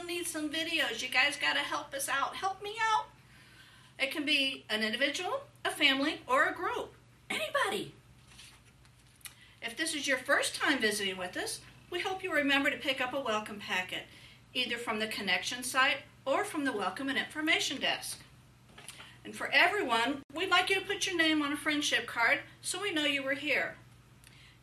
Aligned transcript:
still 0.00 0.06
need 0.06 0.26
some 0.26 0.48
videos. 0.48 1.02
You 1.02 1.08
guys 1.08 1.36
got 1.36 1.54
to 1.54 1.60
help 1.60 1.92
us 1.94 2.08
out. 2.08 2.34
Help 2.36 2.62
me 2.62 2.74
out. 2.92 3.06
It 3.98 4.10
can 4.10 4.24
be 4.24 4.64
an 4.70 4.82
individual, 4.82 5.42
a 5.64 5.70
family, 5.70 6.20
or 6.26 6.46
a 6.46 6.54
group. 6.54 6.94
Anybody. 7.28 7.94
If 9.62 9.76
this 9.76 9.94
is 9.94 10.06
your 10.06 10.18
first 10.18 10.54
time 10.54 10.78
visiting 10.78 11.18
with 11.18 11.36
us, 11.36 11.60
we 11.90 12.00
hope 12.00 12.22
you 12.22 12.32
remember 12.32 12.70
to 12.70 12.78
pick 12.78 13.00
up 13.00 13.12
a 13.12 13.20
welcome 13.20 13.58
packet, 13.58 14.04
either 14.54 14.78
from 14.78 14.98
the 14.98 15.06
connection 15.06 15.62
site 15.62 15.98
or 16.24 16.44
from 16.44 16.64
the 16.64 16.72
welcome 16.72 17.08
and 17.08 17.18
information 17.18 17.78
desk. 17.78 18.18
And 19.24 19.34
for 19.36 19.50
everyone, 19.52 20.22
we'd 20.34 20.48
like 20.48 20.70
you 20.70 20.76
to 20.76 20.86
put 20.86 21.06
your 21.06 21.16
name 21.16 21.42
on 21.42 21.52
a 21.52 21.56
friendship 21.56 22.06
card 22.06 22.38
so 22.62 22.80
we 22.80 22.92
know 22.92 23.04
you 23.04 23.22
were 23.22 23.34
here. 23.34 23.74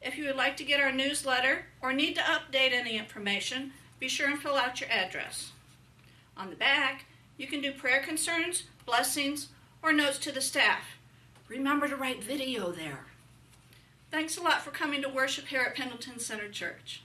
If 0.02 0.18
you 0.18 0.26
would 0.26 0.36
like 0.36 0.58
to 0.58 0.64
get 0.64 0.80
our 0.80 0.92
newsletter 0.92 1.66
or 1.82 1.94
need 1.94 2.16
to 2.16 2.22
update 2.22 2.72
any 2.72 2.98
information, 2.98 3.74
be 4.00 4.08
sure 4.08 4.30
and 4.30 4.40
fill 4.40 4.56
out 4.56 4.80
your 4.82 4.90
address. 4.90 5.52
On 6.36 6.50
the 6.50 6.56
back, 6.56 7.06
you 7.38 7.48
can 7.48 7.62
do 7.62 7.72
prayer 7.72 8.02
concerns, 8.02 8.64
blessings, 8.86 9.48
or 9.82 9.92
notes 9.94 10.20
to 10.20 10.32
the 10.32 10.42
staff. 10.42 10.98
Remember 11.48 11.88
to 11.88 11.96
write 11.96 12.24
video 12.24 12.72
there. 12.72 13.06
Thanks 14.12 14.38
a 14.38 14.42
lot 14.42 14.62
for 14.62 14.72
coming 14.72 15.02
to 15.02 15.10
worship 15.10 15.48
here 15.48 15.62
at 15.62 15.76
Pendleton 15.76 16.20
Center 16.20 16.48
Church 16.50 17.02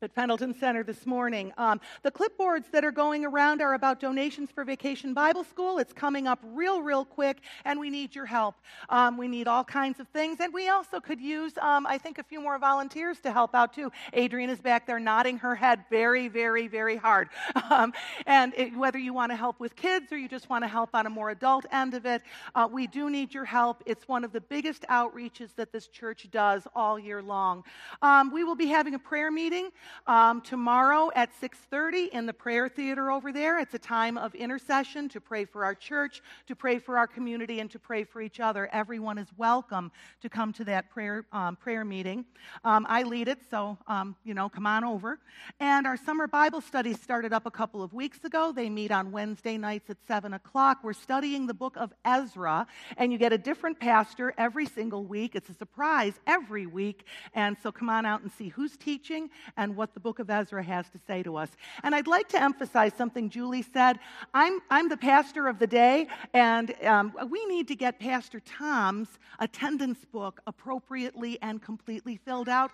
at 0.00 0.14
Pendleton 0.14 0.54
Center 0.54 0.84
this 0.84 1.06
morning. 1.06 1.52
Um, 1.58 1.80
the 2.04 2.12
clipboards 2.12 2.70
that 2.70 2.84
are 2.84 2.92
going 2.92 3.24
around 3.24 3.60
are 3.60 3.74
about 3.74 3.98
donations 3.98 4.48
for 4.48 4.62
Vacation 4.62 5.12
Bible 5.12 5.42
School. 5.42 5.78
It's 5.78 5.92
coming 5.92 6.28
up 6.28 6.38
real, 6.52 6.82
real 6.82 7.04
quick, 7.04 7.38
and 7.64 7.80
we 7.80 7.90
need 7.90 8.14
your 8.14 8.26
help. 8.26 8.54
Um, 8.90 9.16
we 9.16 9.26
need 9.26 9.48
all 9.48 9.64
kinds 9.64 9.98
of 9.98 10.06
things, 10.08 10.38
and 10.38 10.54
we 10.54 10.68
also 10.68 11.00
could 11.00 11.20
use, 11.20 11.58
um, 11.58 11.84
I 11.84 11.98
think, 11.98 12.18
a 12.18 12.22
few 12.22 12.40
more 12.40 12.60
volunteers 12.60 13.18
to 13.20 13.32
help 13.32 13.56
out 13.56 13.74
too. 13.74 13.90
Adrienne 14.16 14.50
is 14.50 14.60
back 14.60 14.86
there 14.86 15.00
nodding 15.00 15.36
her 15.38 15.56
head 15.56 15.84
very, 15.90 16.28
very, 16.28 16.68
very 16.68 16.96
hard. 16.96 17.28
Um, 17.70 17.92
and 18.26 18.54
it, 18.56 18.74
whether 18.74 18.98
you 18.98 19.12
want 19.12 19.30
to 19.30 19.36
help 19.36 19.60
with 19.60 19.76
kids 19.76 20.10
or 20.10 20.16
you 20.16 20.26
just 20.26 20.48
want 20.48 20.64
to 20.64 20.68
help 20.68 20.90
on 20.94 21.06
a 21.06 21.10
more 21.10 21.30
adult 21.30 21.66
end 21.70 21.92
of 21.92 22.06
it, 22.06 22.22
uh, 22.54 22.66
we 22.70 22.86
do 22.86 23.10
need 23.10 23.34
your 23.34 23.44
help. 23.44 23.82
It's 23.84 24.08
one 24.08 24.24
of 24.24 24.32
the 24.32 24.40
biggest 24.40 24.84
outreaches 24.88 25.54
that 25.56 25.70
this 25.70 25.86
church 25.88 26.28
does 26.30 26.66
all 26.74 26.98
year 26.98 27.20
long. 27.20 27.62
Um, 28.00 28.32
we 28.32 28.42
will 28.42 28.54
be 28.54 28.66
having 28.66 28.94
a 28.94 28.98
prayer 28.98 29.30
meeting 29.30 29.68
um, 30.06 30.40
tomorrow 30.40 31.10
at 31.14 31.30
6.30 31.40 32.08
in 32.10 32.26
the 32.26 32.32
prayer 32.32 32.68
theater 32.68 33.10
over 33.10 33.32
there. 33.32 33.58
It's 33.58 33.74
a 33.74 33.78
time 33.78 34.16
of 34.18 34.34
intercession 34.34 35.08
to 35.10 35.20
pray 35.20 35.44
for 35.44 35.64
our 35.64 35.74
church, 35.74 36.22
to 36.46 36.56
pray 36.56 36.78
for 36.78 36.98
our 36.98 37.06
community, 37.06 37.60
and 37.60 37.70
to 37.70 37.78
pray 37.78 38.04
for 38.04 38.20
each 38.20 38.40
other. 38.40 38.68
Everyone 38.72 39.18
is 39.18 39.28
welcome 39.36 39.92
to 40.22 40.28
come 40.28 40.52
to 40.54 40.64
that 40.64 40.90
prayer, 40.90 41.26
um, 41.32 41.56
prayer 41.56 41.84
meeting. 41.84 42.24
Um, 42.64 42.86
I 42.88 43.02
lead 43.02 43.28
it, 43.28 43.38
so, 43.50 43.78
um, 43.86 44.16
you 44.24 44.34
know, 44.34 44.48
come 44.48 44.66
on 44.66 44.84
over. 44.84 45.18
And 45.60 45.86
our 45.86 45.96
summer 45.96 46.26
Bible 46.26 46.60
study 46.60 46.94
started 46.94 47.32
up 47.32 47.46
a 47.46 47.50
couple 47.50 47.82
of 47.82 47.92
weeks 47.92 48.24
ago. 48.24 48.52
They 48.52 48.70
meet 48.70 48.90
on 48.90 49.12
Wednesday 49.12 49.58
nights 49.58 49.90
at 49.90 49.96
7 50.06 50.34
o'clock. 50.34 50.78
We're 50.82 50.92
studying 50.92 51.46
the 51.46 51.54
book 51.54 51.76
of 51.76 51.92
Ezra, 52.04 52.66
and 52.96 53.12
you 53.12 53.18
get 53.18 53.32
a 53.32 53.38
different 53.38 53.80
pastor 53.80 54.34
every 54.38 54.66
single 54.66 55.04
week. 55.04 55.34
It's 55.34 55.48
a 55.48 55.54
surprise 55.54 56.14
every 56.26 56.66
week. 56.66 57.04
And 57.34 57.56
so 57.62 57.72
come 57.72 57.88
on 57.88 58.06
out 58.06 58.22
and 58.22 58.30
see 58.32 58.48
who's 58.48 58.76
teaching 58.76 59.30
and 59.56 59.76
what 59.78 59.94
the 59.94 60.00
book 60.00 60.18
of 60.18 60.28
Ezra 60.28 60.62
has 60.62 60.90
to 60.90 60.98
say 61.06 61.22
to 61.22 61.36
us. 61.36 61.48
And 61.82 61.94
I'd 61.94 62.06
like 62.06 62.28
to 62.30 62.42
emphasize 62.42 62.92
something 62.98 63.30
Julie 63.30 63.62
said. 63.62 63.98
I'm, 64.34 64.60
I'm 64.70 64.88
the 64.88 64.96
pastor 64.96 65.46
of 65.48 65.58
the 65.58 65.66
day, 65.66 66.08
and 66.34 66.74
um, 66.84 67.14
we 67.30 67.46
need 67.46 67.68
to 67.68 67.76
get 67.76 67.98
Pastor 67.98 68.40
Tom's 68.40 69.08
attendance 69.38 70.04
book 70.04 70.40
appropriately 70.46 71.38
and 71.40 71.62
completely 71.62 72.16
filled 72.16 72.48
out 72.48 72.72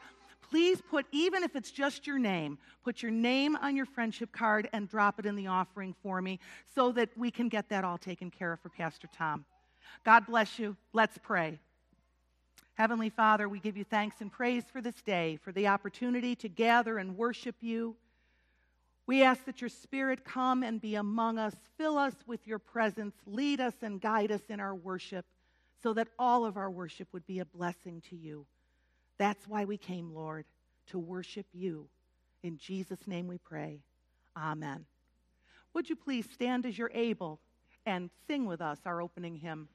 please 0.50 0.80
put, 0.88 1.06
even 1.10 1.42
if 1.42 1.56
it's 1.56 1.70
just 1.70 2.06
your 2.06 2.18
name, 2.18 2.58
put 2.84 3.02
your 3.02 3.10
name 3.10 3.56
on 3.56 3.74
your 3.74 3.86
friendship 3.86 4.30
card 4.30 4.68
and 4.72 4.88
drop 4.88 5.18
it 5.18 5.26
in 5.26 5.34
the 5.34 5.46
offering 5.48 5.94
for 6.02 6.22
me 6.22 6.38
so 6.74 6.92
that 6.92 7.08
we 7.16 7.30
can 7.30 7.48
get 7.48 7.68
that 7.68 7.82
all 7.82 7.98
taken 7.98 8.30
care 8.30 8.52
of 8.52 8.60
for 8.60 8.68
Pastor 8.68 9.08
Tom. 9.16 9.44
God 10.04 10.26
bless 10.26 10.58
you. 10.58 10.76
Let's 10.92 11.18
pray. 11.18 11.58
Heavenly 12.74 13.08
Father, 13.08 13.48
we 13.48 13.60
give 13.60 13.76
you 13.76 13.84
thanks 13.84 14.20
and 14.20 14.32
praise 14.32 14.64
for 14.72 14.80
this 14.80 15.00
day, 15.00 15.38
for 15.42 15.52
the 15.52 15.68
opportunity 15.68 16.34
to 16.36 16.48
gather 16.48 16.98
and 16.98 17.16
worship 17.16 17.54
you. 17.60 17.94
We 19.06 19.22
ask 19.22 19.44
that 19.44 19.60
your 19.60 19.70
Spirit 19.70 20.24
come 20.24 20.64
and 20.64 20.80
be 20.80 20.96
among 20.96 21.38
us, 21.38 21.54
fill 21.78 21.96
us 21.96 22.14
with 22.26 22.46
your 22.48 22.58
presence, 22.58 23.14
lead 23.26 23.60
us 23.60 23.74
and 23.82 24.00
guide 24.00 24.32
us 24.32 24.40
in 24.48 24.58
our 24.58 24.74
worship, 24.74 25.24
so 25.82 25.92
that 25.92 26.08
all 26.18 26.44
of 26.44 26.56
our 26.56 26.70
worship 26.70 27.06
would 27.12 27.26
be 27.26 27.38
a 27.38 27.44
blessing 27.44 28.02
to 28.10 28.16
you. 28.16 28.44
That's 29.18 29.46
why 29.46 29.64
we 29.64 29.76
came, 29.76 30.12
Lord, 30.12 30.44
to 30.88 30.98
worship 30.98 31.46
you. 31.52 31.86
In 32.42 32.58
Jesus' 32.58 33.06
name 33.06 33.28
we 33.28 33.38
pray. 33.38 33.82
Amen. 34.36 34.84
Would 35.74 35.88
you 35.88 35.96
please 35.96 36.26
stand 36.32 36.66
as 36.66 36.76
you're 36.76 36.90
able 36.92 37.38
and 37.86 38.10
sing 38.26 38.46
with 38.46 38.60
us 38.60 38.78
our 38.84 39.00
opening 39.00 39.36
hymn? 39.36 39.68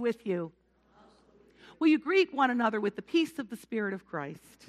With 0.00 0.26
you. 0.26 0.52
Will 1.78 1.88
you 1.88 1.98
greet 1.98 2.34
one 2.34 2.50
another 2.50 2.80
with 2.80 2.96
the 2.96 3.02
peace 3.02 3.38
of 3.38 3.48
the 3.48 3.56
Spirit 3.56 3.94
of 3.94 4.06
Christ? 4.06 4.66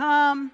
Come. 0.00 0.50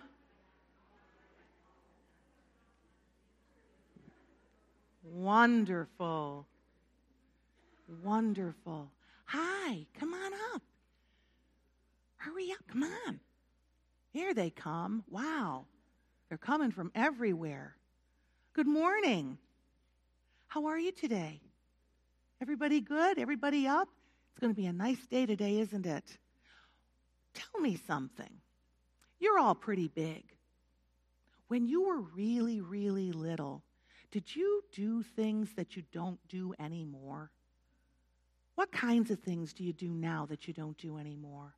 Wonderful. 5.05 6.49
Wonderful. 8.03 8.91
Hi, 9.27 9.87
come 10.01 10.15
on 10.15 10.33
up. 10.53 10.63
Hurry 12.17 12.51
up, 12.51 12.67
come 12.67 12.83
on. 12.83 13.21
Here 14.11 14.35
they 14.35 14.51
come. 14.51 15.05
Wow. 15.09 15.67
They're 16.29 16.39
coming 16.39 16.73
from 16.73 16.91
everywhere. 16.97 17.77
Good 18.53 18.67
morning. 18.67 19.39
How 20.49 20.67
are 20.67 20.79
you 20.81 20.91
today? 20.91 21.41
Everybody 22.43 22.81
good? 22.81 23.21
Everybody 23.21 23.69
up? 23.69 23.89
It's 24.33 24.41
going 24.41 24.53
to 24.53 24.61
be 24.61 24.67
a 24.67 24.73
nice 24.73 25.07
day 25.07 25.25
today, 25.25 25.61
isn't 25.61 25.87
it? 25.87 26.19
Tell 27.33 27.61
me 27.61 27.79
something. 27.87 28.41
You're 29.19 29.39
all 29.39 29.55
pretty 29.55 29.89
big. 29.89 30.25
When 31.49 31.67
you 31.67 31.87
were 31.87 32.01
really, 32.01 32.61
really 32.61 33.13
little, 33.13 33.63
did 34.11 34.35
you 34.35 34.63
do 34.73 35.03
things 35.03 35.51
that 35.57 35.77
you 35.77 35.83
don't 35.93 36.19
do 36.29 36.55
anymore? 36.59 37.31
What 38.57 38.73
kinds 38.73 39.11
of 39.11 39.21
things 39.21 39.53
do 39.53 39.63
you 39.63 39.73
do 39.73 39.89
now 39.89 40.27
that 40.27 40.49
you 40.49 40.55
don't 40.55 40.77
do 40.79 40.99
anymore? 40.99 41.55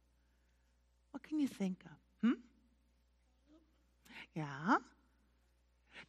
What 1.12 1.23
can 1.23 1.38
you 1.38 1.49
think 1.49 1.78
of? 1.85 2.28
Hmm? 2.28 2.40
Yeah? 4.35 4.78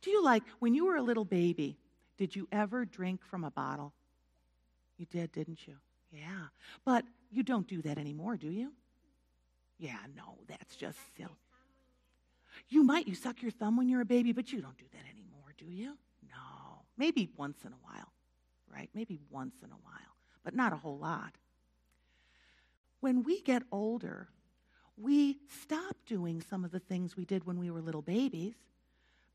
Do 0.02 0.12
you 0.12 0.24
like, 0.24 0.44
when 0.60 0.74
you 0.74 0.86
were 0.86 0.98
a 0.98 1.02
little 1.02 1.26
baby, 1.26 1.78
did 2.18 2.36
you 2.36 2.48
ever 2.52 2.86
drink 2.86 3.24
from 3.24 3.44
a 3.44 3.52
bottle? 3.52 3.94
You 4.98 5.06
did, 5.06 5.32
didn't 5.32 5.68
you? 5.68 5.76
Yeah. 6.12 6.48
But 6.86 7.06
you 7.32 7.44
don't 7.44 7.68
do 7.68 7.82
that 7.84 7.98
anymore, 7.98 8.36
do 8.36 8.50
you? 8.50 8.74
Yeah, 9.78 10.00
no, 10.16 10.38
that's 10.48 10.76
just 10.76 10.98
silly. 11.16 11.32
You 12.70 12.84
might, 12.84 13.08
you 13.08 13.16
suck 13.16 13.42
your 13.42 13.52
thumb 13.52 13.78
when 13.78 13.90
you're 13.90 14.02
a 14.02 14.06
baby, 14.06 14.32
but 14.32 14.52
you 14.52 14.62
don't 14.62 14.78
do 14.78 14.86
that 14.92 15.04
anymore, 15.12 15.54
do 15.58 15.66
you? 15.66 15.98
No. 16.28 16.84
Maybe 16.98 17.30
once 17.36 17.58
in 17.66 17.74
a 17.74 17.78
while, 17.82 18.12
right? 18.72 18.90
Maybe 18.94 19.20
once 19.30 19.56
in 19.64 19.72
a 19.72 19.82
while, 19.84 20.16
but 20.44 20.56
not 20.56 20.74
a 20.74 20.78
whole 20.78 20.98
lot. 20.98 21.34
When 23.00 23.24
we 23.24 23.42
get 23.42 23.64
older, 23.72 24.30
we 24.98 25.40
stop 25.64 25.96
doing 26.06 26.42
some 26.42 26.64
of 26.64 26.72
the 26.72 26.80
things 26.80 27.16
we 27.18 27.26
did 27.26 27.46
when 27.46 27.58
we 27.58 27.72
were 27.72 27.82
little 27.82 28.02
babies 28.02 28.56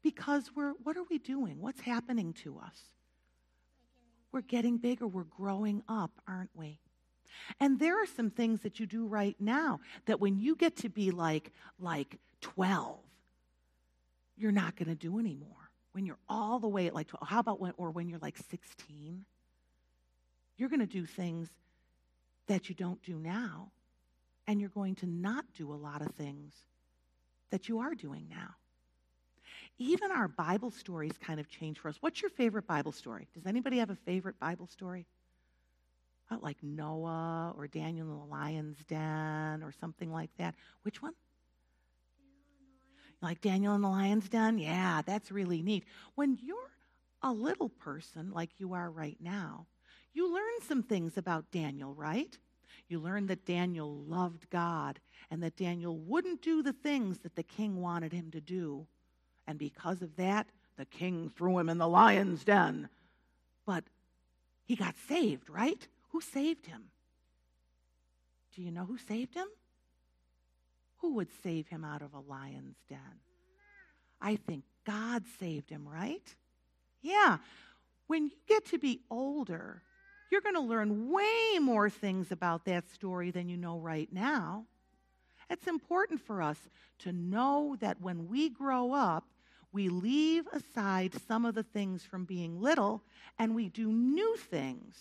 because 0.03 0.51
we're, 0.55 0.75
what 0.85 0.97
are 0.97 1.05
we 1.11 1.19
doing? 1.19 1.61
What's 1.61 1.81
happening 1.81 2.35
to 2.45 2.59
us? 2.59 2.79
We're 4.31 4.43
getting 4.43 4.79
bigger, 4.79 5.07
we're 5.07 5.25
growing 5.25 5.83
up, 5.89 6.11
aren't 6.29 6.51
we? 6.55 6.81
And 7.59 7.79
there 7.79 8.01
are 8.01 8.07
some 8.07 8.31
things 8.31 8.61
that 8.61 8.79
you 8.79 8.87
do 8.87 9.07
right 9.07 9.37
now 9.41 9.81
that 10.07 10.21
when 10.21 10.39
you 10.39 10.55
get 10.55 10.77
to 10.79 10.89
be 10.89 11.11
like 11.11 11.53
like 11.81 12.19
12, 12.41 12.99
you're 14.37 14.53
not 14.53 14.77
going 14.77 14.89
to 14.89 14.95
do 14.95 15.19
anymore. 15.19 15.71
When 15.93 16.07
you're 16.07 16.19
all 16.29 16.59
the 16.59 16.69
way 16.69 16.87
at 16.87 16.95
like 16.95 17.09
12, 17.09 17.29
how 17.29 17.41
about 17.41 17.61
when 17.61 17.73
or 17.77 17.91
when 17.91 18.09
you're 18.09 18.19
like 18.19 18.37
16? 18.51 19.25
You're 20.57 20.69
going 20.69 20.81
to 20.81 20.87
do 20.87 21.07
things 21.07 21.49
that 22.47 22.69
you 22.69 22.75
don't 22.75 23.03
do 23.03 23.19
now, 23.19 23.71
and 24.47 24.61
you're 24.61 24.71
going 24.71 24.97
to 24.97 25.07
not 25.07 25.45
do 25.57 25.73
a 25.73 25.75
lot 25.75 26.03
of 26.03 26.15
things 26.15 26.53
that 27.51 27.69
you 27.69 27.79
are 27.79 27.95
doing 27.95 28.27
now. 28.29 28.55
Even 29.79 30.13
our 30.13 30.29
Bible 30.29 30.71
stories 30.71 31.13
kind 31.21 31.41
of 31.41 31.49
change 31.49 31.79
for 31.79 31.89
us. 31.89 31.97
What's 32.01 32.23
your 32.23 32.31
favorite 32.31 32.67
Bible 32.67 32.93
story? 32.93 33.29
Does 33.35 33.47
anybody 33.47 33.79
have 33.79 33.91
a 33.91 33.97
favorite 33.97 34.39
Bible 34.39 34.67
story? 34.67 35.07
like 36.43 36.57
Noah 36.63 37.55
or 37.57 37.67
Daniel 37.67 38.11
in 38.11 38.19
the 38.19 38.25
lion's 38.25 38.79
den 38.89 39.63
or 39.63 39.73
something 39.81 40.13
like 40.13 40.31
that. 40.39 40.55
Which 40.83 41.03
one? 41.03 41.13
Like 43.25 43.41
Daniel 43.41 43.75
in 43.75 43.81
the 43.81 43.89
lion's 43.89 44.29
den? 44.29 44.59
Yeah, 44.59 45.01
that's 45.01 45.33
really 45.33 45.63
neat. 45.63 45.85
When 46.15 46.39
you're 46.43 46.59
a 47.23 47.33
little 47.33 47.71
person 47.71 48.31
like 48.31 48.51
you 48.59 48.75
are 48.75 48.91
right 48.91 49.17
now, 49.19 49.67
you 50.13 50.33
learn 50.33 50.61
some 50.69 50.83
things 50.83 51.17
about 51.17 51.51
Daniel, 51.51 51.95
right? 51.95 52.37
You 52.87 53.01
learn 53.01 53.27
that 53.29 53.47
Daniel 53.47 53.97
loved 54.07 54.51
God 54.51 55.01
and 55.31 55.43
that 55.43 55.57
Daniel 55.57 55.97
wouldn't 55.97 56.43
do 56.43 56.63
the 56.63 56.75
things 56.75 57.21
that 57.21 57.35
the 57.35 57.43
king 57.43 57.81
wanted 57.81 58.13
him 58.13 58.31
to 58.33 58.43
do. 58.43 58.87
And 59.47 59.59
because 59.59 60.03
of 60.03 60.17
that, 60.17 60.47
the 60.77 60.85
king 60.85 61.33
threw 61.35 61.59
him 61.59 61.71
in 61.71 61.79
the 61.79 61.89
lion's 61.89 62.45
den. 62.45 62.91
But 63.65 63.85
he 64.67 64.77
got 64.77 64.97
saved, 65.09 65.49
right? 65.49 65.89
Who 66.11 66.21
saved 66.21 66.67
him? 66.67 66.91
Do 68.55 68.61
you 68.61 68.71
know 68.71 68.85
who 68.85 68.99
saved 68.99 69.35
him? 69.35 69.49
Who 71.05 71.17
would 71.17 71.29
save 71.43 71.69
him 71.69 71.85
out 71.85 72.01
of 72.01 72.15
a 72.15 72.19
lion's 72.19 72.79
den? 72.89 73.21
I 74.23 74.37
think 74.37 74.65
God 74.87 75.23
saved 75.39 75.69
him, 75.69 75.87
right? 75.87 76.35
Yeah. 77.03 77.37
When 78.07 78.25
you 78.25 78.31
get 78.49 78.65
to 78.69 78.79
be 78.79 79.03
older, 79.11 79.83
you're 80.33 80.41
going 80.41 80.55
to 80.55 80.63
learn 80.63 81.11
way 81.11 81.59
more 81.61 81.91
things 81.91 82.33
about 82.33 82.65
that 82.65 82.89
story 82.89 83.31
than 83.31 83.51
you 83.51 83.59
know 83.59 83.79
right 83.79 84.11
now. 84.11 84.65
It's 85.51 85.67
important 85.67 86.23
for 86.23 86.41
us 86.41 86.57
to 87.01 87.13
know 87.13 87.77
that 87.81 88.01
when 88.01 88.27
we 88.27 88.49
grow 88.49 88.95
up, 88.95 89.27
we 89.73 89.91
leave 89.91 90.47
aside 90.55 91.13
some 91.29 91.45
of 91.45 91.55
the 91.55 91.65
things 91.65 92.03
from 92.03 92.25
being 92.25 92.63
little 92.63 93.03
and 93.39 93.55
we 93.55 93.69
do 93.69 93.93
new 93.93 94.37
things 94.37 94.97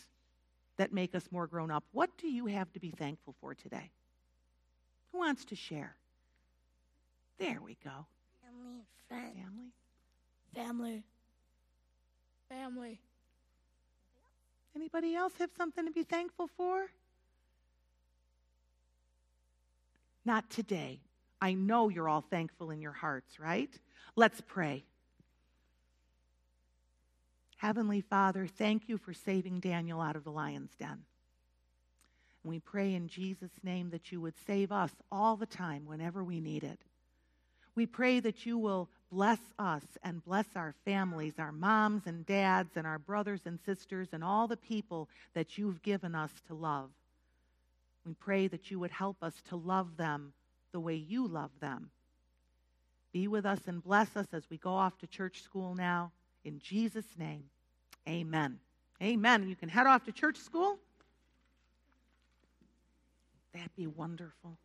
that 0.78 0.92
make 0.92 1.16
us 1.16 1.30
more 1.32 1.48
grown 1.48 1.72
up. 1.72 1.86
What 1.94 2.10
do 2.18 2.28
you 2.28 2.48
have 2.48 2.74
to 2.74 2.82
be 2.82 2.92
thankful 2.92 3.36
for 3.40 3.56
today? 3.56 3.92
Who 5.14 5.20
wants 5.20 5.46
to 5.46 5.56
share? 5.56 5.96
There 7.40 7.60
we 7.64 7.78
go. 7.84 8.06
Family 8.42 8.80
and 8.80 8.86
friends. 9.08 9.36
Family. 9.38 9.72
Family. 10.56 11.04
Family. 12.50 13.00
Anybody 14.76 15.16
else 15.16 15.34
have 15.38 15.52
something 15.56 15.86
to 15.86 15.92
be 15.92 16.04
thankful 16.04 16.48
for? 16.58 16.88
Not 20.26 20.50
today. 20.50 21.00
I 21.40 21.54
know 21.54 21.90
you're 21.90 22.10
all 22.10 22.22
thankful 22.22 22.72
in 22.72 22.82
your 22.82 22.94
hearts, 22.94 23.40
right? 23.40 23.70
Let's 24.16 24.42
pray. 24.42 24.84
Heavenly 27.58 28.02
Father, 28.02 28.48
thank 28.48 28.90
you 28.90 28.98
for 28.98 29.14
saving 29.14 29.60
Daniel 29.60 30.02
out 30.02 30.16
of 30.16 30.24
the 30.24 30.32
lion's 30.32 30.76
den. 30.76 31.04
And 32.44 32.52
we 32.52 32.60
pray 32.60 32.94
in 32.94 33.08
Jesus' 33.08 33.52
name 33.64 33.90
that 33.92 34.12
you 34.12 34.22
would 34.22 34.36
save 34.46 34.72
us 34.72 34.92
all 35.12 35.36
the 35.36 35.46
time 35.46 35.86
whenever 35.86 36.24
we 36.24 36.40
need 36.40 36.64
it. 36.64 36.80
We 37.76 37.86
pray 37.86 38.20
that 38.20 38.46
you 38.46 38.58
will 38.58 38.90
bless 39.12 39.40
us 39.58 39.84
and 40.04 40.24
bless 40.24 40.46
our 40.56 40.76
families, 40.86 41.34
our 41.40 41.52
moms 41.52 42.04
and 42.06 42.26
dads, 42.26 42.72
and 42.76 42.86
our 42.86 43.00
brothers 43.00 43.42
and 43.46 43.60
sisters, 43.66 44.10
and 44.12 44.24
all 44.24 44.48
the 44.48 44.58
people 44.58 45.10
that 45.34 45.58
you've 45.58 45.82
given 45.82 46.14
us 46.14 46.32
to 46.48 46.54
love. 46.54 46.90
We 48.06 48.14
pray 48.14 48.48
that 48.48 48.70
you 48.70 48.80
would 48.80 48.92
help 48.92 49.24
us 49.24 49.34
to 49.50 49.56
love 49.56 49.98
them 49.98 50.34
the 50.72 50.80
way 50.80 50.96
you 50.96 51.28
love 51.28 51.52
them. 51.62 51.90
Be 53.12 53.28
with 53.28 53.46
us 53.46 53.60
and 53.68 53.84
bless 53.84 54.16
us 54.18 54.28
as 54.34 54.44
we 54.50 54.58
go 54.58 54.74
off 54.74 54.98
to 55.00 55.08
church 55.08 55.42
school 55.42 55.76
now. 55.76 56.12
In 56.44 56.60
Jesus' 56.60 57.06
name, 57.18 57.44
amen. 58.08 58.60
Amen. 59.02 59.48
You 59.48 59.56
can 59.56 59.70
head 59.70 59.88
off 59.88 60.04
to 60.06 60.12
church 60.12 60.38
school. 60.38 60.78
That'd 63.54 63.76
be 63.76 63.88
wonderful. 63.88 64.58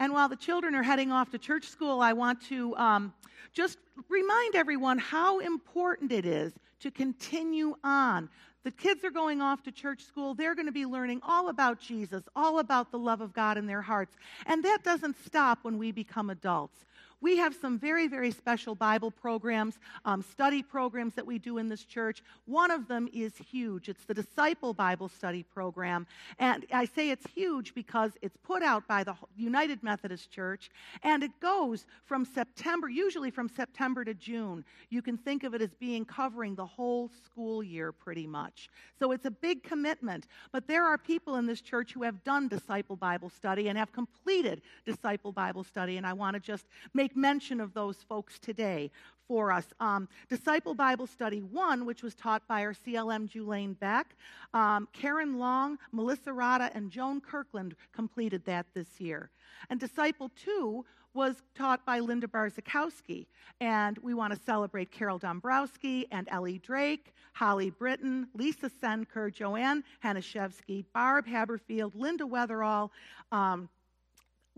And 0.00 0.12
while 0.12 0.28
the 0.28 0.36
children 0.36 0.74
are 0.74 0.82
heading 0.82 1.10
off 1.10 1.30
to 1.30 1.38
church 1.38 1.64
school, 1.64 2.00
I 2.00 2.12
want 2.12 2.40
to 2.48 2.76
um, 2.76 3.12
just 3.52 3.78
remind 4.08 4.54
everyone 4.54 4.98
how 4.98 5.40
important 5.40 6.12
it 6.12 6.24
is 6.24 6.52
to 6.80 6.90
continue 6.90 7.74
on. 7.82 8.28
The 8.64 8.70
kids 8.70 9.02
are 9.02 9.10
going 9.10 9.40
off 9.40 9.62
to 9.64 9.72
church 9.72 10.04
school. 10.04 10.34
They're 10.34 10.54
going 10.54 10.66
to 10.66 10.72
be 10.72 10.86
learning 10.86 11.20
all 11.26 11.48
about 11.48 11.80
Jesus, 11.80 12.22
all 12.36 12.58
about 12.58 12.90
the 12.90 12.98
love 12.98 13.20
of 13.20 13.32
God 13.32 13.56
in 13.56 13.66
their 13.66 13.82
hearts. 13.82 14.14
And 14.46 14.64
that 14.64 14.84
doesn't 14.84 15.16
stop 15.24 15.60
when 15.62 15.78
we 15.78 15.90
become 15.90 16.30
adults. 16.30 16.84
We 17.20 17.36
have 17.36 17.54
some 17.54 17.78
very, 17.78 18.06
very 18.06 18.30
special 18.30 18.74
Bible 18.74 19.10
programs, 19.10 19.78
um, 20.04 20.22
study 20.22 20.62
programs 20.62 21.14
that 21.14 21.26
we 21.26 21.38
do 21.38 21.58
in 21.58 21.68
this 21.68 21.84
church. 21.84 22.22
One 22.46 22.70
of 22.70 22.88
them 22.88 23.08
is 23.12 23.32
huge. 23.36 23.88
It's 23.88 24.04
the 24.04 24.14
Disciple 24.14 24.72
Bible 24.72 25.08
Study 25.08 25.42
Program. 25.42 26.06
And 26.38 26.64
I 26.72 26.84
say 26.84 27.10
it's 27.10 27.26
huge 27.34 27.74
because 27.74 28.12
it's 28.22 28.36
put 28.44 28.62
out 28.62 28.86
by 28.86 29.04
the 29.04 29.14
United 29.36 29.82
Methodist 29.82 30.30
Church, 30.30 30.70
and 31.02 31.22
it 31.22 31.32
goes 31.40 31.86
from 32.04 32.24
September, 32.24 32.88
usually 32.88 33.30
from 33.30 33.48
September 33.48 34.04
to 34.04 34.14
June. 34.14 34.64
You 34.90 35.02
can 35.02 35.16
think 35.16 35.44
of 35.44 35.54
it 35.54 35.62
as 35.62 35.74
being 35.74 36.04
covering 36.04 36.54
the 36.54 36.66
whole 36.66 37.10
school 37.24 37.62
year 37.62 37.92
pretty 37.92 38.26
much. 38.26 38.70
So 38.98 39.12
it's 39.12 39.26
a 39.26 39.30
big 39.30 39.62
commitment. 39.62 40.26
But 40.52 40.66
there 40.66 40.84
are 40.84 40.98
people 40.98 41.36
in 41.36 41.46
this 41.46 41.60
church 41.60 41.92
who 41.92 42.02
have 42.02 42.22
done 42.24 42.48
Disciple 42.48 42.96
Bible 42.96 43.30
Study 43.30 43.68
and 43.68 43.78
have 43.78 43.92
completed 43.92 44.62
Disciple 44.84 45.32
Bible 45.32 45.64
Study, 45.64 45.96
and 45.96 46.06
I 46.06 46.12
want 46.12 46.34
to 46.34 46.40
just 46.40 46.66
make 46.94 47.07
mention 47.16 47.60
of 47.60 47.74
those 47.74 47.96
folks 48.08 48.38
today 48.38 48.90
for 49.26 49.52
us. 49.52 49.66
Um, 49.78 50.08
Disciple 50.28 50.74
Bible 50.74 51.06
Study 51.06 51.42
1, 51.42 51.84
which 51.84 52.02
was 52.02 52.14
taught 52.14 52.46
by 52.48 52.62
our 52.62 52.72
CLM 52.72 53.28
Julaine 53.28 53.78
Beck, 53.78 54.16
um, 54.54 54.88
Karen 54.92 55.38
Long, 55.38 55.78
Melissa 55.92 56.32
Rada, 56.32 56.70
and 56.74 56.90
Joan 56.90 57.20
Kirkland 57.20 57.76
completed 57.92 58.44
that 58.46 58.66
this 58.74 59.00
year. 59.00 59.30
And 59.68 59.78
Disciple 59.78 60.30
2 60.44 60.84
was 61.14 61.42
taught 61.54 61.84
by 61.84 61.98
Linda 62.00 62.26
Barzakowski. 62.26 63.26
And 63.60 63.98
we 63.98 64.14
want 64.14 64.32
to 64.32 64.38
celebrate 64.38 64.90
Carol 64.90 65.18
Dombrowski 65.18 66.06
and 66.12 66.28
Ellie 66.30 66.58
Drake, 66.58 67.12
Holly 67.32 67.70
Britton, 67.70 68.28
Lisa 68.34 68.70
Senker, 68.70 69.32
Joanne 69.32 69.82
Hanashevsky, 70.04 70.84
Barb 70.94 71.26
Haberfield, 71.26 71.92
Linda 71.94 72.24
Weatherall. 72.24 72.90
Um, 73.32 73.68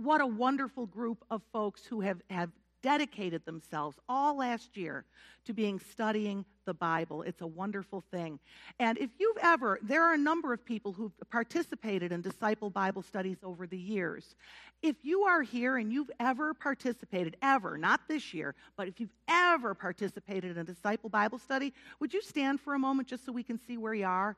what 0.01 0.21
a 0.21 0.27
wonderful 0.27 0.87
group 0.87 1.25
of 1.31 1.43
folks 1.53 1.85
who 1.85 2.01
have, 2.01 2.23
have 2.31 2.51
dedicated 2.83 3.45
themselves 3.45 3.99
all 4.09 4.39
last 4.39 4.77
year 4.77 5.05
to 5.45 5.53
being 5.53 5.79
studying 5.79 6.45
the 6.65 6.73
Bible. 6.73 7.23
It's 7.23 7.43
a 7.43 7.47
wonderful 7.47 8.03
thing. 8.11 8.39
And 8.79 8.97
if 8.99 9.11
you've 9.19 9.37
ever, 9.43 9.79
there 9.83 10.03
are 10.03 10.15
a 10.15 10.19
number 10.19 10.53
of 10.53 10.65
people 10.65 10.93
who've 10.93 11.13
participated 11.31 12.13
in 12.13 12.23
disciple 12.23 12.71
Bible 12.71 13.03
studies 13.03 13.39
over 13.43 13.67
the 13.67 13.79
years. 13.79 14.35
If 14.83 14.97
you 15.03 15.23
are 15.23 15.43
here 15.43 15.77
and 15.77 15.93
you've 15.93 16.11
ever 16.19 16.55
participated, 16.55 17.37
ever, 17.43 17.77
not 17.77 18.01
this 18.09 18.33
year, 18.33 18.55
but 18.77 18.89
if 18.89 19.01
you've 19.01 19.15
ever 19.29 19.75
participated 19.75 20.53
in 20.53 20.59
a 20.59 20.65
disciple 20.65 21.11
Bible 21.11 21.39
study, 21.39 21.75
would 21.99 22.15
you 22.15 22.23
stand 22.23 22.61
for 22.61 22.75
a 22.75 22.79
moment 22.79 23.09
just 23.09 23.27
so 23.27 23.33
we 23.33 23.43
can 23.43 23.59
see 23.59 23.77
where 23.77 23.95
you 23.95 24.07
are 24.07 24.37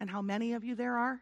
and 0.00 0.10
how 0.10 0.22
many 0.22 0.54
of 0.54 0.64
you 0.64 0.74
there 0.74 0.96
are? 0.96 1.20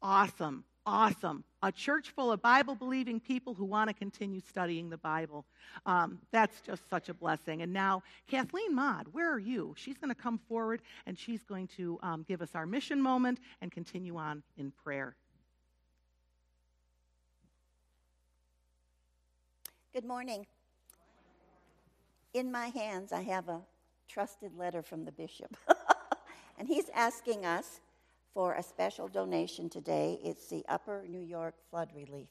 Awesome 0.00 0.64
awesome. 0.86 1.44
A 1.62 1.72
church 1.72 2.10
full 2.10 2.30
of 2.30 2.42
Bible 2.42 2.74
believing 2.74 3.20
people 3.20 3.54
who 3.54 3.64
want 3.64 3.88
to 3.88 3.94
continue 3.94 4.40
studying 4.40 4.90
the 4.90 4.98
Bible. 4.98 5.44
Um, 5.86 6.18
that's 6.30 6.60
just 6.60 6.88
such 6.90 7.08
a 7.08 7.14
blessing. 7.14 7.62
And 7.62 7.72
now, 7.72 8.02
Kathleen 8.28 8.74
Mott, 8.74 9.06
where 9.12 9.32
are 9.32 9.38
you? 9.38 9.74
She's 9.76 9.96
going 9.96 10.14
to 10.14 10.20
come 10.20 10.38
forward 10.38 10.82
and 11.06 11.18
she's 11.18 11.42
going 11.42 11.68
to 11.76 11.98
um, 12.02 12.24
give 12.26 12.42
us 12.42 12.50
our 12.54 12.66
mission 12.66 13.00
moment 13.00 13.40
and 13.60 13.72
continue 13.72 14.16
on 14.16 14.42
in 14.56 14.70
prayer. 14.70 15.16
Good 19.94 20.04
morning. 20.04 20.46
In 22.34 22.50
my 22.50 22.66
hands, 22.66 23.12
I 23.12 23.20
have 23.20 23.48
a 23.48 23.60
trusted 24.08 24.56
letter 24.56 24.82
from 24.82 25.04
the 25.04 25.12
bishop. 25.12 25.56
and 26.58 26.66
he's 26.66 26.90
asking 26.94 27.46
us 27.46 27.80
for 28.34 28.54
a 28.54 28.62
special 28.62 29.06
donation 29.06 29.70
today. 29.70 30.18
It's 30.22 30.48
the 30.48 30.64
Upper 30.68 31.04
New 31.08 31.20
York 31.20 31.54
Flood 31.70 31.90
Relief. 31.94 32.28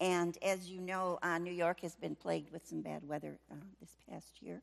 And 0.00 0.36
as 0.42 0.68
you 0.68 0.80
know, 0.80 1.20
uh, 1.22 1.38
New 1.38 1.52
York 1.52 1.80
has 1.82 1.94
been 1.94 2.16
plagued 2.16 2.50
with 2.50 2.66
some 2.66 2.82
bad 2.82 3.06
weather 3.06 3.38
uh, 3.50 3.54
this 3.80 3.96
past 4.10 4.42
year. 4.42 4.60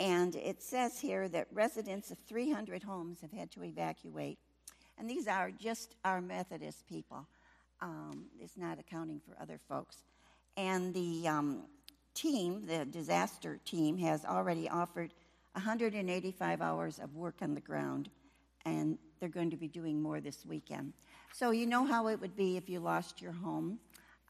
And 0.00 0.34
it 0.34 0.62
says 0.62 0.98
here 0.98 1.28
that 1.28 1.46
residents 1.52 2.10
of 2.10 2.18
300 2.26 2.82
homes 2.82 3.20
have 3.20 3.32
had 3.32 3.50
to 3.52 3.64
evacuate. 3.64 4.38
And 4.98 5.08
these 5.10 5.28
are 5.28 5.50
just 5.50 5.94
our 6.04 6.22
Methodist 6.22 6.86
people. 6.88 7.26
Um, 7.82 8.26
it's 8.40 8.56
not 8.56 8.78
accounting 8.78 9.20
for 9.20 9.40
other 9.42 9.58
folks. 9.68 9.98
And 10.56 10.94
the 10.94 11.28
um, 11.28 11.64
team, 12.14 12.64
the 12.64 12.86
disaster 12.86 13.58
team, 13.64 13.98
has 13.98 14.24
already 14.24 14.68
offered 14.68 15.12
185 15.52 16.62
hours 16.62 16.98
of 16.98 17.14
work 17.14 17.36
on 17.42 17.54
the 17.54 17.60
ground 17.60 18.08
and 18.64 18.98
they're 19.20 19.28
going 19.28 19.50
to 19.50 19.56
be 19.56 19.68
doing 19.68 20.00
more 20.00 20.20
this 20.20 20.44
weekend. 20.46 20.92
So 21.32 21.50
you 21.50 21.66
know 21.66 21.84
how 21.84 22.08
it 22.08 22.20
would 22.20 22.36
be 22.36 22.56
if 22.56 22.68
you 22.68 22.80
lost 22.80 23.22
your 23.22 23.32
home. 23.32 23.78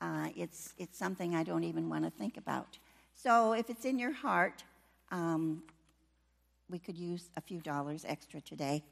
Uh, 0.01 0.29
it's 0.37 0.75
it's 0.79 0.99
something 0.99 1.35
I 1.35 1.43
don't 1.43 1.65
even 1.65 1.89
want 1.89 2.05
to 2.05 2.11
think 2.11 2.37
about. 2.37 2.79
So 3.15 3.53
if 3.53 3.71
it's 3.71 3.85
in 3.85 3.99
your 3.99 4.13
heart, 4.13 4.65
um, 5.11 5.63
we 6.69 6.79
could 6.79 6.97
use 6.97 7.29
a 7.37 7.41
few 7.41 7.61
dollars 7.61 8.05
extra 8.09 8.41
today. 8.41 8.83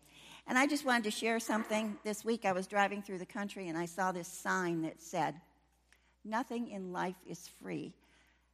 And 0.47 0.59
I 0.59 0.67
just 0.67 0.85
wanted 0.85 1.05
to 1.05 1.11
share 1.11 1.41
something. 1.41 1.97
This 2.05 2.25
week 2.25 2.45
I 2.45 2.53
was 2.53 2.67
driving 2.67 3.03
through 3.03 3.19
the 3.19 3.27
country 3.27 3.69
and 3.69 3.79
I 3.79 3.87
saw 3.87 4.13
this 4.13 4.29
sign 4.29 4.83
that 4.83 5.01
said, 5.01 5.35
Nothing 6.25 6.69
in 6.69 6.93
life 6.93 7.17
is 7.27 7.49
free. 7.63 7.95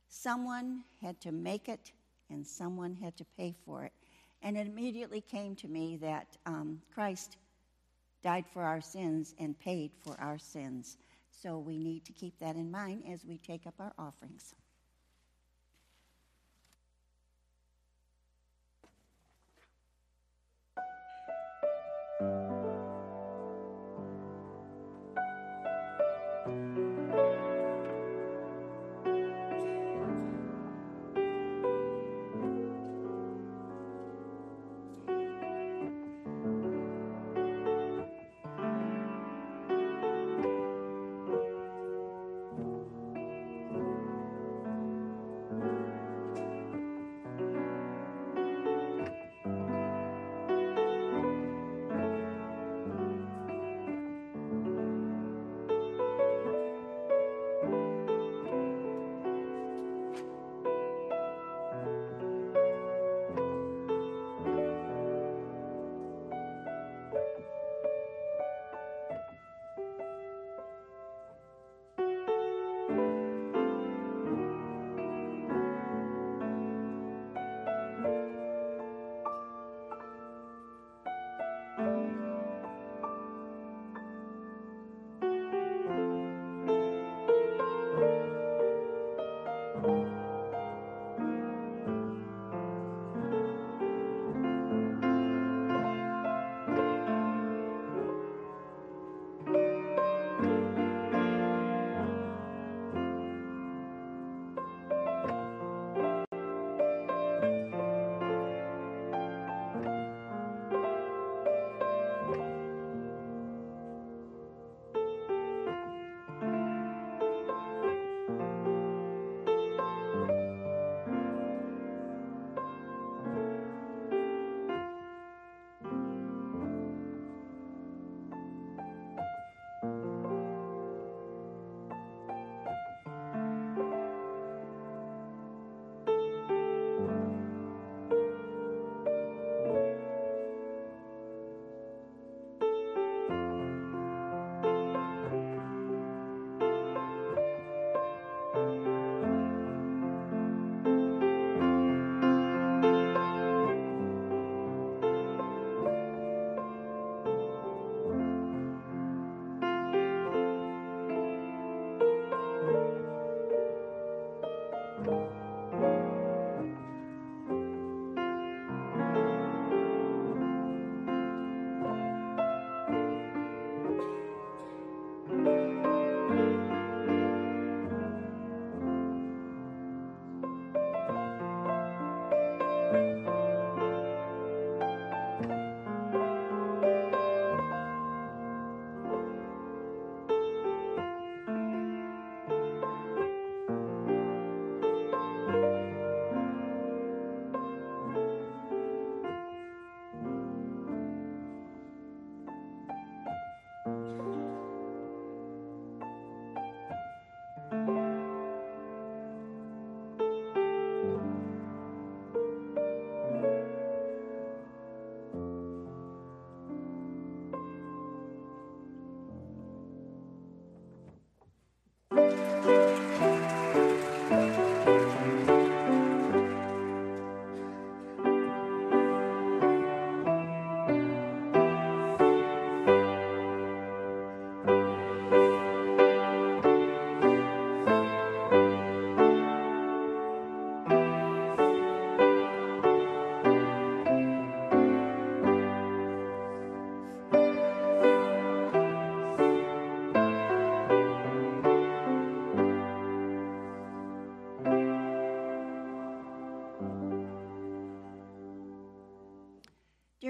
Someone 0.09 0.85
had 1.03 1.21
to 1.23 1.33
make 1.33 1.69
it 1.69 1.93
and 2.31 2.47
someone 2.47 2.95
had 2.95 3.17
to 3.17 3.25
pay 3.37 3.55
for 3.65 3.85
it. 3.85 3.93
And 4.43 4.57
it 4.57 4.67
immediately 4.67 5.21
came 5.21 5.57
to 5.57 5.69
me 5.69 5.97
that 5.99 6.37
um, 6.47 6.81
Christ 6.95 7.37
died 8.23 8.45
for 8.53 8.63
our 8.63 8.81
sins 8.81 9.35
and 9.39 9.59
paid 9.59 9.93
for 10.05 10.21
our 10.21 10.39
sins. 10.39 10.97
So 11.31 11.59
we 11.59 11.79
need 11.79 12.05
to 12.07 12.13
keep 12.13 12.39
that 12.41 12.57
in 12.57 12.71
mind 12.71 13.05
as 13.11 13.25
we 13.25 13.39
take 13.39 13.67
up 13.67 13.75
our 13.79 13.93
offerings. 13.99 14.55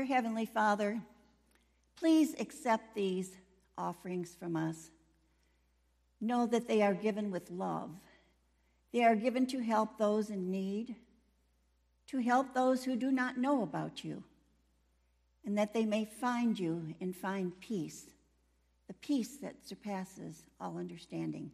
Heavenly 0.07 0.47
Father, 0.47 1.01
please 1.97 2.35
accept 2.39 2.95
these 2.95 3.33
offerings 3.77 4.35
from 4.39 4.57
us. 4.57 4.91
Know 6.21 6.47
that 6.47 6.67
they 6.69 6.83
are 6.83 6.95
given 6.95 7.31
with 7.31 7.51
love. 7.51 7.91
They 8.93 9.05
are 9.05 9.17
given 9.17 9.47
to 9.49 9.59
help 9.59 9.99
those 9.99 10.31
in 10.31 10.51
need, 10.51 10.97
to 12.09 12.19
help 12.19 12.55
those 12.55 12.85
who 12.85 12.97
do 12.97 13.11
not 13.11 13.37
know 13.37 13.63
about 13.63 14.05
you, 14.05 14.23
and 15.45 15.59
that 15.59 15.75
they 15.75 15.85
may 15.85 16.05
find 16.05 16.59
you 16.59 16.95
and 17.01 17.15
find 17.15 17.61
peace, 17.61 18.07
the 18.89 18.95
peace 18.95 19.37
that 19.43 19.67
surpasses 19.67 20.45
all 20.61 20.79
understanding. 20.79 21.51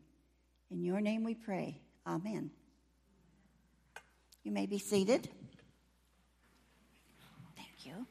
In 0.70 0.84
your 0.84 1.00
name 1.00 1.24
we 1.24 1.34
pray. 1.34 1.80
Amen. 2.06 2.50
You 4.44 4.52
may 4.52 4.66
be 4.66 4.78
seated. 4.78 5.28
Thank 7.56 7.86
you. 7.86 8.06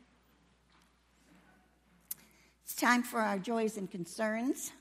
Time 2.81 3.03
for 3.03 3.19
our 3.19 3.37
joys 3.37 3.77
and 3.77 3.91
concerns. 3.91 4.71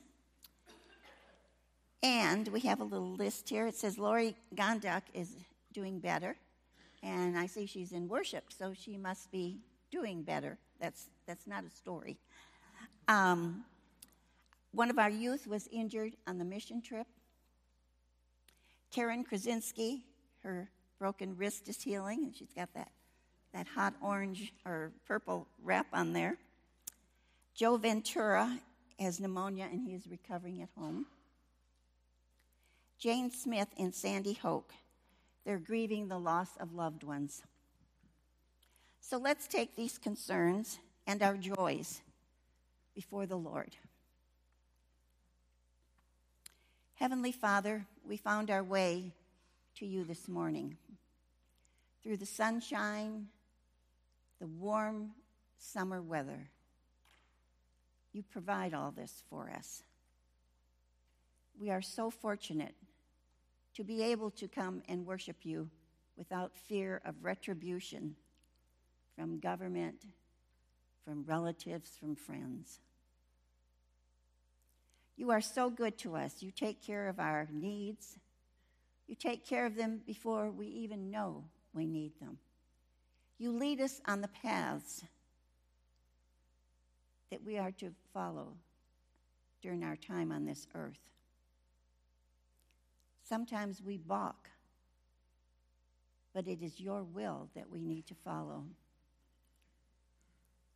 And 2.01 2.47
we 2.47 2.61
have 2.61 2.79
a 2.79 2.83
little 2.83 3.13
list 3.13 3.47
here. 3.47 3.67
It 3.67 3.75
says 3.75 3.99
Lori 3.99 4.35
Gondak 4.55 5.03
is 5.13 5.35
doing 5.71 5.99
better. 5.99 6.35
And 7.03 7.37
I 7.37 7.45
see 7.45 7.67
she's 7.67 7.91
in 7.91 8.07
worship, 8.07 8.45
so 8.57 8.73
she 8.73 8.97
must 8.97 9.31
be 9.31 9.59
doing 9.91 10.23
better. 10.23 10.57
That's, 10.79 11.11
that's 11.27 11.45
not 11.45 11.63
a 11.63 11.69
story. 11.69 12.17
Um, 13.07 13.65
one 14.71 14.89
of 14.89 14.97
our 14.97 15.11
youth 15.11 15.45
was 15.45 15.69
injured 15.71 16.13
on 16.25 16.39
the 16.39 16.45
mission 16.45 16.81
trip. 16.81 17.05
Karen 18.89 19.23
Krasinski, 19.23 20.05
her 20.41 20.71
broken 20.97 21.37
wrist 21.37 21.69
is 21.69 21.79
healing, 21.83 22.23
and 22.23 22.35
she's 22.35 22.51
got 22.51 22.73
that, 22.73 22.89
that 23.53 23.67
hot 23.67 23.93
orange 24.01 24.53
or 24.65 24.91
purple 25.07 25.45
wrap 25.61 25.85
on 25.93 26.13
there. 26.13 26.39
Joe 27.53 27.77
Ventura 27.77 28.59
has 28.99 29.19
pneumonia 29.19 29.67
and 29.71 29.81
he 29.81 29.93
is 29.93 30.07
recovering 30.07 30.61
at 30.61 30.69
home. 30.77 31.05
Jane 32.97 33.31
Smith 33.31 33.67
and 33.77 33.93
Sandy 33.93 34.33
Hoke, 34.33 34.73
they're 35.43 35.57
grieving 35.57 36.07
the 36.07 36.19
loss 36.19 36.49
of 36.59 36.73
loved 36.73 37.03
ones. 37.03 37.41
So 38.99 39.17
let's 39.17 39.47
take 39.47 39.75
these 39.75 39.97
concerns 39.97 40.79
and 41.07 41.21
our 41.23 41.35
joys 41.35 42.01
before 42.93 43.25
the 43.25 43.37
Lord. 43.37 43.75
Heavenly 46.95 47.31
Father, 47.31 47.85
we 48.07 48.17
found 48.17 48.51
our 48.51 48.63
way 48.63 49.11
to 49.77 49.85
you 49.85 50.03
this 50.03 50.27
morning. 50.27 50.77
Through 52.03 52.17
the 52.17 52.25
sunshine, 52.27 53.27
the 54.39 54.47
warm 54.47 55.11
summer 55.57 56.01
weather, 56.01 56.49
you 58.13 58.23
provide 58.23 58.73
all 58.73 58.91
this 58.91 59.23
for 59.29 59.49
us. 59.49 59.83
We 61.59 61.69
are 61.69 61.81
so 61.81 62.09
fortunate 62.09 62.75
to 63.75 63.83
be 63.83 64.01
able 64.03 64.31
to 64.31 64.47
come 64.47 64.81
and 64.87 65.05
worship 65.05 65.37
you 65.43 65.69
without 66.17 66.57
fear 66.67 67.01
of 67.05 67.15
retribution 67.23 68.15
from 69.15 69.39
government, 69.39 70.05
from 71.05 71.23
relatives, 71.25 71.91
from 71.99 72.15
friends. 72.15 72.79
You 75.15 75.31
are 75.31 75.41
so 75.41 75.69
good 75.69 75.97
to 75.99 76.15
us. 76.15 76.41
You 76.41 76.51
take 76.51 76.85
care 76.85 77.07
of 77.07 77.19
our 77.19 77.47
needs. 77.51 78.17
You 79.07 79.15
take 79.15 79.45
care 79.45 79.65
of 79.65 79.75
them 79.75 80.01
before 80.05 80.49
we 80.49 80.67
even 80.67 81.11
know 81.11 81.43
we 81.73 81.85
need 81.85 82.13
them. 82.19 82.37
You 83.37 83.51
lead 83.51 83.81
us 83.81 84.01
on 84.07 84.21
the 84.21 84.27
paths 84.27 85.03
that 87.31 87.43
we 87.43 87.57
are 87.57 87.71
to 87.71 87.91
follow 88.13 88.53
during 89.61 89.83
our 89.83 89.95
time 89.95 90.31
on 90.31 90.45
this 90.45 90.67
earth. 90.75 90.99
Sometimes 93.27 93.81
we 93.81 93.97
balk, 93.97 94.49
but 96.33 96.47
it 96.47 96.61
is 96.61 96.79
your 96.79 97.03
will 97.03 97.49
that 97.55 97.69
we 97.69 97.81
need 97.81 98.05
to 98.07 98.13
follow. 98.13 98.65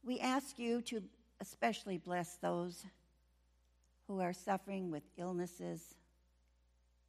We 0.04 0.20
ask 0.20 0.58
you 0.58 0.82
to 0.84 1.04
especially 1.42 1.98
bless 1.98 2.36
those 2.36 2.86
who 4.08 4.22
are 4.22 4.34
suffering 4.34 4.92
with 4.92 5.04
illnesses, 5.18 5.96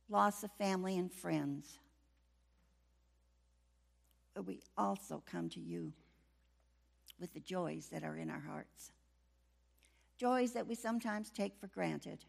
loss 0.08 0.42
of 0.42 0.50
family 0.52 0.98
and 0.98 1.12
friends. 1.12 1.78
But 4.34 4.46
we 4.46 4.60
also 4.76 5.22
come 5.30 5.48
to 5.50 5.60
you 5.60 5.92
with 7.20 7.32
the 7.34 7.40
joys 7.40 7.88
that 7.92 8.02
are 8.02 8.16
in 8.16 8.30
our 8.30 8.42
hearts, 8.46 8.92
joys 10.18 10.52
that 10.52 10.66
we 10.66 10.74
sometimes 10.74 11.30
take 11.30 11.58
for 11.60 11.66
granted, 11.68 12.24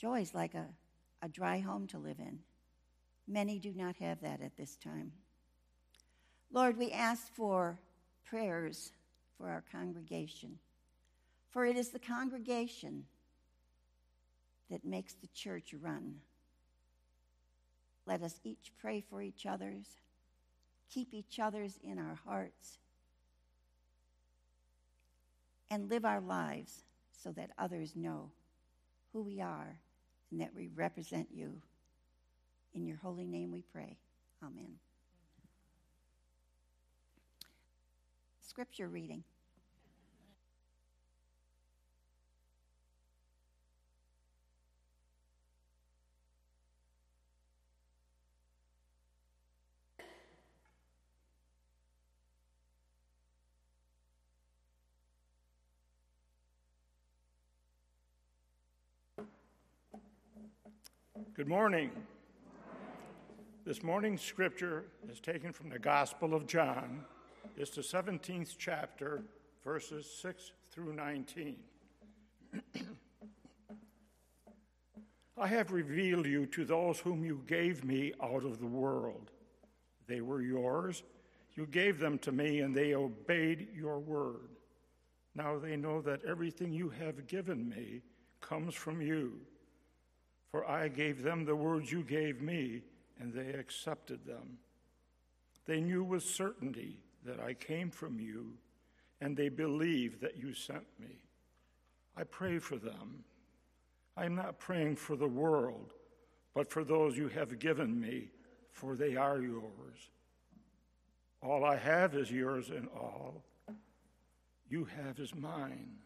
joys 0.00 0.34
like 0.34 0.54
a, 0.54 0.66
a 1.22 1.28
dry 1.28 1.58
home 1.58 1.86
to 1.88 1.98
live 1.98 2.18
in. 2.18 2.38
Many 3.26 3.58
do 3.58 3.72
not 3.74 3.96
have 3.96 4.20
that 4.20 4.42
at 4.42 4.56
this 4.56 4.76
time. 4.76 5.12
Lord, 6.52 6.76
we 6.76 6.92
ask 6.92 7.32
for 7.34 7.78
prayers 8.24 8.92
for 9.38 9.48
our 9.48 9.64
congregation. 9.72 10.58
For 11.50 11.64
it 11.64 11.76
is 11.76 11.90
the 11.90 11.98
congregation 11.98 13.04
that 14.70 14.84
makes 14.84 15.14
the 15.14 15.28
church 15.28 15.74
run. 15.80 16.16
Let 18.06 18.22
us 18.22 18.40
each 18.44 18.72
pray 18.78 19.00
for 19.00 19.22
each 19.22 19.46
other's, 19.46 19.86
keep 20.92 21.14
each 21.14 21.38
other's 21.38 21.78
in 21.82 21.98
our 21.98 22.18
hearts, 22.26 22.78
and 25.70 25.88
live 25.90 26.04
our 26.04 26.20
lives 26.20 26.84
so 27.12 27.32
that 27.32 27.50
others 27.58 27.96
know 27.96 28.30
who 29.12 29.22
we 29.22 29.40
are 29.40 29.78
and 30.30 30.40
that 30.40 30.54
we 30.54 30.68
represent 30.74 31.28
you. 31.32 31.62
In 32.74 32.86
your 32.86 32.96
holy 32.96 33.26
name 33.26 33.50
we 33.50 33.62
pray. 33.62 33.96
Amen. 34.42 34.74
Scripture 38.40 38.88
reading. 38.88 39.24
Good 61.34 61.48
morning. 61.48 61.90
This 63.66 63.82
morning's 63.82 64.22
scripture 64.22 64.84
is 65.10 65.18
taken 65.18 65.52
from 65.52 65.68
the 65.68 65.80
Gospel 65.80 66.32
of 66.32 66.46
John. 66.46 67.04
It's 67.56 67.72
the 67.72 67.80
17th 67.80 68.54
chapter, 68.56 69.24
verses 69.64 70.08
6 70.22 70.52
through 70.70 70.92
19. 70.92 71.56
I 75.36 75.48
have 75.48 75.72
revealed 75.72 76.26
you 76.26 76.46
to 76.46 76.64
those 76.64 77.00
whom 77.00 77.24
you 77.24 77.42
gave 77.48 77.82
me 77.82 78.12
out 78.22 78.44
of 78.44 78.60
the 78.60 78.66
world. 78.68 79.32
They 80.06 80.20
were 80.20 80.40
yours. 80.40 81.02
You 81.56 81.66
gave 81.66 81.98
them 81.98 82.16
to 82.18 82.30
me, 82.30 82.60
and 82.60 82.72
they 82.72 82.94
obeyed 82.94 83.70
your 83.74 83.98
word. 83.98 84.50
Now 85.34 85.58
they 85.58 85.74
know 85.74 86.00
that 86.02 86.24
everything 86.24 86.72
you 86.72 86.90
have 86.90 87.26
given 87.26 87.68
me 87.68 88.02
comes 88.40 88.76
from 88.76 89.02
you. 89.02 89.40
For 90.54 90.70
I 90.70 90.86
gave 90.86 91.24
them 91.24 91.44
the 91.44 91.56
words 91.56 91.90
you 91.90 92.04
gave 92.04 92.40
me, 92.40 92.82
and 93.18 93.32
they 93.32 93.54
accepted 93.54 94.24
them. 94.24 94.58
They 95.66 95.80
knew 95.80 96.04
with 96.04 96.22
certainty 96.22 97.00
that 97.24 97.40
I 97.40 97.54
came 97.54 97.90
from 97.90 98.20
you, 98.20 98.52
and 99.20 99.36
they 99.36 99.48
believed 99.48 100.20
that 100.20 100.36
you 100.36 100.54
sent 100.54 100.86
me. 101.00 101.24
I 102.16 102.22
pray 102.22 102.60
for 102.60 102.76
them. 102.76 103.24
I 104.16 104.26
am 104.26 104.36
not 104.36 104.60
praying 104.60 104.94
for 104.94 105.16
the 105.16 105.26
world, 105.26 105.92
but 106.54 106.70
for 106.70 106.84
those 106.84 107.16
you 107.16 107.26
have 107.30 107.58
given 107.58 108.00
me, 108.00 108.30
for 108.70 108.94
they 108.94 109.16
are 109.16 109.40
yours. 109.40 110.08
All 111.42 111.64
I 111.64 111.74
have 111.74 112.14
is 112.14 112.30
yours, 112.30 112.70
and 112.70 112.86
all 112.94 113.42
you 114.70 114.84
have 114.84 115.18
is 115.18 115.34
mine. 115.34 115.96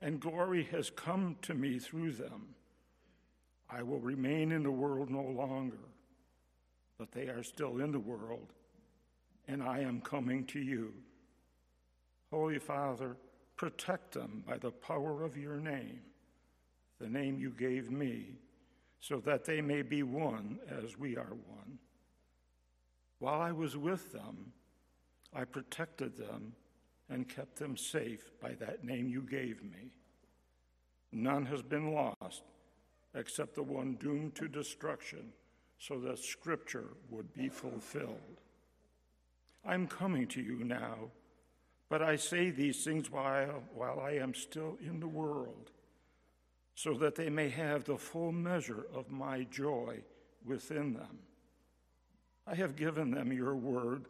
And 0.00 0.20
glory 0.20 0.66
has 0.72 0.88
come 0.88 1.36
to 1.42 1.52
me 1.52 1.78
through 1.78 2.12
them. 2.12 2.54
I 3.68 3.82
will 3.82 3.98
remain 3.98 4.52
in 4.52 4.62
the 4.62 4.70
world 4.70 5.10
no 5.10 5.22
longer, 5.22 5.88
but 6.98 7.10
they 7.12 7.28
are 7.28 7.42
still 7.42 7.78
in 7.78 7.92
the 7.92 7.98
world, 7.98 8.52
and 9.48 9.62
I 9.62 9.80
am 9.80 10.00
coming 10.00 10.44
to 10.46 10.60
you. 10.60 10.92
Holy 12.30 12.58
Father, 12.58 13.16
protect 13.56 14.12
them 14.12 14.44
by 14.46 14.58
the 14.58 14.70
power 14.70 15.24
of 15.24 15.36
your 15.36 15.56
name, 15.56 16.00
the 17.00 17.08
name 17.08 17.38
you 17.38 17.50
gave 17.50 17.90
me, 17.90 18.36
so 19.00 19.18
that 19.20 19.44
they 19.44 19.60
may 19.60 19.82
be 19.82 20.02
one 20.02 20.58
as 20.82 20.98
we 20.98 21.16
are 21.16 21.34
one. 21.46 21.78
While 23.18 23.40
I 23.40 23.52
was 23.52 23.76
with 23.76 24.12
them, 24.12 24.52
I 25.34 25.44
protected 25.44 26.16
them 26.16 26.52
and 27.08 27.28
kept 27.28 27.56
them 27.56 27.76
safe 27.76 28.30
by 28.40 28.54
that 28.54 28.84
name 28.84 29.08
you 29.08 29.22
gave 29.22 29.62
me. 29.62 29.90
None 31.12 31.46
has 31.46 31.62
been 31.62 31.92
lost 31.92 32.42
except 33.16 33.54
the 33.54 33.62
one 33.62 33.94
doomed 33.94 34.34
to 34.36 34.46
destruction, 34.46 35.32
so 35.78 35.98
that 35.98 36.18
Scripture 36.18 36.90
would 37.10 37.32
be 37.34 37.48
fulfilled. 37.48 38.40
I'm 39.64 39.86
coming 39.86 40.26
to 40.28 40.40
you 40.40 40.62
now, 40.64 41.10
but 41.88 42.02
I 42.02 42.16
say 42.16 42.50
these 42.50 42.84
things 42.84 43.10
while, 43.10 43.62
while 43.74 44.00
I 44.00 44.12
am 44.12 44.34
still 44.34 44.78
in 44.80 45.00
the 45.00 45.08
world, 45.08 45.70
so 46.74 46.94
that 46.94 47.14
they 47.14 47.30
may 47.30 47.48
have 47.48 47.84
the 47.84 47.96
full 47.96 48.32
measure 48.32 48.86
of 48.94 49.10
my 49.10 49.44
joy 49.50 50.00
within 50.44 50.92
them. 50.92 51.18
I 52.46 52.54
have 52.54 52.76
given 52.76 53.10
them 53.10 53.32
your 53.32 53.56
word, 53.56 54.06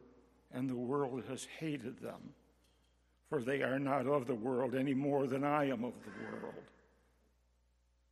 and 0.52 0.68
the 0.68 0.76
world 0.76 1.22
has 1.28 1.46
hated 1.58 2.00
them, 2.00 2.34
for 3.28 3.40
they 3.40 3.62
are 3.62 3.78
not 3.78 4.06
of 4.06 4.26
the 4.26 4.34
world 4.34 4.74
any 4.74 4.94
more 4.94 5.26
than 5.26 5.44
I 5.44 5.64
am 5.64 5.84
of 5.84 5.94
the 6.04 6.24
world. 6.24 6.54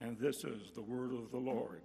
And 0.00 0.16
this 0.18 0.44
is 0.44 0.70
the 0.74 0.82
word 0.82 1.12
of 1.12 1.30
the 1.32 1.38
Lord. 1.38 1.80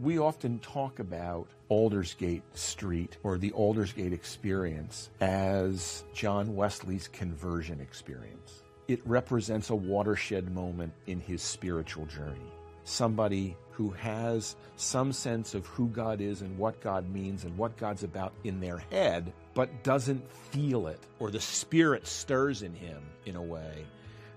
We 0.00 0.18
often 0.18 0.58
talk 0.60 0.98
about 0.98 1.48
Aldersgate 1.68 2.42
Street 2.56 3.18
or 3.22 3.38
the 3.38 3.52
Aldersgate 3.52 4.12
experience 4.12 5.10
as 5.20 6.04
John 6.14 6.56
Wesley's 6.56 7.08
conversion 7.08 7.80
experience. 7.80 8.62
It 8.88 9.00
represents 9.06 9.70
a 9.70 9.76
watershed 9.76 10.52
moment 10.52 10.92
in 11.06 11.20
his 11.20 11.42
spiritual 11.42 12.06
journey. 12.06 12.52
Somebody 12.84 13.56
who 13.70 13.90
has 13.90 14.56
some 14.76 15.12
sense 15.12 15.54
of 15.54 15.66
who 15.66 15.88
God 15.88 16.20
is 16.20 16.40
and 16.40 16.58
what 16.58 16.80
God 16.80 17.08
means 17.08 17.44
and 17.44 17.56
what 17.56 17.76
God's 17.76 18.02
about 18.02 18.32
in 18.44 18.60
their 18.60 18.78
head, 18.78 19.32
but 19.54 19.82
doesn't 19.82 20.30
feel 20.30 20.86
it, 20.86 21.00
or 21.18 21.30
the 21.30 21.40
Spirit 21.40 22.06
stirs 22.06 22.62
in 22.62 22.74
him 22.74 23.02
in 23.26 23.36
a 23.36 23.42
way 23.42 23.84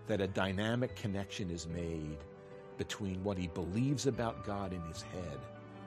that 0.08 0.21
a 0.21 0.28
dynamic 0.28 0.95
connection 0.95 1.49
is 1.49 1.67
made 1.67 2.17
between 2.78 3.23
what 3.23 3.38
he 3.38 3.47
believes 3.47 4.08
about 4.08 4.45
God 4.45 4.73
in 4.73 4.82
his 4.84 5.01
head 5.01 5.39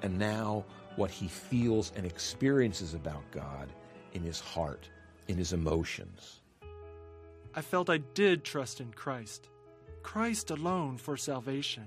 and 0.02 0.18
now 0.18 0.64
what 0.96 1.10
he 1.10 1.28
feels 1.28 1.92
and 1.96 2.06
experiences 2.06 2.94
about 2.94 3.30
God 3.30 3.68
in 4.12 4.22
his 4.22 4.40
heart, 4.40 4.88
in 5.28 5.36
his 5.36 5.52
emotions. 5.52 6.40
I 7.54 7.60
felt 7.60 7.90
I 7.90 7.98
did 7.98 8.44
trust 8.44 8.80
in 8.80 8.92
Christ, 8.92 9.48
Christ 10.02 10.50
alone 10.50 10.96
for 10.96 11.16
salvation, 11.16 11.86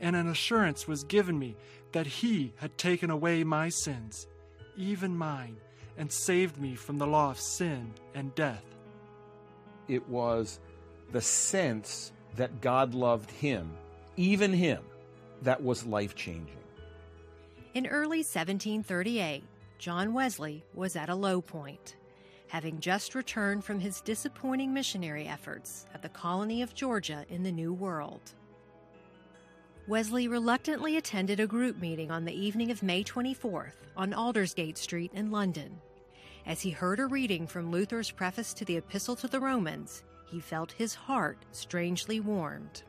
and 0.00 0.14
an 0.14 0.28
assurance 0.28 0.86
was 0.86 1.04
given 1.04 1.38
me 1.38 1.56
that 1.92 2.06
he 2.06 2.52
had 2.56 2.78
taken 2.78 3.10
away 3.10 3.44
my 3.44 3.68
sins, 3.68 4.26
even 4.76 5.16
mine, 5.16 5.56
and 5.96 6.10
saved 6.10 6.58
me 6.58 6.74
from 6.74 6.98
the 6.98 7.06
law 7.06 7.30
of 7.30 7.40
sin 7.40 7.92
and 8.14 8.34
death. 8.34 8.64
It 9.88 10.08
was 10.08 10.60
the 11.12 11.20
sense 11.20 12.12
that 12.36 12.60
God 12.60 12.94
loved 12.94 13.30
him, 13.30 13.70
even 14.16 14.52
him, 14.52 14.82
that 15.42 15.62
was 15.62 15.84
life 15.84 16.14
changing. 16.14 16.56
In 17.74 17.86
early 17.86 18.18
1738, 18.18 19.42
John 19.78 20.12
Wesley 20.12 20.64
was 20.74 20.96
at 20.96 21.08
a 21.08 21.14
low 21.14 21.40
point, 21.40 21.96
having 22.48 22.80
just 22.80 23.14
returned 23.14 23.64
from 23.64 23.80
his 23.80 24.00
disappointing 24.00 24.74
missionary 24.74 25.26
efforts 25.26 25.86
at 25.94 26.02
the 26.02 26.08
colony 26.08 26.62
of 26.62 26.74
Georgia 26.74 27.24
in 27.28 27.42
the 27.42 27.52
New 27.52 27.72
World. 27.72 28.34
Wesley 29.86 30.28
reluctantly 30.28 30.96
attended 30.96 31.40
a 31.40 31.46
group 31.46 31.80
meeting 31.80 32.10
on 32.10 32.24
the 32.24 32.34
evening 32.34 32.70
of 32.70 32.82
May 32.82 33.02
24th 33.02 33.72
on 33.96 34.12
Aldersgate 34.12 34.78
Street 34.78 35.10
in 35.14 35.30
London. 35.30 35.80
As 36.46 36.60
he 36.60 36.70
heard 36.70 37.00
a 37.00 37.06
reading 37.06 37.46
from 37.46 37.70
Luther's 37.70 38.10
preface 38.10 38.54
to 38.54 38.64
the 38.64 38.76
Epistle 38.76 39.16
to 39.16 39.26
the 39.26 39.40
Romans, 39.40 40.04
he 40.26 40.38
felt 40.38 40.72
his 40.72 40.94
heart 40.94 41.38
strangely 41.50 42.20
warmed. 42.20 42.82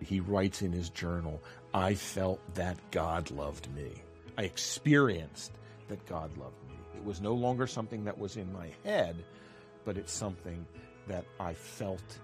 He 0.00 0.20
writes 0.20 0.62
in 0.62 0.72
his 0.72 0.90
journal, 0.90 1.42
I 1.74 1.94
felt 1.94 2.40
that 2.54 2.78
God 2.90 3.30
loved 3.30 3.74
me. 3.74 3.90
I 4.38 4.42
experienced 4.44 5.52
that 5.88 6.06
God 6.06 6.36
loved 6.36 6.62
me. 6.68 6.76
It 6.96 7.04
was 7.04 7.20
no 7.20 7.34
longer 7.34 7.66
something 7.66 8.04
that 8.04 8.18
was 8.18 8.36
in 8.36 8.52
my 8.52 8.68
head, 8.84 9.16
but 9.84 9.96
it's 9.96 10.12
something 10.12 10.64
that 11.08 11.24
I 11.40 11.54
felt 11.54 12.18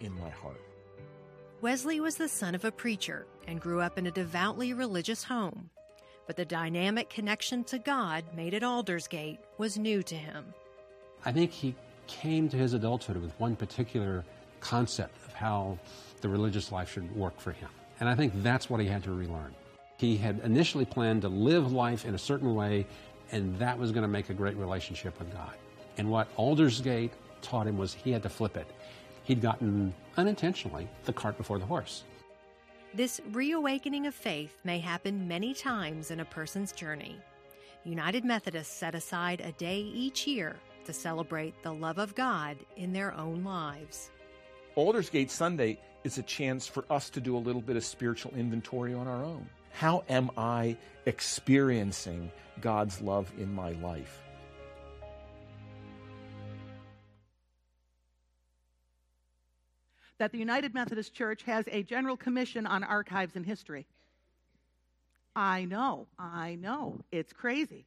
in 0.00 0.18
my 0.18 0.30
heart. 0.30 0.60
Wesley 1.60 1.98
was 1.98 2.14
the 2.14 2.28
son 2.28 2.54
of 2.54 2.64
a 2.64 2.70
preacher 2.70 3.26
and 3.48 3.60
grew 3.60 3.80
up 3.80 3.98
in 3.98 4.06
a 4.06 4.12
devoutly 4.12 4.72
religious 4.72 5.24
home. 5.24 5.70
But 6.28 6.36
the 6.36 6.44
dynamic 6.44 7.10
connection 7.10 7.64
to 7.64 7.80
God 7.80 8.24
made 8.36 8.54
at 8.54 8.62
Aldersgate 8.62 9.40
was 9.56 9.76
new 9.76 10.04
to 10.04 10.14
him. 10.14 10.54
I 11.24 11.32
think 11.32 11.50
he 11.50 11.74
came 12.06 12.48
to 12.50 12.56
his 12.56 12.74
adulthood 12.74 13.16
with 13.16 13.32
one 13.40 13.56
particular 13.56 14.24
concept 14.60 15.16
of 15.26 15.34
how 15.34 15.76
the 16.20 16.28
religious 16.28 16.70
life 16.70 16.92
should 16.92 17.14
work 17.16 17.40
for 17.40 17.50
him. 17.50 17.70
And 17.98 18.08
I 18.08 18.14
think 18.14 18.34
that's 18.36 18.70
what 18.70 18.80
he 18.80 18.86
had 18.86 19.02
to 19.04 19.12
relearn. 19.12 19.52
He 19.96 20.16
had 20.16 20.40
initially 20.44 20.84
planned 20.84 21.22
to 21.22 21.28
live 21.28 21.72
life 21.72 22.04
in 22.04 22.14
a 22.14 22.18
certain 22.18 22.54
way, 22.54 22.86
and 23.32 23.58
that 23.58 23.76
was 23.76 23.90
going 23.90 24.02
to 24.02 24.08
make 24.08 24.30
a 24.30 24.34
great 24.34 24.56
relationship 24.56 25.18
with 25.18 25.32
God. 25.32 25.54
And 25.96 26.08
what 26.08 26.28
Aldersgate 26.36 27.10
taught 27.42 27.66
him 27.66 27.76
was 27.76 27.94
he 27.94 28.12
had 28.12 28.22
to 28.22 28.28
flip 28.28 28.56
it. 28.56 28.68
He'd 29.28 29.42
gotten, 29.42 29.92
unintentionally, 30.16 30.88
the 31.04 31.12
cart 31.12 31.36
before 31.36 31.58
the 31.58 31.66
horse. 31.66 32.04
This 32.94 33.20
reawakening 33.32 34.06
of 34.06 34.14
faith 34.14 34.56
may 34.64 34.78
happen 34.78 35.28
many 35.28 35.52
times 35.52 36.10
in 36.10 36.20
a 36.20 36.24
person's 36.24 36.72
journey. 36.72 37.20
United 37.84 38.24
Methodists 38.24 38.74
set 38.74 38.94
aside 38.94 39.42
a 39.42 39.52
day 39.52 39.80
each 39.80 40.26
year 40.26 40.56
to 40.86 40.94
celebrate 40.94 41.62
the 41.62 41.74
love 41.74 41.98
of 41.98 42.14
God 42.14 42.56
in 42.78 42.94
their 42.94 43.14
own 43.14 43.44
lives. 43.44 44.10
Aldersgate 44.76 45.30
Sunday 45.30 45.78
is 46.04 46.16
a 46.16 46.22
chance 46.22 46.66
for 46.66 46.86
us 46.88 47.10
to 47.10 47.20
do 47.20 47.36
a 47.36 47.38
little 47.38 47.60
bit 47.60 47.76
of 47.76 47.84
spiritual 47.84 48.32
inventory 48.34 48.94
on 48.94 49.06
our 49.06 49.22
own. 49.22 49.46
How 49.72 50.04
am 50.08 50.30
I 50.38 50.74
experiencing 51.04 52.32
God's 52.62 53.02
love 53.02 53.30
in 53.36 53.52
my 53.52 53.72
life? 53.72 54.22
That 60.18 60.32
the 60.32 60.38
United 60.38 60.74
Methodist 60.74 61.14
Church 61.14 61.42
has 61.44 61.64
a 61.70 61.82
general 61.82 62.16
commission 62.16 62.66
on 62.66 62.84
archives 62.84 63.36
and 63.36 63.46
history. 63.46 63.86
I 65.36 65.64
know, 65.64 66.06
I 66.18 66.56
know, 66.56 67.00
it's 67.12 67.32
crazy. 67.32 67.84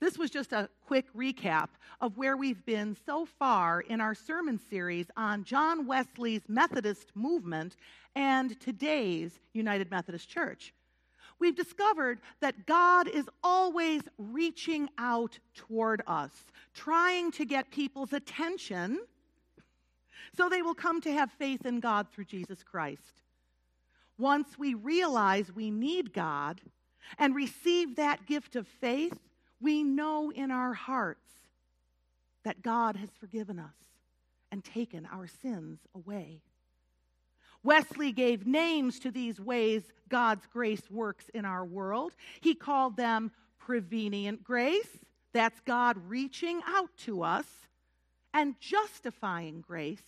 This 0.00 0.16
was 0.16 0.30
just 0.30 0.52
a 0.52 0.68
quick 0.86 1.06
recap 1.14 1.68
of 2.00 2.16
where 2.16 2.36
we've 2.36 2.64
been 2.64 2.96
so 3.06 3.26
far 3.26 3.82
in 3.82 4.00
our 4.00 4.14
sermon 4.14 4.58
series 4.70 5.06
on 5.16 5.44
John 5.44 5.86
Wesley's 5.86 6.42
Methodist 6.48 7.12
movement 7.14 7.76
and 8.16 8.58
today's 8.60 9.38
United 9.52 9.90
Methodist 9.90 10.28
Church. 10.28 10.72
We've 11.38 11.54
discovered 11.56 12.20
that 12.40 12.66
God 12.66 13.08
is 13.08 13.28
always 13.44 14.02
reaching 14.18 14.88
out 14.98 15.38
toward 15.54 16.02
us, 16.06 16.32
trying 16.74 17.30
to 17.32 17.44
get 17.44 17.70
people's 17.70 18.12
attention 18.12 19.00
so 20.36 20.48
they 20.48 20.62
will 20.62 20.74
come 20.74 21.00
to 21.02 21.12
have 21.12 21.30
faith 21.32 21.64
in 21.66 21.80
God 21.80 22.08
through 22.10 22.24
Jesus 22.24 22.62
Christ. 22.62 23.22
Once 24.18 24.58
we 24.58 24.74
realize 24.74 25.54
we 25.54 25.70
need 25.70 26.12
God 26.12 26.60
and 27.18 27.34
receive 27.34 27.96
that 27.96 28.26
gift 28.26 28.54
of 28.54 28.66
faith, 28.66 29.18
we 29.60 29.82
know 29.82 30.30
in 30.30 30.50
our 30.50 30.74
hearts 30.74 31.26
that 32.44 32.62
God 32.62 32.96
has 32.96 33.10
forgiven 33.18 33.58
us 33.58 33.74
and 34.52 34.64
taken 34.64 35.06
our 35.10 35.26
sins 35.26 35.80
away. 35.94 36.40
Wesley 37.62 38.12
gave 38.12 38.46
names 38.46 38.98
to 39.00 39.10
these 39.10 39.38
ways 39.40 39.82
God's 40.08 40.46
grace 40.46 40.90
works 40.90 41.28
in 41.34 41.44
our 41.44 41.64
world. 41.64 42.12
He 42.40 42.54
called 42.54 42.96
them 42.96 43.32
prevenient 43.58 44.42
grace, 44.42 44.98
that's 45.32 45.60
God 45.60 45.96
reaching 46.08 46.60
out 46.66 46.90
to 47.04 47.22
us, 47.22 47.46
and 48.32 48.54
justifying 48.60 49.60
grace, 49.60 50.02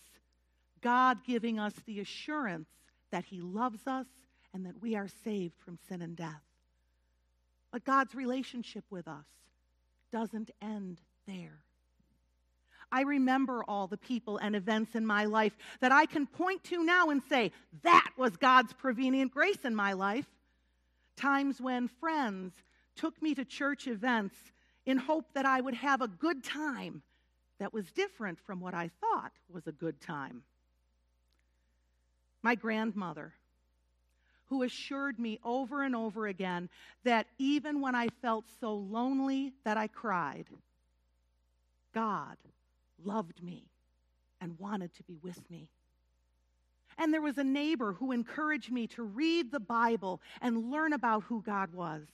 God 0.83 1.19
giving 1.25 1.59
us 1.59 1.73
the 1.85 1.99
assurance 1.99 2.69
that 3.11 3.25
He 3.25 3.41
loves 3.41 3.87
us 3.87 4.05
and 4.53 4.65
that 4.65 4.81
we 4.81 4.95
are 4.95 5.07
saved 5.23 5.55
from 5.65 5.79
sin 5.89 6.01
and 6.01 6.15
death. 6.15 6.43
But 7.71 7.85
God's 7.85 8.13
relationship 8.13 8.83
with 8.91 9.07
us 9.07 9.25
doesn't 10.11 10.51
end 10.61 10.99
there. 11.25 11.63
I 12.91 13.01
remember 13.01 13.63
all 13.67 13.87
the 13.87 13.97
people 13.97 14.37
and 14.37 14.55
events 14.55 14.93
in 14.93 15.03
my 15.03 15.25
life 15.25 15.57
that 15.79 15.91
I 15.91 16.05
can 16.05 16.27
point 16.27 16.63
to 16.65 16.83
now 16.83 17.09
and 17.09 17.23
say, 17.27 17.51
that 17.81 18.11
was 18.15 18.37
God's 18.37 18.73
prevenient 18.73 19.31
grace 19.31 19.57
in 19.63 19.73
my 19.73 19.93
life. 19.93 20.27
Times 21.17 21.59
when 21.59 21.87
friends 21.87 22.53
took 22.95 23.19
me 23.19 23.33
to 23.33 23.45
church 23.45 23.87
events 23.87 24.35
in 24.85 24.97
hope 24.97 25.25
that 25.33 25.47
I 25.47 25.59
would 25.59 25.73
have 25.73 26.01
a 26.01 26.07
good 26.07 26.43
time 26.43 27.01
that 27.59 27.73
was 27.73 27.91
different 27.91 28.39
from 28.39 28.59
what 28.59 28.75
I 28.75 28.91
thought 29.01 29.31
was 29.49 29.65
a 29.65 29.71
good 29.71 29.99
time. 29.99 30.43
My 32.43 32.55
grandmother, 32.55 33.33
who 34.47 34.63
assured 34.63 35.17
me 35.17 35.39
over 35.43 35.81
and 35.81 35.95
over 35.95 36.27
again 36.27 36.69
that 37.03 37.25
even 37.39 37.81
when 37.81 37.95
I 37.95 38.09
felt 38.21 38.45
so 38.59 38.75
lonely 38.75 39.53
that 39.63 39.77
I 39.77 39.87
cried, 39.87 40.45
God 41.93 42.37
loved 43.03 43.41
me 43.41 43.71
and 44.41 44.59
wanted 44.59 44.93
to 44.95 45.03
be 45.03 45.17
with 45.23 45.49
me. 45.49 45.69
And 46.97 47.13
there 47.13 47.21
was 47.21 47.37
a 47.37 47.43
neighbor 47.43 47.93
who 47.93 48.11
encouraged 48.11 48.71
me 48.71 48.87
to 48.87 49.03
read 49.03 49.51
the 49.51 49.59
Bible 49.59 50.21
and 50.41 50.69
learn 50.69 50.93
about 50.93 51.23
who 51.23 51.41
God 51.41 51.73
was. 51.73 52.05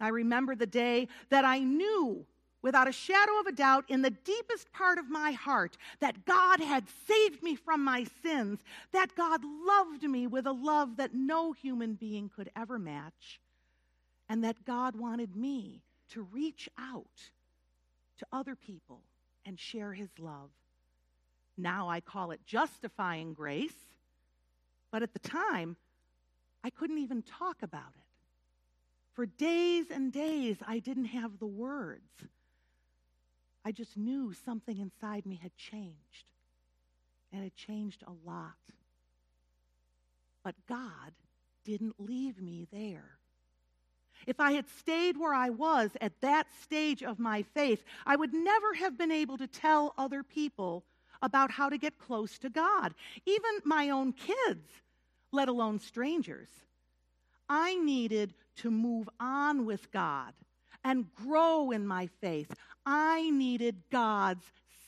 I 0.00 0.08
remember 0.08 0.54
the 0.54 0.66
day 0.66 1.08
that 1.28 1.44
I 1.44 1.58
knew 1.58 2.24
without 2.66 2.88
a 2.88 2.92
shadow 2.92 3.38
of 3.38 3.46
a 3.46 3.52
doubt 3.52 3.84
in 3.86 4.02
the 4.02 4.10
deepest 4.10 4.72
part 4.72 4.98
of 4.98 5.08
my 5.08 5.30
heart 5.30 5.76
that 6.00 6.24
God 6.24 6.58
had 6.58 6.82
saved 7.06 7.40
me 7.40 7.54
from 7.54 7.84
my 7.84 8.04
sins, 8.24 8.58
that 8.90 9.14
God 9.14 9.40
loved 9.44 10.02
me 10.02 10.26
with 10.26 10.48
a 10.48 10.52
love 10.52 10.96
that 10.96 11.14
no 11.14 11.52
human 11.52 11.94
being 11.94 12.28
could 12.28 12.50
ever 12.56 12.76
match, 12.76 13.40
and 14.28 14.42
that 14.42 14.64
God 14.64 14.96
wanted 14.96 15.36
me 15.36 15.80
to 16.10 16.22
reach 16.22 16.68
out 16.76 17.06
to 18.18 18.26
other 18.32 18.56
people 18.56 18.98
and 19.44 19.60
share 19.60 19.92
his 19.92 20.10
love. 20.18 20.50
Now 21.56 21.88
I 21.88 22.00
call 22.00 22.32
it 22.32 22.40
justifying 22.46 23.32
grace, 23.32 23.78
but 24.90 25.04
at 25.04 25.12
the 25.12 25.20
time, 25.20 25.76
I 26.64 26.70
couldn't 26.70 26.98
even 26.98 27.22
talk 27.22 27.62
about 27.62 27.92
it. 27.96 28.26
For 29.14 29.24
days 29.24 29.86
and 29.92 30.12
days, 30.12 30.56
I 30.66 30.80
didn't 30.80 31.04
have 31.04 31.38
the 31.38 31.46
words. 31.46 32.02
I 33.66 33.72
just 33.72 33.96
knew 33.96 34.32
something 34.44 34.78
inside 34.78 35.26
me 35.26 35.40
had 35.42 35.56
changed, 35.56 36.28
and 37.32 37.44
it 37.44 37.56
changed 37.56 38.04
a 38.06 38.12
lot. 38.24 38.54
But 40.44 40.54
God 40.68 41.10
didn't 41.64 41.96
leave 41.98 42.40
me 42.40 42.68
there. 42.72 43.18
If 44.24 44.38
I 44.38 44.52
had 44.52 44.68
stayed 44.68 45.16
where 45.16 45.34
I 45.34 45.50
was 45.50 45.90
at 46.00 46.20
that 46.20 46.46
stage 46.62 47.02
of 47.02 47.18
my 47.18 47.42
faith, 47.42 47.82
I 48.06 48.14
would 48.14 48.32
never 48.32 48.72
have 48.74 48.96
been 48.96 49.10
able 49.10 49.36
to 49.38 49.48
tell 49.48 49.94
other 49.98 50.22
people 50.22 50.84
about 51.20 51.50
how 51.50 51.68
to 51.68 51.76
get 51.76 51.98
close 51.98 52.38
to 52.38 52.48
God, 52.48 52.94
even 53.24 53.50
my 53.64 53.90
own 53.90 54.12
kids, 54.12 54.68
let 55.32 55.48
alone 55.48 55.80
strangers. 55.80 56.50
I 57.48 57.74
needed 57.74 58.32
to 58.58 58.70
move 58.70 59.08
on 59.18 59.66
with 59.66 59.90
God 59.90 60.34
and 60.84 61.12
grow 61.16 61.72
in 61.72 61.84
my 61.84 62.06
faith. 62.20 62.54
I 62.86 63.28
needed 63.30 63.82
God's 63.90 64.44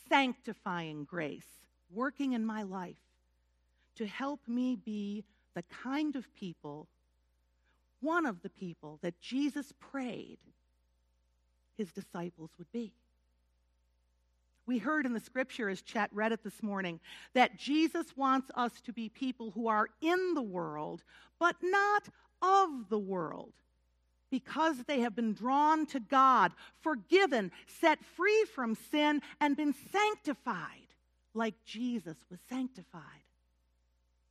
sanctifying 0.08 1.04
grace 1.04 1.66
working 1.90 2.32
in 2.32 2.46
my 2.46 2.62
life 2.62 3.02
to 3.96 4.06
help 4.06 4.40
me 4.46 4.76
be 4.76 5.24
the 5.54 5.64
kind 5.82 6.14
of 6.14 6.32
people 6.34 6.86
one 8.00 8.26
of 8.26 8.42
the 8.42 8.50
people 8.50 8.98
that 9.02 9.20
Jesus 9.20 9.72
prayed 9.80 10.38
his 11.76 11.92
disciples 11.92 12.50
would 12.58 12.70
be. 12.72 12.92
We 14.66 14.78
heard 14.78 15.06
in 15.06 15.14
the 15.14 15.20
scripture, 15.20 15.68
as 15.68 15.80
Chet 15.80 16.10
read 16.12 16.32
it 16.32 16.44
this 16.44 16.62
morning, 16.62 17.00
that 17.32 17.58
Jesus 17.58 18.06
wants 18.16 18.50
us 18.54 18.80
to 18.82 18.92
be 18.92 19.08
people 19.08 19.50
who 19.50 19.66
are 19.66 19.88
in 20.02 20.34
the 20.34 20.42
world, 20.42 21.02
but 21.38 21.56
not 21.62 22.08
of 22.42 22.88
the 22.90 22.98
world, 22.98 23.54
because 24.30 24.76
they 24.86 25.00
have 25.00 25.14
been 25.14 25.32
drawn 25.32 25.86
to 25.86 26.00
God, 26.00 26.52
forgiven, 26.82 27.50
set 27.66 28.04
free 28.16 28.44
from 28.54 28.74
sin, 28.90 29.22
and 29.40 29.56
been 29.56 29.74
sanctified 29.92 30.88
like 31.34 31.54
Jesus 31.64 32.16
was 32.30 32.38
sanctified. 32.48 33.02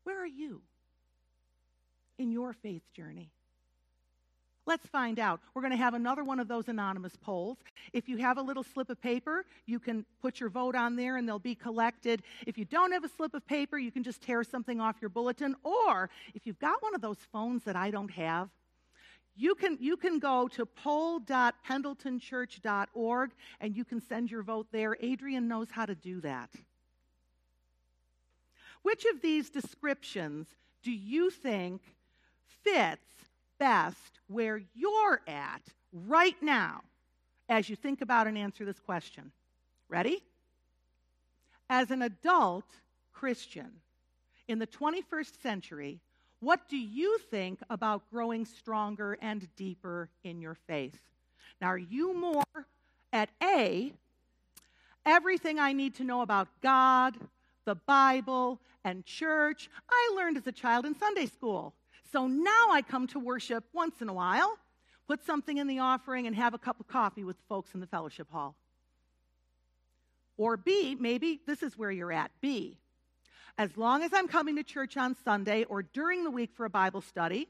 Where 0.04 0.22
are 0.22 0.26
you 0.26 0.62
in 2.18 2.32
your 2.32 2.54
faith 2.54 2.84
journey? 2.94 3.32
Let's 4.68 4.86
find 4.88 5.18
out. 5.18 5.40
We're 5.54 5.62
going 5.62 5.72
to 5.72 5.78
have 5.78 5.94
another 5.94 6.26
one 6.26 6.42
of 6.42 6.50
those 6.50 6.68
anonymous 6.68 7.16
polls. 7.16 7.58
If 7.94 8.10
you 8.10 8.18
have 8.18 8.38
a 8.38 8.42
little 8.42 8.64
slip 8.64 8.90
of 8.90 9.02
paper, 9.02 9.46
you 9.66 9.80
can 9.80 10.06
put 10.22 10.42
your 10.42 10.50
vote 10.50 10.76
on 10.76 10.98
there 10.98 11.16
and 11.16 11.28
they'll 11.28 11.40
be 11.40 11.56
collected. 11.56 12.22
If 12.46 12.58
you 12.58 12.66
don't 12.66 12.92
have 12.92 13.06
a 13.06 13.10
slip 13.10 13.34
of 13.34 13.48
paper, 13.48 13.78
you 13.78 13.92
can 13.92 14.04
just 14.04 14.22
tear 14.22 14.44
something 14.44 14.82
off 14.82 14.98
your 15.00 15.08
bulletin. 15.08 15.56
Or 15.64 16.10
if 16.36 16.46
you've 16.46 16.60
got 16.60 16.84
one 16.84 16.94
of 16.94 17.00
those 17.00 17.18
phones 17.32 17.64
that 17.64 17.78
I 17.78 17.92
don't 17.92 18.12
have, 18.12 18.50
you 19.38 19.56
can, 19.56 19.78
you 19.80 19.96
can 19.96 20.20
go 20.20 20.50
to 20.50 20.66
poll.pendletonchurch.org 20.66 23.32
and 23.62 23.74
you 23.76 23.86
can 23.86 24.02
send 24.02 24.30
your 24.32 24.44
vote 24.44 24.68
there. 24.72 24.98
Adrian 25.00 25.48
knows 25.48 25.70
how 25.72 25.86
to 25.86 25.96
do 25.96 26.20
that. 26.22 26.50
Which 28.82 29.06
of 29.06 29.22
these 29.22 29.50
descriptions 29.50 30.48
do 30.82 30.92
you 30.92 31.30
think 31.30 31.82
fits 32.64 33.06
best 33.60 34.20
where 34.28 34.62
you're 34.74 35.22
at 35.28 35.62
right 35.92 36.42
now 36.42 36.82
as 37.50 37.70
you 37.70 37.76
think 37.76 38.02
about 38.02 38.28
and 38.28 38.38
answer 38.38 38.66
this 38.66 38.80
question. 38.80 39.32
Ready? 39.90 40.24
As 41.70 41.92
an 41.92 42.02
adult 42.02 42.66
Christian 43.14 43.72
in 44.48 44.60
the 44.60 44.68
21st 44.68 45.42
century, 45.42 46.00
what 46.40 46.68
do 46.70 46.78
you 46.78 47.18
think 47.32 47.60
about 47.70 48.10
growing 48.12 48.46
stronger 48.46 49.18
and 49.22 49.48
deeper 49.56 50.10
in 50.24 50.42
your 50.42 50.56
faith? 50.68 51.00
Now, 51.60 51.68
are 51.68 51.78
you 51.78 52.14
more 52.14 52.44
at 53.12 53.30
A, 53.42 53.94
everything 55.06 55.60
I 55.60 55.74
need 55.74 55.96
to 55.96 56.04
know 56.04 56.22
about 56.22 56.48
God, 56.62 57.16
the 57.66 57.76
Bible, 57.76 58.60
and 58.84 59.04
church, 59.06 59.70
I 59.90 60.14
learned 60.16 60.38
as 60.38 60.48
a 60.48 60.52
child 60.52 60.86
in 60.86 60.98
Sunday 60.98 61.26
school. 61.26 61.74
So 62.12 62.28
now 62.28 62.68
I 62.72 62.82
come 62.82 63.08
to 63.08 63.20
worship 63.20 63.66
once 63.74 64.02
in 64.02 64.08
a 64.08 64.14
while, 64.14 64.58
put 65.08 65.26
something 65.26 65.58
in 65.58 65.68
the 65.68 65.80
offering, 65.80 66.28
and 66.28 66.36
have 66.36 66.54
a 66.54 66.58
cup 66.58 66.80
of 66.80 66.88
coffee 66.88 67.24
with 67.24 67.38
the 67.38 67.44
folks 67.50 67.74
in 67.74 67.80
the 67.80 67.88
fellowship 67.88 68.32
hall. 68.32 68.56
Or 70.38 70.56
B, 70.56 70.96
maybe 70.96 71.42
this 71.48 71.64
is 71.64 71.78
where 71.78 71.92
you're 71.92 72.12
at. 72.12 72.32
B, 72.42 72.78
as 73.58 73.76
long 73.76 74.04
as 74.04 74.12
I'm 74.14 74.28
coming 74.28 74.56
to 74.58 74.64
church 74.64 74.98
on 74.98 75.16
Sunday 75.24 75.64
or 75.66 75.82
during 75.82 76.24
the 76.24 76.32
week 76.32 76.52
for 76.54 76.66
a 76.66 76.70
Bible 76.70 77.02
study, 77.02 77.48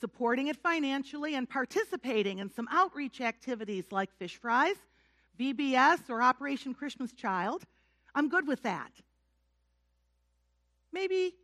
supporting 0.00 0.48
it 0.48 0.56
financially, 0.56 1.34
and 1.34 1.48
participating 1.48 2.38
in 2.38 2.50
some 2.50 2.68
outreach 2.70 3.20
activities 3.20 3.84
like 3.90 4.10
fish 4.18 4.36
fries, 4.36 4.76
VBS, 5.38 6.10
or 6.10 6.20
Operation 6.20 6.74
Christmas 6.74 7.12
Child, 7.12 7.62
I'm 8.14 8.28
good 8.28 8.46
with 8.46 8.62
that. 8.62 8.90
Maybe 10.92 11.34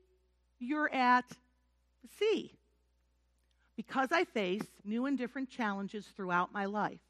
you're 0.59 0.93
at 0.93 1.25
C. 2.19 2.53
Because 3.77 4.09
I 4.13 4.25
face 4.25 4.63
new 4.85 5.07
and 5.07 5.17
different 5.17 5.49
challenges 5.49 6.07
throughout 6.07 6.53
my 6.53 6.67
life, 6.67 7.01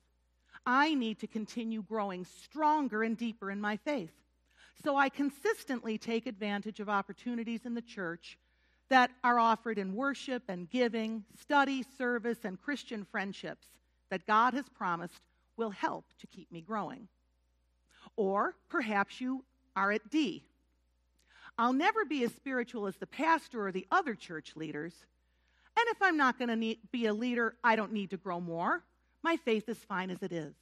I 0.65 0.95
need 0.95 1.19
to 1.21 1.27
continue 1.27 1.83
growing 1.83 2.25
stronger 2.25 3.03
and 3.03 3.17
deeper 3.17 3.51
in 3.51 3.61
my 3.61 3.77
faith. 3.79 4.13
So 4.85 4.97
I 4.97 5.09
consistently 5.09 5.99
take 5.99 6.27
advantage 6.27 6.81
of 6.81 6.89
opportunities 6.89 7.65
in 7.65 7.75
the 7.75 7.83
church 7.83 8.39
that 8.89 9.11
are 9.25 9.39
offered 9.39 9.79
in 9.79 9.95
worship 9.95 10.43
and 10.49 10.69
giving, 10.69 11.25
study, 11.41 11.85
service, 11.97 12.39
and 12.45 12.61
Christian 12.61 13.05
friendships 13.05 13.67
that 14.11 14.27
God 14.27 14.55
has 14.55 14.69
promised 14.69 15.23
will 15.57 15.71
help 15.71 16.05
to 16.21 16.27
keep 16.27 16.51
me 16.53 16.61
growing. 16.61 17.09
Or 18.17 18.55
perhaps 18.69 19.21
you 19.21 19.45
are 19.75 19.93
at 19.93 20.11
D. 20.11 20.45
I'll 21.59 21.73
never 21.73 22.05
be 22.05 22.25
as 22.25 22.33
spiritual 22.33 22.87
as 22.87 22.97
the 22.97 23.07
pastor 23.07 23.67
or 23.67 23.73
the 23.73 23.87
other 23.91 24.15
church 24.15 24.57
leaders. 24.57 24.93
And 25.79 25.87
if 25.89 26.03
I'm 26.03 26.17
not 26.17 26.39
going 26.39 26.49
to 26.49 26.77
be 26.91 27.07
a 27.07 27.15
leader, 27.15 27.55
I 27.63 27.77
don't 27.77 27.93
need 27.93 28.11
to 28.11 28.17
grow 28.17 28.41
more. 28.41 28.83
My 29.23 29.37
faith 29.37 29.69
is 29.69 29.79
fine 29.79 30.11
as 30.11 30.23
it 30.23 30.33
is. 30.33 30.55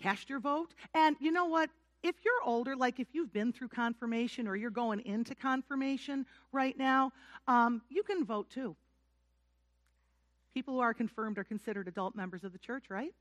Cast 0.00 0.28
your 0.28 0.40
vote. 0.40 0.74
And 0.94 1.16
you 1.20 1.30
know 1.30 1.46
what? 1.46 1.70
If 2.02 2.16
you're 2.24 2.42
older, 2.44 2.76
like 2.76 3.00
if 3.00 3.08
you've 3.12 3.32
been 3.32 3.52
through 3.52 3.68
confirmation 3.68 4.46
or 4.46 4.56
you're 4.56 4.70
going 4.70 5.00
into 5.06 5.34
confirmation 5.34 6.26
right 6.52 6.76
now, 6.76 7.12
um, 7.48 7.80
you 7.88 8.02
can 8.02 8.24
vote 8.24 8.50
too. 8.50 8.76
People 10.52 10.74
who 10.74 10.80
are 10.80 10.94
confirmed 10.94 11.38
are 11.38 11.44
considered 11.44 11.88
adult 11.88 12.14
members 12.14 12.44
of 12.44 12.52
the 12.52 12.58
church, 12.58 12.84
right? 12.90 13.14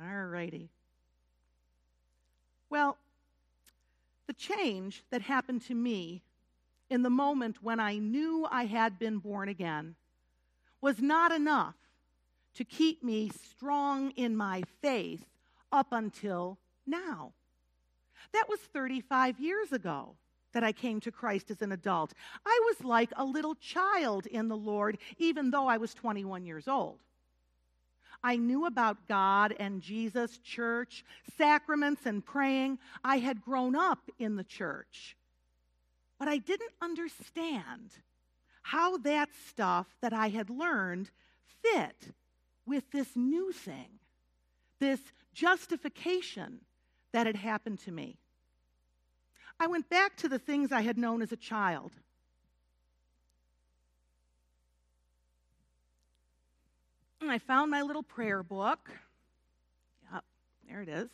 All 0.00 0.24
righty. 0.26 0.70
Well, 2.70 2.96
the 4.28 4.32
change 4.34 5.02
that 5.10 5.22
happened 5.22 5.62
to 5.62 5.74
me 5.74 6.22
in 6.88 7.02
the 7.02 7.10
moment 7.10 7.62
when 7.62 7.80
I 7.80 7.98
knew 7.98 8.46
I 8.50 8.66
had 8.66 8.98
been 8.98 9.18
born 9.18 9.48
again 9.48 9.96
was 10.80 11.00
not 11.00 11.32
enough 11.32 11.74
to 12.54 12.64
keep 12.64 13.02
me 13.02 13.30
strong 13.50 14.12
in 14.12 14.36
my 14.36 14.62
faith 14.80 15.24
up 15.72 15.88
until 15.92 16.58
now. 16.86 17.32
That 18.32 18.48
was 18.48 18.60
35 18.60 19.40
years 19.40 19.72
ago 19.72 20.16
that 20.52 20.64
I 20.64 20.72
came 20.72 21.00
to 21.00 21.12
Christ 21.12 21.50
as 21.50 21.62
an 21.62 21.72
adult. 21.72 22.12
I 22.44 22.60
was 22.66 22.84
like 22.84 23.12
a 23.16 23.24
little 23.24 23.54
child 23.54 24.26
in 24.26 24.48
the 24.48 24.56
Lord, 24.56 24.98
even 25.18 25.50
though 25.50 25.66
I 25.66 25.76
was 25.76 25.94
21 25.94 26.44
years 26.44 26.66
old. 26.68 26.98
I 28.22 28.36
knew 28.36 28.66
about 28.66 29.08
God 29.08 29.54
and 29.58 29.80
Jesus, 29.80 30.38
church, 30.38 31.04
sacraments, 31.38 32.04
and 32.04 32.24
praying. 32.24 32.78
I 33.02 33.18
had 33.18 33.40
grown 33.40 33.74
up 33.74 34.10
in 34.18 34.36
the 34.36 34.44
church. 34.44 35.16
But 36.18 36.28
I 36.28 36.36
didn't 36.36 36.72
understand 36.82 37.92
how 38.62 38.98
that 38.98 39.30
stuff 39.48 39.86
that 40.02 40.12
I 40.12 40.28
had 40.28 40.50
learned 40.50 41.10
fit 41.62 42.14
with 42.66 42.90
this 42.90 43.08
new 43.16 43.52
thing, 43.52 43.98
this 44.78 45.00
justification 45.40 46.60
that 47.12 47.26
had 47.26 47.36
happened 47.36 47.78
to 47.80 47.90
me. 47.90 48.18
I 49.58 49.68
went 49.68 49.88
back 49.88 50.16
to 50.16 50.28
the 50.28 50.38
things 50.38 50.70
I 50.70 50.82
had 50.82 50.98
known 50.98 51.22
as 51.22 51.32
a 51.32 51.36
child. 51.36 51.92
And 57.22 57.30
I 57.30 57.38
found 57.38 57.70
my 57.70 57.80
little 57.80 58.02
prayer 58.02 58.42
book. 58.42 58.90
Yep, 60.12 60.24
there 60.68 60.82
it 60.82 60.88
is. 60.90 61.08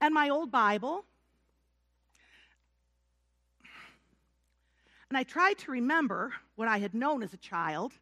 And 0.00 0.12
my 0.12 0.28
old 0.28 0.50
Bible. 0.50 1.04
And 5.08 5.16
I 5.16 5.22
tried 5.22 5.58
to 5.58 5.70
remember 5.70 6.32
what 6.56 6.66
I 6.66 6.78
had 6.78 6.94
known 6.94 7.22
as 7.22 7.32
a 7.32 7.38
child. 7.38 7.92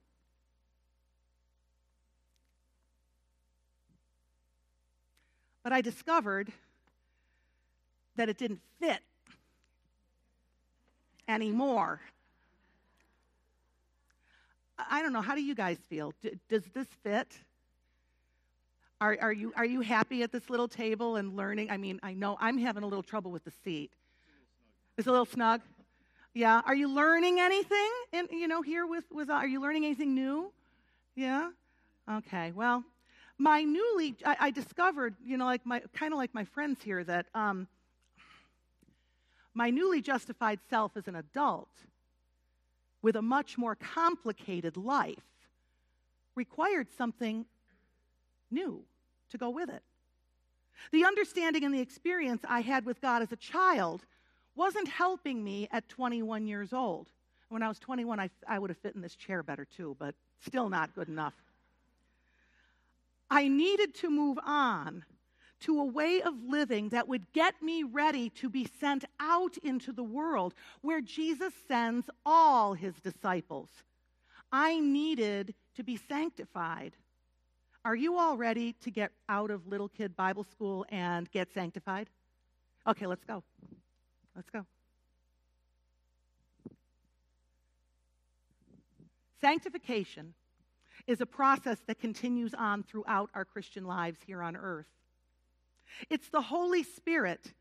But 5.63 5.73
I 5.73 5.81
discovered 5.81 6.53
that 8.17 8.29
it 8.29 8.39
didn't 8.39 8.61
fit 8.81 9.01
anymore. 11.29 12.01
I 14.91 15.03
don't 15.03 15.13
know. 15.13 15.21
How 15.21 15.35
do 15.35 15.43
you 15.43 15.55
guys 15.55 15.79
feel? 15.89 16.13
D- 16.23 16.39
does 16.49 16.65
this 16.75 16.87
fit? 17.03 17.29
Are, 19.01 19.17
are, 19.21 19.33
you, 19.33 19.53
are 19.57 19.65
you 19.65 19.81
happy 19.81 20.23
at 20.23 20.31
this 20.31 20.49
little 20.49 20.69
table 20.69 21.17
and 21.17 21.37
learning? 21.37 21.71
I 21.71 21.77
mean, 21.77 21.99
I 22.03 22.15
know 22.15 22.37
I'm 22.41 22.59
having 22.59 22.83
a 22.83 22.87
little 22.87 23.03
trouble 23.03 23.31
with 23.31 23.45
the 23.45 23.53
seat. 23.65 23.91
It's 24.97 25.09
a 25.09 25.11
little 25.11 25.27
snug. 25.27 25.61
Yeah. 26.35 26.63
Are 26.65 26.75
you 26.75 26.89
learning 26.89 27.41
anything? 27.41 27.91
In, 28.13 28.29
you 28.31 28.49
know, 28.49 28.63
here 28.63 28.87
with, 28.87 29.05
with 29.11 29.31
are 29.31 29.47
you 29.47 29.61
learning 29.61 29.85
anything 29.85 30.15
new? 30.15 30.53
Yeah. 31.15 31.51
Okay. 32.11 32.53
Well, 32.53 32.85
my 33.43 33.65
newly 33.65 34.15
I, 34.25 34.37
I 34.39 34.51
discovered, 34.51 35.17
you 35.25 35.37
know, 35.37 35.47
like 35.47 35.67
my 35.67 35.83
kind 35.93 36.13
of 36.13 36.19
like 36.19 36.33
my 36.33 36.45
friends 36.45 36.81
here 36.83 37.03
that 37.03 37.27
um, 37.35 37.67
my 39.53 39.69
newly 39.69 40.01
justified 40.01 40.61
self 40.71 40.97
as 40.97 41.09
an 41.09 41.17
adult 41.17 41.69
with 43.03 43.17
a 43.17 43.23
much 43.23 43.59
more 43.59 43.75
complicated 43.75 44.77
life 44.77 45.25
required 46.37 46.87
something 46.97 47.45
new 48.51 48.85
to 49.31 49.39
go 49.39 49.51
with 49.51 49.69
it. 49.69 49.83
The 50.93 51.05
understanding 51.05 51.65
and 51.65 51.75
the 51.75 51.81
experience 51.81 52.43
I 52.49 52.61
had 52.61 52.87
with 52.87 53.01
God 53.01 53.23
as 53.23 53.33
a 53.33 53.37
child 53.37 54.03
wasn't 54.55 54.87
helping 54.87 55.43
me 55.43 55.69
at 55.73 55.89
21 55.89 56.47
years 56.47 56.73
old. 56.73 57.09
When 57.49 57.63
I 57.63 57.69
was 57.69 57.81
21, 57.81 58.21
I, 58.21 58.31
I 58.49 58.61
would 58.61 58.71
have 58.71 58.79
fit 58.79 58.95
in 58.95 59.01
this 59.01 59.17
chair 59.17 59.43
better 59.43 59.65
too, 59.65 59.97
but 59.99 60.15
still 60.41 60.69
not 60.69 60.95
good 60.95 61.09
enough. 61.09 61.35
I 63.35 63.49
needed 63.49 63.95
to 63.95 64.11
move 64.11 64.39
on 64.45 65.07
to 65.61 65.81
a 65.81 65.85
way 65.87 66.21
of 66.21 66.35
living 66.47 66.91
that 66.91 67.09
would 67.09 67.33
get 67.33 67.63
me 67.63 67.83
ready 67.83 68.29
to 68.29 68.51
be 68.51 68.69
sent 68.79 69.07
out 69.19 69.57
into 69.63 69.91
the 69.91 70.03
world 70.03 70.53
where 70.83 71.01
Jesus 71.01 71.55
sends 71.67 72.11
all 72.27 72.75
his 72.75 72.93
disciples. 72.97 73.71
I 74.53 74.81
needed 74.81 75.55
to 75.77 75.83
be 75.83 75.97
sanctified. 75.97 76.93
Are 77.87 77.97
you 77.97 78.19
all 78.19 78.37
ready 78.37 78.75
to 78.83 78.91
get 78.91 79.13
out 79.31 79.51
of 79.51 79.67
little 79.67 79.89
kid 79.89 80.15
Bible 80.15 80.45
school 80.45 80.85
and 80.91 81.31
get 81.31 81.55
sanctified? 81.55 82.11
Okay, 82.87 83.07
let's 83.07 83.25
go. 83.25 83.43
Let's 84.37 84.51
go. 84.51 84.67
Sanctification 89.41 90.35
is 91.07 91.21
a 91.21 91.27
process 91.27 91.79
that 91.87 92.01
continues 92.01 92.55
on 92.55 92.83
throughout 92.83 93.31
our 93.35 93.45
Christian 93.45 93.85
lives 93.85 94.19
here 94.27 94.43
on 94.43 94.57
earth. 94.57 94.87
It's 96.11 96.29
the 96.29 96.41
Holy 96.41 96.83
Spirit 96.83 97.53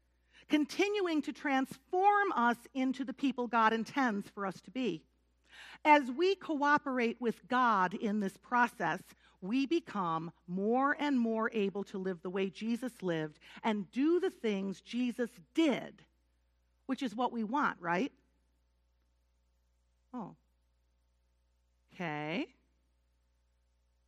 continuing 0.50 1.22
to 1.22 1.34
transform 1.34 2.32
us 2.36 2.58
into 2.74 3.04
the 3.04 3.14
people 3.14 3.48
God 3.48 3.74
intends 3.74 4.30
for 4.30 4.46
us 4.46 4.60
to 4.62 4.72
be. 4.72 5.04
As 5.84 6.12
we 6.12 6.36
cooperate 6.36 7.18
with 7.20 7.48
God 7.48 7.94
in 7.94 8.20
this 8.20 8.38
process, 8.38 9.00
we 9.42 9.66
become 9.66 10.32
more 10.48 10.96
and 11.00 11.20
more 11.20 11.50
able 11.54 11.84
to 11.86 11.98
live 11.98 12.22
the 12.22 12.30
way 12.30 12.50
Jesus 12.50 12.92
lived 13.02 13.40
and 13.64 13.92
do 13.92 14.20
the 14.20 14.30
things 14.30 14.82
Jesus 14.82 15.30
did, 15.56 16.04
which 16.86 17.02
is 17.02 17.16
what 17.16 17.32
we 17.32 17.44
want, 17.44 17.78
right? 17.80 18.12
Oh. 20.14 20.36
Okay. 21.94 22.48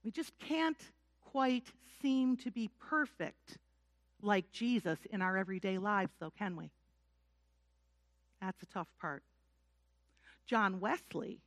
We 0.03 0.11
just 0.11 0.37
can't 0.39 0.79
quite 1.31 1.67
seem 2.01 2.37
to 2.37 2.51
be 2.51 2.69
perfect 2.89 3.57
like 4.21 4.51
Jesus 4.51 4.99
in 5.11 5.21
our 5.21 5.37
everyday 5.37 5.77
lives, 5.77 6.13
though, 6.19 6.33
can 6.37 6.55
we? 6.55 6.71
That's 8.41 8.61
a 8.63 8.67
tough 8.67 8.87
part. 8.99 9.23
John 10.45 10.79
Wesley 10.79 11.39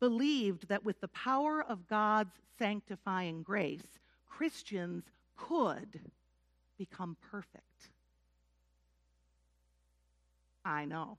believed 0.00 0.68
that 0.68 0.84
with 0.84 1.00
the 1.00 1.08
power 1.08 1.62
of 1.62 1.88
God's 1.88 2.34
sanctifying 2.58 3.42
grace, 3.42 3.98
Christians 4.28 5.04
could 5.36 6.00
become 6.78 7.16
perfect. 7.30 7.90
I 10.64 10.84
know. 10.84 11.18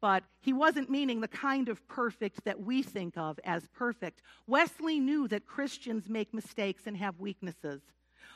But 0.00 0.22
he 0.40 0.52
wasn't 0.52 0.90
meaning 0.90 1.20
the 1.20 1.28
kind 1.28 1.68
of 1.68 1.86
perfect 1.88 2.44
that 2.44 2.60
we 2.60 2.82
think 2.82 3.16
of 3.16 3.40
as 3.44 3.66
perfect. 3.68 4.22
Wesley 4.46 5.00
knew 5.00 5.26
that 5.28 5.46
Christians 5.46 6.08
make 6.08 6.32
mistakes 6.32 6.86
and 6.86 6.96
have 6.96 7.18
weaknesses. 7.18 7.82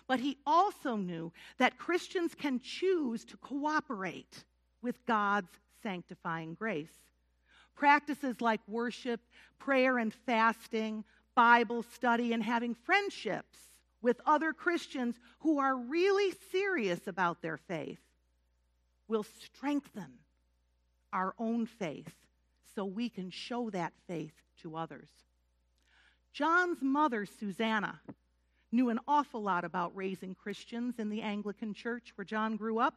But 0.09 0.19
he 0.19 0.39
also 0.45 0.97
knew 0.97 1.33
that 1.59 1.79
Christians 1.79 2.35
can 2.35 2.59
choose 2.61 3.25
to 3.27 3.37
cooperate 3.37 4.45
with 4.83 5.07
God's 5.07 5.53
sanctifying 5.83 6.55
grace. 6.55 6.99
Practices 7.77 8.41
like 8.41 8.61
worship, 8.67 9.21
prayer 9.59 9.99
and 9.99 10.13
fasting, 10.13 11.05
Bible 11.35 11.85
study, 11.95 12.33
and 12.33 12.43
having 12.43 12.75
friendships 12.75 13.59
with 14.03 14.21
other 14.27 14.53
Christians 14.53 15.17
who 15.41 15.59
are 15.61 15.77
really 15.77 16.35
serious 16.51 17.07
about 17.07 17.41
their 17.41 17.57
faith 17.57 18.01
will 19.07 19.23
strengthen 19.23 20.11
our 21.13 21.35
own 21.39 21.67
faith 21.67 22.15
so 22.75 22.85
we 22.85 23.09
can 23.09 23.31
show 23.31 23.71
that 23.71 23.93
faith 24.07 24.33
to 24.63 24.77
others. 24.77 25.09
John's 26.33 26.81
mother, 26.81 27.27
Susanna, 27.27 28.01
knew 28.71 28.89
an 28.89 28.99
awful 29.07 29.43
lot 29.43 29.65
about 29.65 29.95
raising 29.95 30.35
Christians 30.35 30.99
in 30.99 31.11
the 31.11 31.21
Anglican 31.21 31.75
church 31.75 32.13
where 32.15 32.25
John 32.25 32.57
grew 32.57 32.79
up. 32.79 32.95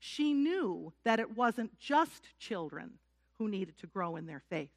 She 0.00 0.32
knew 0.32 0.92
that 1.04 1.20
it 1.20 1.36
wasn't 1.36 1.78
just 1.78 2.24
children 2.38 2.92
who 3.38 3.48
needed 3.48 3.76
to 3.78 3.86
grow 3.86 4.16
in 4.16 4.26
their 4.26 4.42
faith. 4.48 4.70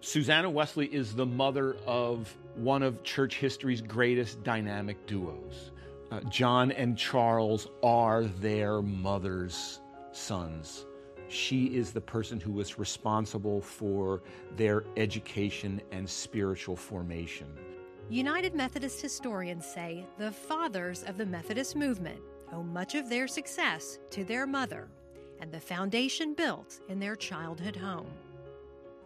Susanna 0.00 0.50
Wesley 0.50 0.86
is 0.86 1.14
the 1.14 1.24
mother 1.24 1.76
of 1.86 2.36
one 2.56 2.82
of 2.82 3.02
church 3.04 3.36
history's 3.36 3.80
greatest 3.80 4.42
dynamic 4.44 5.06
duos. 5.06 5.70
Uh, 6.10 6.20
John 6.28 6.70
and 6.72 6.96
Charles 6.96 7.68
are 7.82 8.24
their 8.24 8.82
mother's 8.82 9.80
sons 10.12 10.86
she 11.28 11.66
is 11.66 11.92
the 11.92 12.00
person 12.00 12.40
who 12.40 12.52
was 12.52 12.78
responsible 12.78 13.60
for 13.60 14.22
their 14.56 14.84
education 14.96 15.80
and 15.90 16.08
spiritual 16.08 16.76
formation. 16.76 17.46
United 18.08 18.54
Methodist 18.54 19.00
historians 19.00 19.66
say 19.66 20.06
the 20.18 20.30
fathers 20.30 21.02
of 21.04 21.16
the 21.16 21.26
Methodist 21.26 21.74
movement 21.74 22.20
owe 22.52 22.62
much 22.62 22.94
of 22.94 23.08
their 23.08 23.26
success 23.26 23.98
to 24.10 24.24
their 24.24 24.46
mother 24.46 24.88
and 25.40 25.50
the 25.50 25.60
foundation 25.60 26.34
built 26.34 26.80
in 26.88 27.00
their 27.00 27.16
childhood 27.16 27.76
home. 27.76 28.10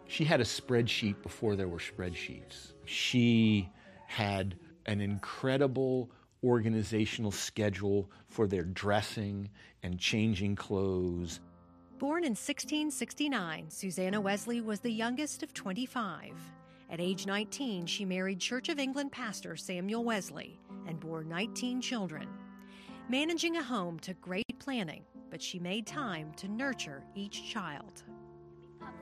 She 0.07 0.25
had 0.25 0.41
a 0.41 0.45
spreadsheet 0.45 1.21
before 1.23 1.55
there 1.55 1.67
were 1.67 1.79
spreadsheets. 1.79 2.73
She 2.85 3.69
had 4.07 4.55
an 4.85 5.01
incredible 5.01 6.09
organizational 6.43 7.31
schedule 7.31 8.09
for 8.27 8.47
their 8.47 8.63
dressing 8.63 9.49
and 9.83 9.99
changing 9.99 10.55
clothes. 10.55 11.39
Born 11.97 12.23
in 12.23 12.31
1669, 12.31 13.65
Susanna 13.69 14.21
Wesley 14.21 14.61
was 14.61 14.79
the 14.79 14.91
youngest 14.91 15.43
of 15.43 15.53
25. 15.53 16.31
At 16.89 17.01
age 17.01 17.25
19, 17.25 17.85
she 17.85 18.05
married 18.05 18.39
Church 18.39 18.69
of 18.69 18.79
England 18.79 19.11
pastor 19.11 19.55
Samuel 19.55 20.03
Wesley 20.03 20.59
and 20.87 20.99
bore 20.99 21.23
19 21.23 21.81
children. 21.81 22.27
Managing 23.09 23.57
a 23.57 23.63
home 23.63 23.99
took 23.99 24.19
great 24.21 24.45
planning, 24.59 25.03
but 25.29 25.41
she 25.41 25.59
made 25.59 25.85
time 25.85 26.31
to 26.37 26.47
nurture 26.47 27.03
each 27.15 27.49
child. 27.49 28.03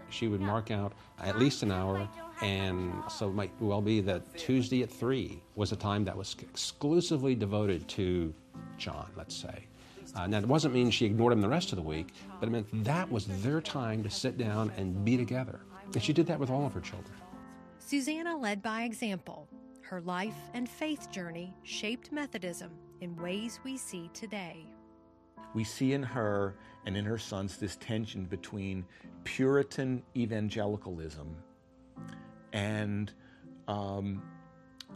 She 0.10 0.28
would 0.28 0.42
mark 0.42 0.72
out 0.72 0.94
at 1.20 1.38
least 1.38 1.64
an 1.64 1.72
hour, 1.72 2.10
and 2.42 2.94
so 3.10 3.30
it 3.30 3.34
might 3.34 3.52
well 3.60 3.82
be 3.82 4.02
that 4.02 4.38
Tuesday 4.38 4.84
at 4.84 4.92
3 4.92 5.42
was 5.56 5.72
a 5.72 5.76
time 5.76 6.06
that 6.06 6.16
was 6.16 6.36
exclusively 6.42 7.36
devoted 7.36 7.88
to 7.90 8.34
John, 8.78 9.10
let's 9.16 9.36
say. 9.36 9.66
Uh, 10.16 10.28
now, 10.28 10.38
it 10.38 10.48
wasn't 10.48 10.74
mean 10.74 10.90
she 10.90 11.06
ignored 11.06 11.34
him 11.34 11.42
the 11.42 11.50
rest 11.50 11.72
of 11.72 11.76
the 11.76 11.82
week, 11.82 12.14
but 12.40 12.48
it 12.48 12.52
meant 12.52 12.68
that 12.84 13.12
was 13.12 13.26
their 13.42 13.62
time 13.62 14.04
to 14.04 14.10
sit 14.10 14.38
down 14.38 14.72
and 14.78 15.04
be 15.04 15.18
together. 15.18 15.62
And 15.94 16.02
she 16.02 16.14
did 16.14 16.28
that 16.28 16.40
with 16.40 16.50
all 16.50 16.66
of 16.66 16.74
her 16.74 16.82
children. 16.82 17.14
Susanna 17.80 18.36
led 18.36 18.62
by 18.62 18.84
example. 18.84 19.48
Her 19.82 20.02
life 20.02 20.36
and 20.54 20.68
faith 20.68 21.10
journey 21.12 21.54
shaped 21.64 22.12
Methodism 22.12 22.72
in 23.02 23.16
ways 23.16 23.60
we 23.64 23.78
see 23.78 24.10
today. 24.14 24.66
We 25.54 25.64
see 25.64 25.94
in 25.94 26.04
her 26.04 26.56
and 26.86 26.98
in 26.98 27.06
her 27.06 27.18
sons 27.18 27.58
this 27.58 27.78
tension 27.78 28.26
between 28.26 28.86
Puritan 29.24 30.04
evangelicalism 30.16 31.36
and 32.58 33.14
um, 33.68 34.24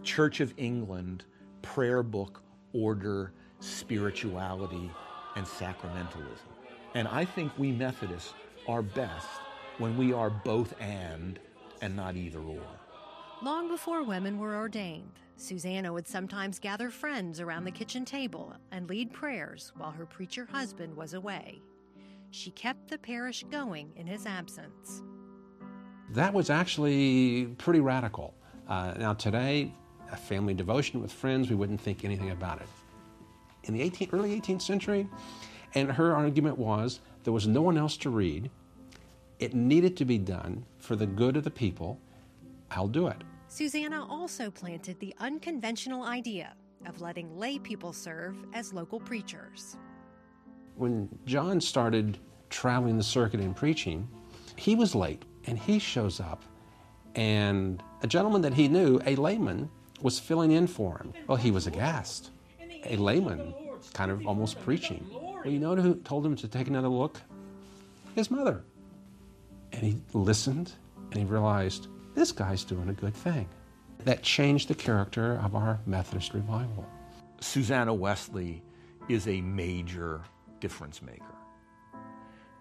Church 0.02 0.40
of 0.40 0.54
England 0.58 1.26
prayer 1.62 2.02
book 2.02 2.42
order, 2.74 3.34
spirituality, 3.60 4.90
and 5.36 5.46
sacramentalism. 5.46 6.50
And 6.96 7.08
I 7.08 7.24
think 7.24 7.52
we 7.58 7.72
Methodists 7.72 8.34
are 8.68 8.82
best 8.82 9.28
when 9.78 9.96
we 9.96 10.12
are 10.12 10.30
both 10.30 10.74
and 10.82 11.40
and 11.82 11.96
not 11.96 12.16
either 12.16 12.40
or. 12.40 12.62
Long 13.44 13.68
before 13.68 14.04
women 14.04 14.40
were 14.40 14.56
ordained, 14.56 15.20
Susanna 15.36 15.94
would 15.94 16.08
sometimes 16.08 16.60
gather 16.60 16.90
friends 16.90 17.40
around 17.40 17.66
the 17.66 17.72
kitchen 17.72 18.06
table 18.06 18.54
and 18.72 18.90
lead 18.90 19.12
prayers 19.12 19.72
while 19.78 19.92
her 19.92 20.06
preacher 20.06 20.48
husband 20.52 20.96
was 20.96 21.14
away. 21.14 21.62
She 22.32 22.52
kept 22.52 22.88
the 22.88 22.98
parish 22.98 23.44
going 23.52 23.92
in 23.96 24.08
his 24.08 24.26
absence. 24.26 25.02
That 26.14 26.34
was 26.34 26.50
actually 26.50 27.46
pretty 27.58 27.80
radical. 27.80 28.34
Uh, 28.68 28.94
now, 28.98 29.14
today, 29.14 29.74
a 30.12 30.18
family 30.18 30.54
devotion 30.54 31.02
with 31.02 31.12
friends, 31.12 31.50
we 31.50 31.56
wouldn't 31.56 31.80
think 31.80 32.04
anything 32.04 32.32
about 32.32 32.60
it. 32.60 32.68
In 33.64 33.74
the 33.74 33.82
18, 33.82 34.10
early 34.12 34.40
18th 34.40 34.62
century, 34.62 35.08
and 35.74 35.90
her 35.90 36.14
argument 36.14 36.58
was 36.58 37.00
there 37.24 37.32
was 37.32 37.48
no 37.48 37.62
one 37.62 37.78
else 37.78 37.96
to 37.98 38.10
read, 38.10 38.52
it 39.40 39.54
needed 39.54 39.96
to 39.98 40.06
be 40.06 40.18
done 40.18 40.66
for 40.80 40.98
the 40.98 41.08
good 41.08 41.38
of 41.38 41.46
the 41.46 41.52
people, 41.52 41.98
I'll 42.72 42.90
do 42.90 43.08
it. 43.08 43.24
Susanna 43.48 44.06
also 44.06 44.52
planted 44.52 45.00
the 45.00 45.16
unconventional 45.20 46.04
idea 46.04 46.56
of 46.88 47.00
letting 47.00 47.38
lay 47.38 47.58
people 47.58 47.94
serve 47.94 48.36
as 48.54 48.74
local 48.74 49.00
preachers. 49.00 49.78
When 50.76 51.08
John 51.26 51.62
started 51.62 52.18
traveling 52.50 52.98
the 52.98 53.04
circuit 53.04 53.40
and 53.40 53.56
preaching, 53.56 54.10
he 54.58 54.76
was 54.76 54.94
late 54.94 55.24
and 55.46 55.58
he 55.58 55.80
shows 55.80 56.20
up. 56.20 56.44
And 57.16 57.84
a 58.02 58.08
gentleman 58.08 58.42
that 58.42 58.54
he 58.54 58.68
knew, 58.68 59.02
a 59.06 59.16
layman, 59.16 59.70
was 60.02 60.20
filling 60.20 60.52
in 60.52 60.68
for 60.68 60.98
him. 60.98 61.14
Well, 61.28 61.38
he 61.38 61.52
was 61.52 61.68
aghast. 61.68 62.32
A 62.86 62.96
layman, 62.96 63.54
kind 63.94 64.12
of 64.12 64.26
almost 64.26 64.60
preaching. 64.62 65.06
Well, 65.12 65.46
you 65.46 65.60
know 65.60 65.76
who 65.76 65.96
told 65.96 66.26
him 66.26 66.36
to 66.38 66.48
take 66.48 66.68
another 66.68 66.88
look? 66.88 67.20
His 68.16 68.32
mother. 68.32 68.64
And 69.72 69.84
he 69.84 70.02
listened 70.14 70.74
and 71.12 71.20
he 71.20 71.26
realized 71.26 71.88
this 72.16 72.32
guy's 72.32 72.64
doing 72.64 72.90
a 72.90 72.94
good 72.94 73.14
thing. 73.14 73.48
That 74.06 74.24
changed 74.24 74.68
the 74.68 74.76
character 74.76 75.40
of 75.44 75.56
our 75.56 75.80
Methodist 75.86 76.34
revival. 76.34 76.86
Susanna 77.40 77.94
Wesley 77.94 78.62
is 79.10 79.28
a 79.28 79.42
major 79.42 80.22
difference 80.60 81.02
maker. 81.02 81.24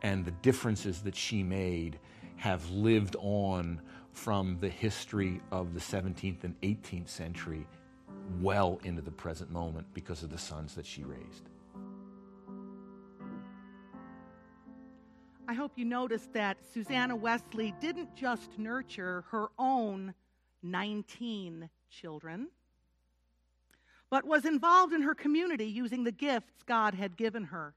And 0.02 0.24
the 0.24 0.30
differences 0.30 1.00
that 1.02 1.16
she 1.16 1.42
made 1.42 1.98
have 2.40 2.70
lived 2.70 3.16
on 3.20 3.78
from 4.14 4.56
the 4.60 4.68
history 4.68 5.42
of 5.52 5.74
the 5.74 5.80
17th 5.80 6.42
and 6.42 6.58
18th 6.62 7.08
century 7.08 7.66
well 8.40 8.80
into 8.82 9.02
the 9.02 9.10
present 9.10 9.50
moment 9.50 9.86
because 9.92 10.22
of 10.22 10.30
the 10.30 10.38
sons 10.38 10.74
that 10.74 10.86
she 10.86 11.04
raised. 11.04 11.50
I 15.46 15.52
hope 15.52 15.72
you 15.76 15.84
noticed 15.84 16.32
that 16.32 16.56
Susanna 16.72 17.14
Wesley 17.14 17.74
didn't 17.78 18.16
just 18.16 18.58
nurture 18.58 19.24
her 19.30 19.48
own 19.58 20.14
19 20.62 21.68
children, 21.90 22.48
but 24.08 24.24
was 24.24 24.46
involved 24.46 24.94
in 24.94 25.02
her 25.02 25.14
community 25.14 25.66
using 25.66 26.04
the 26.04 26.12
gifts 26.12 26.62
God 26.64 26.94
had 26.94 27.18
given 27.18 27.44
her. 27.44 27.74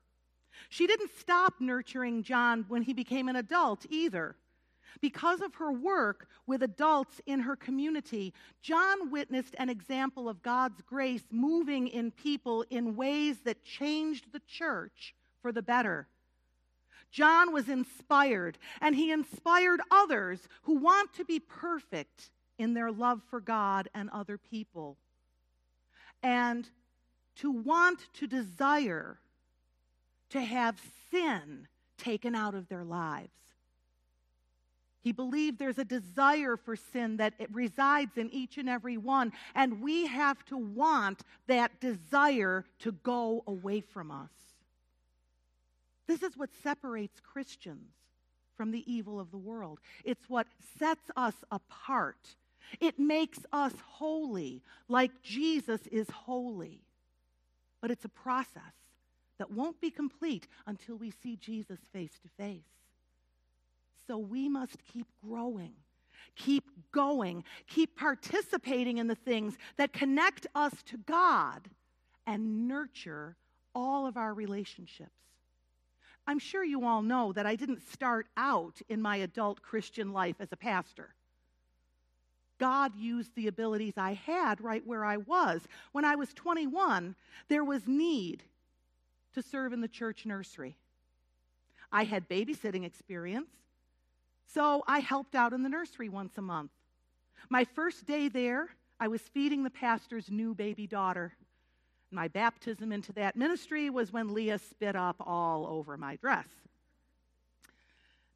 She 0.69 0.87
didn't 0.87 1.11
stop 1.19 1.55
nurturing 1.59 2.23
John 2.23 2.63
when 2.69 2.83
he 2.83 2.93
became 2.93 3.27
an 3.27 3.35
adult 3.35 3.85
either. 3.89 4.37
Because 5.01 5.41
of 5.41 5.55
her 5.55 5.71
work 5.71 6.27
with 6.47 6.63
adults 6.63 7.21
in 7.25 7.41
her 7.41 7.55
community, 7.55 8.33
John 8.61 9.11
witnessed 9.11 9.55
an 9.57 9.69
example 9.69 10.29
of 10.29 10.41
God's 10.41 10.81
grace 10.81 11.23
moving 11.31 11.87
in 11.87 12.11
people 12.11 12.63
in 12.69 12.95
ways 12.95 13.41
that 13.41 13.63
changed 13.63 14.31
the 14.31 14.41
church 14.47 15.15
for 15.41 15.51
the 15.51 15.61
better. 15.61 16.07
John 17.11 17.53
was 17.53 17.69
inspired, 17.69 18.57
and 18.81 18.95
he 18.95 19.11
inspired 19.11 19.81
others 19.91 20.47
who 20.63 20.77
want 20.77 21.13
to 21.13 21.25
be 21.25 21.39
perfect 21.39 22.31
in 22.57 22.73
their 22.73 22.91
love 22.91 23.21
for 23.29 23.39
God 23.39 23.87
and 23.93 24.09
other 24.09 24.37
people, 24.37 24.97
and 26.23 26.67
to 27.35 27.51
want 27.51 28.07
to 28.13 28.27
desire 28.27 29.19
to 30.29 30.41
have 30.41 30.79
sin 31.11 31.67
taken 31.97 32.33
out 32.33 32.55
of 32.55 32.67
their 32.67 32.83
lives. 32.83 33.42
He 35.03 35.11
believed 35.11 35.59
there's 35.59 35.77
a 35.77 35.85
desire 35.85 36.55
for 36.55 36.77
sin 36.77 37.17
that 37.17 37.33
it 37.37 37.53
resides 37.53 38.17
in 38.17 38.29
each 38.31 38.57
and 38.57 38.69
every 38.69 38.97
one, 38.97 39.33
and 39.53 39.81
we 39.81 40.07
have 40.07 40.43
to 40.45 40.57
want 40.57 41.23
that 41.47 41.81
desire 41.81 42.63
to 42.79 42.93
go 42.93 43.43
away 43.45 43.81
from 43.81 44.11
us. 44.11 44.31
This 46.07 46.23
is 46.23 46.37
what 46.37 46.49
separates 46.63 47.19
Christians 47.19 47.91
from 48.55 48.71
the 48.71 48.89
evil 48.91 49.19
of 49.19 49.31
the 49.31 49.37
world. 49.37 49.79
It's 50.05 50.29
what 50.29 50.47
sets 50.79 51.11
us 51.17 51.35
apart. 51.51 52.35
It 52.79 52.97
makes 52.97 53.39
us 53.51 53.73
holy, 53.85 54.61
like 54.87 55.11
Jesus 55.21 55.81
is 55.87 56.09
holy. 56.09 56.79
But 57.81 57.91
it's 57.91 58.05
a 58.05 58.09
process 58.09 58.61
that 59.37 59.51
won't 59.51 59.81
be 59.81 59.91
complete 59.91 60.47
until 60.65 60.95
we 60.95 61.11
see 61.11 61.35
Jesus 61.35 61.79
face 61.91 62.17
to 62.21 62.29
face. 62.37 62.61
So 64.07 64.17
we 64.17 64.49
must 64.49 64.77
keep 64.91 65.07
growing, 65.25 65.73
keep 66.35 66.65
going, 66.91 67.43
keep 67.67 67.95
participating 67.95 68.97
in 68.97 69.07
the 69.07 69.15
things 69.15 69.57
that 69.77 69.93
connect 69.93 70.47
us 70.55 70.73
to 70.87 70.97
God 70.97 71.69
and 72.27 72.67
nurture 72.67 73.35
all 73.73 74.05
of 74.05 74.17
our 74.17 74.33
relationships. 74.33 75.11
I'm 76.25 76.39
sure 76.39 76.63
you 76.63 76.85
all 76.85 77.01
know 77.01 77.33
that 77.33 77.45
I 77.45 77.55
didn't 77.55 77.81
start 77.91 78.27
out 78.37 78.81
in 78.87 79.01
my 79.01 79.17
adult 79.17 79.61
Christian 79.61 80.13
life 80.13 80.37
as 80.39 80.51
a 80.51 80.57
pastor. 80.57 81.13
God 82.59 82.95
used 82.95 83.35
the 83.35 83.47
abilities 83.47 83.95
I 83.97 84.13
had 84.13 84.61
right 84.61 84.85
where 84.85 85.03
I 85.03 85.17
was. 85.17 85.61
When 85.91 86.05
I 86.05 86.15
was 86.15 86.33
21, 86.33 87.15
there 87.49 87.63
was 87.63 87.87
need 87.87 88.43
to 89.33 89.41
serve 89.41 89.73
in 89.73 89.81
the 89.81 89.87
church 89.87 90.25
nursery. 90.25 90.77
I 91.91 92.05
had 92.05 92.29
babysitting 92.29 92.85
experience, 92.85 93.49
so 94.53 94.83
I 94.87 94.99
helped 94.99 95.35
out 95.35 95.53
in 95.53 95.63
the 95.63 95.69
nursery 95.69 96.09
once 96.09 96.37
a 96.37 96.41
month. 96.41 96.71
My 97.49 97.63
first 97.63 98.05
day 98.05 98.27
there, 98.27 98.69
I 98.99 99.07
was 99.07 99.21
feeding 99.21 99.63
the 99.63 99.69
pastor's 99.69 100.29
new 100.29 100.53
baby 100.53 100.87
daughter. 100.87 101.33
My 102.11 102.27
baptism 102.27 102.91
into 102.91 103.11
that 103.13 103.35
ministry 103.35 103.89
was 103.89 104.13
when 104.13 104.33
Leah 104.33 104.59
spit 104.59 104.95
up 104.95 105.15
all 105.19 105.65
over 105.65 105.97
my 105.97 106.15
dress. 106.17 106.47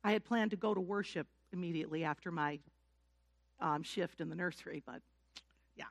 I 0.03 0.11
had 0.11 0.26
planned 0.26 0.51
to 0.51 0.57
go 0.57 0.74
to 0.74 0.82
worship 0.82 1.28
immediately 1.53 2.03
after 2.03 2.32
my 2.32 2.59
um, 3.59 3.84
shift 3.84 4.20
in 4.20 4.30
the 4.30 4.36
nursery, 4.36 4.82
but 4.86 5.01
yeah. 5.76 5.86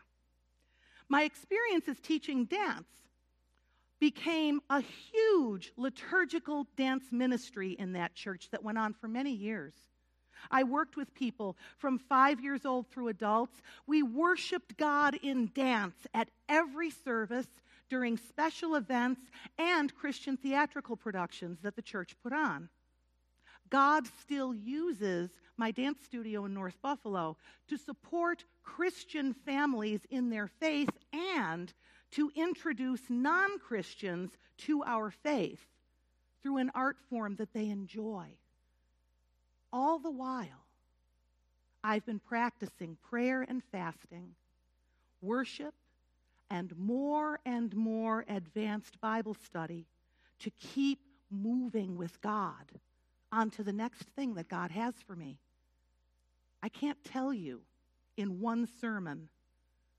My 1.09 1.23
experience 1.23 1.89
as 1.89 2.01
teaching 2.01 2.45
dance 2.47 2.89
became 4.01 4.61
a 4.69 4.81
huge 4.81 5.73
liturgical 5.77 6.67
dance 6.77 7.05
ministry 7.11 7.73
in 7.79 7.93
that 7.93 8.15
church 8.15 8.49
that 8.51 8.63
went 8.63 8.79
on 8.79 8.93
for 8.93 9.09
many 9.09 9.33
years. 9.33 9.73
I 10.51 10.63
worked 10.63 10.97
with 10.97 11.15
people 11.15 11.57
from 11.79 11.99
five 11.99 12.41
years 12.41 12.65
old 12.65 12.89
through 12.89 13.09
adults. 13.09 13.61
We 13.87 14.03
worshiped 14.03 14.77
God 14.77 15.15
in 15.23 15.51
dance 15.55 15.97
at 16.15 16.29
every 16.49 16.91
service 16.91 17.49
during 17.89 18.17
special 18.17 18.75
events 18.75 19.21
and 19.59 19.95
Christian 19.95 20.37
theatrical 20.37 20.97
productions 20.97 21.59
that 21.63 21.77
the 21.77 21.83
church 21.83 22.17
put 22.23 22.33
on. 22.33 22.69
God 23.71 24.05
still 24.21 24.55
uses 24.55 25.31
my 25.57 25.71
dance 25.71 25.99
studio 26.05 26.45
in 26.45 26.55
North 26.55 26.77
Buffalo 26.83 27.37
to 27.69 27.77
support 27.77 28.45
Christian 28.63 29.33
families 29.33 30.01
in 30.11 30.31
their 30.31 30.47
faith 30.47 30.91
and 31.13 31.73
to 32.13 32.31
introduce 32.35 33.01
non 33.09 33.59
Christians 33.59 34.31
to 34.59 34.83
our 34.85 35.11
faith 35.11 35.67
through 36.43 36.59
an 36.59 36.71
art 36.75 36.97
form 37.11 37.37
that 37.37 37.53
they 37.53 37.69
enjoy. 37.69 38.27
All 39.73 39.99
the 39.99 40.11
while, 40.11 40.65
I've 41.83 42.05
been 42.07 42.19
practicing 42.19 42.97
prayer 43.09 43.43
and 43.43 43.63
fasting, 43.71 44.35
worship, 45.21 45.75
and 46.51 46.77
more 46.79 47.41
and 47.45 47.75
more 47.75 48.25
advanced 48.29 49.01
Bible 49.01 49.35
study 49.35 49.87
to 50.41 50.51
keep 50.51 51.01
moving 51.31 51.97
with 51.97 52.21
God 52.21 52.73
onto 53.33 53.63
the 53.63 53.73
next 53.73 54.03
thing 54.17 54.35
that 54.35 54.49
God 54.49 54.71
has 54.71 54.95
for 55.07 55.17
me. 55.17 55.39
I 56.63 56.69
can't 56.69 57.03
tell 57.05 57.33
you 57.33 57.63
in 58.17 58.41
one 58.41 58.69
sermon 58.81 59.29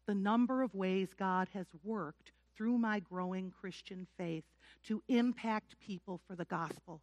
the 0.05 0.15
number 0.15 0.63
of 0.63 0.73
ways 0.73 1.09
God 1.17 1.49
has 1.53 1.67
worked 1.83 2.31
through 2.55 2.77
my 2.77 2.99
growing 2.99 3.51
Christian 3.51 4.07
faith 4.17 4.45
to 4.85 5.03
impact 5.07 5.79
people 5.79 6.19
for 6.27 6.35
the 6.35 6.45
gospel. 6.45 7.01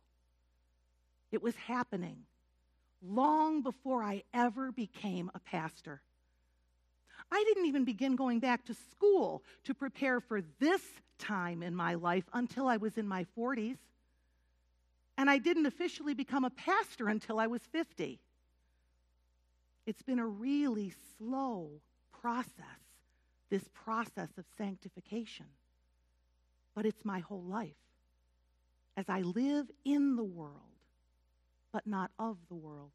It 1.31 1.43
was 1.43 1.55
happening 1.55 2.17
long 3.07 3.63
before 3.63 4.03
I 4.03 4.23
ever 4.33 4.73
became 4.73 5.31
a 5.35 5.39
pastor. 5.39 6.03
I 7.31 7.43
didn't 7.45 7.67
even 7.67 7.85
begin 7.85 8.17
going 8.17 8.41
back 8.41 8.65
to 8.67 8.75
school 8.93 9.43
to 9.65 9.75
prepare 9.75 10.21
for 10.21 10.43
this 10.61 10.83
time 11.19 11.63
in 11.63 11.75
my 11.75 11.95
life 11.95 12.25
until 12.33 12.67
I 12.69 12.77
was 12.77 12.97
in 12.97 13.09
my 13.09 13.27
40s. 13.37 13.79
And 15.17 15.31
I 15.31 15.39
didn't 15.39 15.67
officially 15.67 16.15
become 16.15 16.45
a 16.45 16.51
pastor 16.51 17.09
until 17.09 17.39
I 17.39 17.47
was 17.47 17.63
50. 17.73 18.21
It's 19.87 20.03
been 20.03 20.19
a 20.19 20.27
really 20.27 20.93
slow 21.19 21.71
process, 22.21 22.81
this 23.51 23.69
process 23.85 24.29
of 24.39 24.45
sanctification. 24.59 25.47
But 26.75 26.87
it's 26.87 27.05
my 27.05 27.21
whole 27.21 27.43
life. 27.43 27.77
As 28.97 29.09
I 29.09 29.23
live 29.23 29.71
in 29.85 30.17
the 30.17 30.25
world, 30.25 30.74
but 31.75 31.87
not 31.89 32.13
of 32.21 32.37
the 32.49 32.55
world. 32.55 32.93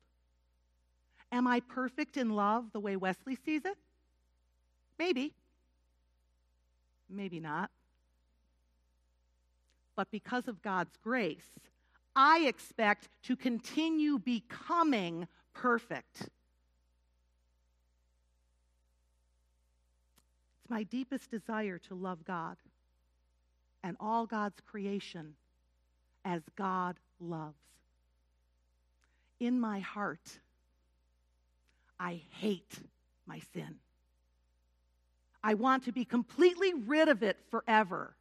Am 1.34 1.46
I 1.46 1.60
perfect 1.60 2.16
in 2.16 2.30
love 2.30 2.72
the 2.72 2.80
way 2.80 2.96
Wesley 2.96 3.38
sees 3.46 3.66
it? 3.66 3.78
Maybe. 4.98 5.34
Maybe 7.10 7.42
not. 7.42 7.70
But 9.98 10.10
because 10.12 10.48
of 10.48 10.62
God's 10.62 10.96
grace, 11.04 11.60
I 12.16 12.46
expect 12.48 13.10
to 13.24 13.36
continue 13.36 14.18
becoming 14.18 15.28
perfect. 15.54 16.22
It's 20.62 20.70
my 20.70 20.84
deepest 20.84 21.30
desire 21.30 21.80
to 21.90 21.96
love 21.96 22.24
God 22.24 22.56
and 23.84 23.98
all 24.00 24.26
God's 24.26 24.62
creation 24.66 25.34
as 26.24 26.44
God 26.56 26.96
loves. 27.20 27.58
In 29.40 29.60
my 29.60 29.80
heart, 29.80 30.40
I 32.00 32.22
hate 32.32 32.78
my 33.26 33.40
sin. 33.54 33.76
I 35.44 35.54
want 35.54 35.86
to 35.86 35.92
be 35.92 36.06
completely 36.06 36.74
rid 36.74 37.08
of 37.08 37.24
it 37.24 37.38
forever. 37.50 38.16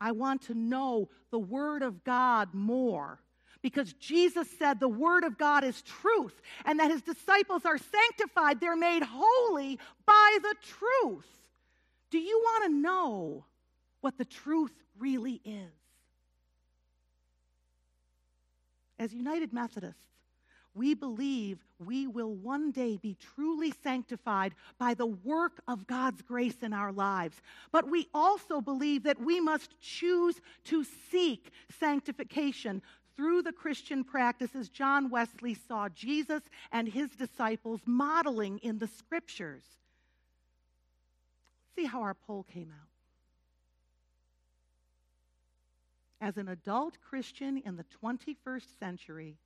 I 0.00 0.12
want 0.12 0.42
to 0.42 0.54
know 0.54 1.08
the 1.30 1.38
Word 1.38 1.82
of 1.82 2.04
God 2.04 2.54
more 2.54 3.18
because 3.62 3.92
Jesus 3.94 4.48
said 4.58 4.80
the 4.80 4.88
Word 4.88 5.24
of 5.24 5.36
God 5.36 5.64
is 5.64 5.82
truth 5.82 6.40
and 6.64 6.78
that 6.80 6.90
His 6.90 7.02
disciples 7.02 7.64
are 7.64 7.78
sanctified. 7.78 8.60
They're 8.60 8.76
made 8.76 9.02
holy 9.02 9.78
by 10.06 10.38
the 10.42 10.54
truth. 10.62 11.26
Do 12.10 12.18
you 12.18 12.40
want 12.42 12.64
to 12.64 12.70
know 12.70 13.44
what 14.00 14.18
the 14.18 14.24
truth 14.24 14.72
really 14.98 15.40
is? 15.44 15.79
As 19.00 19.14
United 19.14 19.54
Methodists, 19.54 20.04
we 20.74 20.92
believe 20.92 21.64
we 21.84 22.06
will 22.06 22.34
one 22.34 22.70
day 22.70 22.98
be 22.98 23.16
truly 23.34 23.72
sanctified 23.82 24.54
by 24.78 24.92
the 24.92 25.06
work 25.06 25.62
of 25.66 25.86
God's 25.86 26.20
grace 26.20 26.62
in 26.62 26.74
our 26.74 26.92
lives. 26.92 27.40
But 27.72 27.90
we 27.90 28.08
also 28.12 28.60
believe 28.60 29.02
that 29.04 29.18
we 29.18 29.40
must 29.40 29.80
choose 29.80 30.40
to 30.64 30.84
seek 31.10 31.50
sanctification 31.80 32.82
through 33.16 33.42
the 33.42 33.52
Christian 33.52 34.04
practices 34.04 34.68
John 34.68 35.08
Wesley 35.08 35.54
saw 35.54 35.88
Jesus 35.88 36.42
and 36.70 36.86
his 36.86 37.08
disciples 37.10 37.80
modeling 37.86 38.58
in 38.58 38.78
the 38.78 38.86
scriptures. 38.86 39.64
see 41.74 41.86
how 41.86 42.02
our 42.02 42.14
poll 42.14 42.44
came 42.52 42.70
out. 42.70 42.89
As 46.20 46.36
an 46.36 46.48
adult 46.48 46.98
Christian 47.08 47.62
in 47.64 47.76
the 47.76 47.84
21st 48.02 48.78
century, 48.78 49.36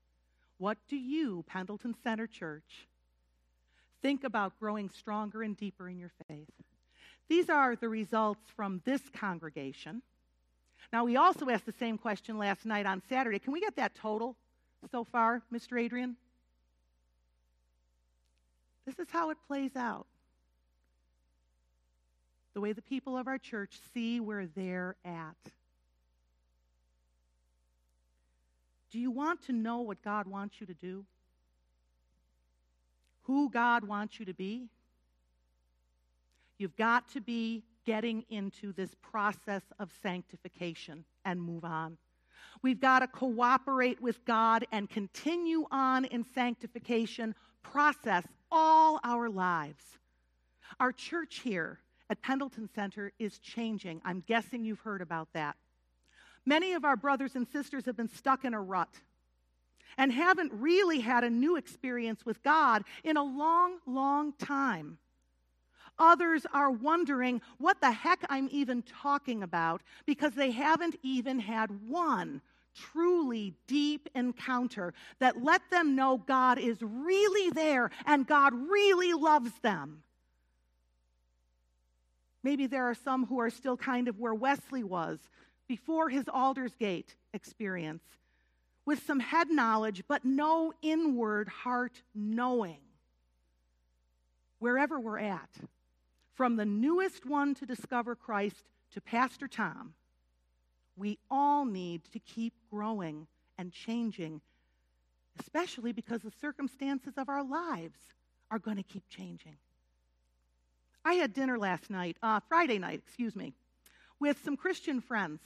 what 0.58 0.78
do 0.88 0.96
you, 0.96 1.44
Pendleton 1.46 1.94
Center 2.02 2.26
Church, 2.26 2.88
think 4.02 4.24
about 4.24 4.58
growing 4.58 4.90
stronger 4.90 5.42
and 5.42 5.56
deeper 5.56 5.88
in 5.88 5.98
your 5.98 6.10
faith? 6.28 6.50
These 7.28 7.48
are 7.48 7.76
the 7.76 7.88
results 7.88 8.42
from 8.56 8.82
this 8.84 9.02
congregation. 9.14 10.02
Now, 10.92 11.04
we 11.04 11.16
also 11.16 11.48
asked 11.48 11.66
the 11.66 11.72
same 11.72 11.96
question 11.96 12.38
last 12.38 12.66
night 12.66 12.86
on 12.86 13.02
Saturday. 13.08 13.38
Can 13.38 13.52
we 13.52 13.60
get 13.60 13.76
that 13.76 13.94
total 13.94 14.36
so 14.90 15.04
far, 15.04 15.42
Mr. 15.52 15.80
Adrian? 15.80 16.16
This 18.84 18.98
is 18.98 19.06
how 19.10 19.30
it 19.30 19.38
plays 19.46 19.76
out. 19.76 20.06
The 22.52 22.60
way 22.60 22.72
the 22.72 22.82
people 22.82 23.16
of 23.16 23.26
our 23.26 23.38
church 23.38 23.78
see 23.92 24.20
where 24.20 24.46
they're 24.46 24.96
at. 25.04 25.36
Do 28.94 29.00
you 29.00 29.10
want 29.10 29.42
to 29.46 29.52
know 29.52 29.80
what 29.80 30.00
God 30.04 30.28
wants 30.28 30.60
you 30.60 30.68
to 30.68 30.72
do? 30.72 31.04
Who 33.22 33.50
God 33.50 33.82
wants 33.82 34.20
you 34.20 34.26
to 34.26 34.34
be? 34.34 34.68
You've 36.58 36.76
got 36.76 37.08
to 37.08 37.20
be 37.20 37.64
getting 37.84 38.24
into 38.30 38.72
this 38.72 38.94
process 39.02 39.62
of 39.80 39.90
sanctification 40.00 41.04
and 41.24 41.42
move 41.42 41.64
on. 41.64 41.98
We've 42.62 42.78
got 42.78 43.00
to 43.00 43.08
cooperate 43.08 44.00
with 44.00 44.24
God 44.24 44.64
and 44.70 44.88
continue 44.88 45.66
on 45.72 46.04
in 46.04 46.24
sanctification 46.32 47.34
process 47.64 48.22
all 48.52 49.00
our 49.02 49.28
lives. 49.28 49.82
Our 50.78 50.92
church 50.92 51.40
here 51.40 51.80
at 52.10 52.22
Pendleton 52.22 52.70
Center 52.72 53.10
is 53.18 53.40
changing. 53.40 54.02
I'm 54.04 54.22
guessing 54.28 54.64
you've 54.64 54.78
heard 54.78 55.02
about 55.02 55.32
that. 55.32 55.56
Many 56.46 56.74
of 56.74 56.84
our 56.84 56.96
brothers 56.96 57.34
and 57.34 57.46
sisters 57.48 57.86
have 57.86 57.96
been 57.96 58.08
stuck 58.08 58.44
in 58.44 58.54
a 58.54 58.60
rut 58.60 59.00
and 59.96 60.12
haven't 60.12 60.52
really 60.52 61.00
had 61.00 61.24
a 61.24 61.30
new 61.30 61.56
experience 61.56 62.26
with 62.26 62.42
God 62.42 62.84
in 63.02 63.16
a 63.16 63.22
long, 63.22 63.78
long 63.86 64.32
time. 64.32 64.98
Others 65.98 66.44
are 66.52 66.70
wondering 66.70 67.40
what 67.58 67.80
the 67.80 67.92
heck 67.92 68.24
I'm 68.28 68.48
even 68.50 68.82
talking 68.82 69.42
about 69.42 69.82
because 70.06 70.34
they 70.34 70.50
haven't 70.50 70.96
even 71.02 71.38
had 71.38 71.88
one 71.88 72.42
truly 72.74 73.54
deep 73.68 74.08
encounter 74.14 74.92
that 75.20 75.42
let 75.42 75.62
them 75.70 75.94
know 75.94 76.18
God 76.18 76.58
is 76.58 76.78
really 76.80 77.50
there 77.50 77.90
and 78.06 78.26
God 78.26 78.52
really 78.52 79.12
loves 79.12 79.52
them. 79.62 80.02
Maybe 82.42 82.66
there 82.66 82.84
are 82.84 82.94
some 82.94 83.26
who 83.26 83.40
are 83.40 83.50
still 83.50 83.76
kind 83.76 84.08
of 84.08 84.18
where 84.18 84.34
Wesley 84.34 84.82
was, 84.82 85.18
before 85.68 86.08
his 86.08 86.24
Aldersgate 86.28 87.14
experience 87.32 88.02
with 88.86 89.04
some 89.06 89.20
head 89.20 89.50
knowledge, 89.50 90.02
but 90.08 90.24
no 90.24 90.72
inward 90.82 91.48
heart 91.48 92.02
knowing. 92.14 92.80
Wherever 94.58 95.00
we're 95.00 95.18
at, 95.18 95.50
from 96.34 96.56
the 96.56 96.64
newest 96.64 97.24
one 97.24 97.54
to 97.54 97.66
discover 97.66 98.14
Christ 98.14 98.68
to 98.92 99.00
Pastor 99.00 99.48
Tom, 99.48 99.94
we 100.96 101.18
all 101.30 101.64
need 101.64 102.02
to 102.12 102.18
keep 102.18 102.52
growing 102.70 103.26
and 103.58 103.72
changing, 103.72 104.40
especially 105.40 105.92
because 105.92 106.20
the 106.22 106.32
circumstances 106.40 107.14
of 107.16 107.28
our 107.28 107.42
lives 107.42 107.98
are 108.50 108.58
going 108.58 108.76
to 108.76 108.82
keep 108.82 109.08
changing. 109.08 109.56
I 111.04 111.14
had 111.14 111.34
dinner 111.34 111.58
last 111.58 111.90
night, 111.90 112.16
uh, 112.22 112.40
Friday 112.48 112.78
night, 112.78 113.02
excuse 113.06 113.36
me, 113.36 113.52
with 114.20 114.42
some 114.44 114.56
Christian 114.56 115.00
friends. 115.00 115.40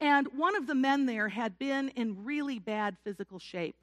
And 0.00 0.28
one 0.36 0.56
of 0.56 0.66
the 0.66 0.74
men 0.74 1.06
there 1.06 1.28
had 1.28 1.58
been 1.58 1.88
in 1.90 2.24
really 2.24 2.58
bad 2.58 2.96
physical 3.04 3.38
shape. 3.38 3.76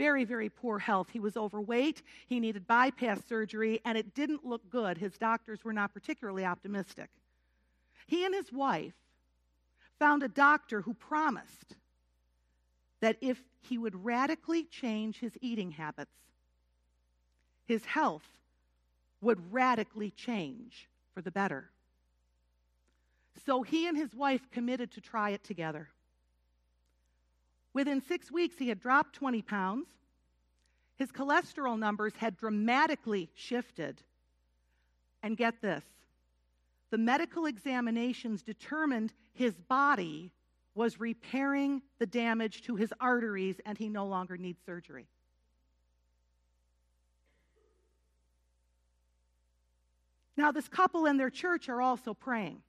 very, 0.00 0.24
very 0.24 0.48
poor 0.48 0.78
health. 0.78 1.10
He 1.12 1.20
was 1.20 1.36
overweight, 1.36 2.00
he 2.26 2.40
needed 2.40 2.66
bypass 2.66 3.20
surgery, 3.28 3.82
and 3.84 3.98
it 3.98 4.14
didn't 4.14 4.46
look 4.46 4.62
good. 4.70 4.96
His 4.96 5.18
doctors 5.18 5.62
were 5.62 5.74
not 5.74 5.92
particularly 5.92 6.42
optimistic. 6.42 7.10
He 8.06 8.24
and 8.24 8.34
his 8.34 8.50
wife 8.50 8.94
found 9.98 10.22
a 10.22 10.28
doctor 10.28 10.80
who 10.80 10.94
promised 10.94 11.76
that 13.00 13.18
if 13.20 13.42
he 13.60 13.76
would 13.76 14.02
radically 14.02 14.64
change 14.64 15.18
his 15.18 15.36
eating 15.42 15.72
habits, 15.72 16.16
his 17.66 17.84
health 17.84 18.26
would 19.20 19.52
radically 19.52 20.10
change 20.12 20.88
for 21.12 21.20
the 21.20 21.30
better. 21.30 21.68
So 23.46 23.62
he 23.62 23.86
and 23.86 23.96
his 23.96 24.14
wife 24.14 24.50
committed 24.50 24.92
to 24.92 25.00
try 25.00 25.30
it 25.30 25.44
together. 25.44 25.88
Within 27.72 28.00
six 28.02 28.30
weeks, 28.30 28.56
he 28.58 28.68
had 28.68 28.80
dropped 28.80 29.14
20 29.14 29.42
pounds. 29.42 29.88
His 30.96 31.10
cholesterol 31.10 31.78
numbers 31.78 32.12
had 32.16 32.36
dramatically 32.36 33.30
shifted. 33.34 34.02
And 35.22 35.36
get 35.36 35.60
this 35.60 35.84
the 36.90 36.98
medical 36.98 37.46
examinations 37.46 38.42
determined 38.42 39.12
his 39.32 39.54
body 39.54 40.32
was 40.74 40.98
repairing 40.98 41.82
the 41.98 42.06
damage 42.06 42.62
to 42.62 42.74
his 42.76 42.92
arteries 43.00 43.60
and 43.64 43.78
he 43.78 43.88
no 43.88 44.06
longer 44.06 44.36
needs 44.36 44.58
surgery. 44.64 45.06
Now, 50.36 50.52
this 50.52 50.68
couple 50.68 51.06
and 51.06 51.20
their 51.20 51.30
church 51.30 51.68
are 51.68 51.82
also 51.82 52.14
praying. 52.14 52.62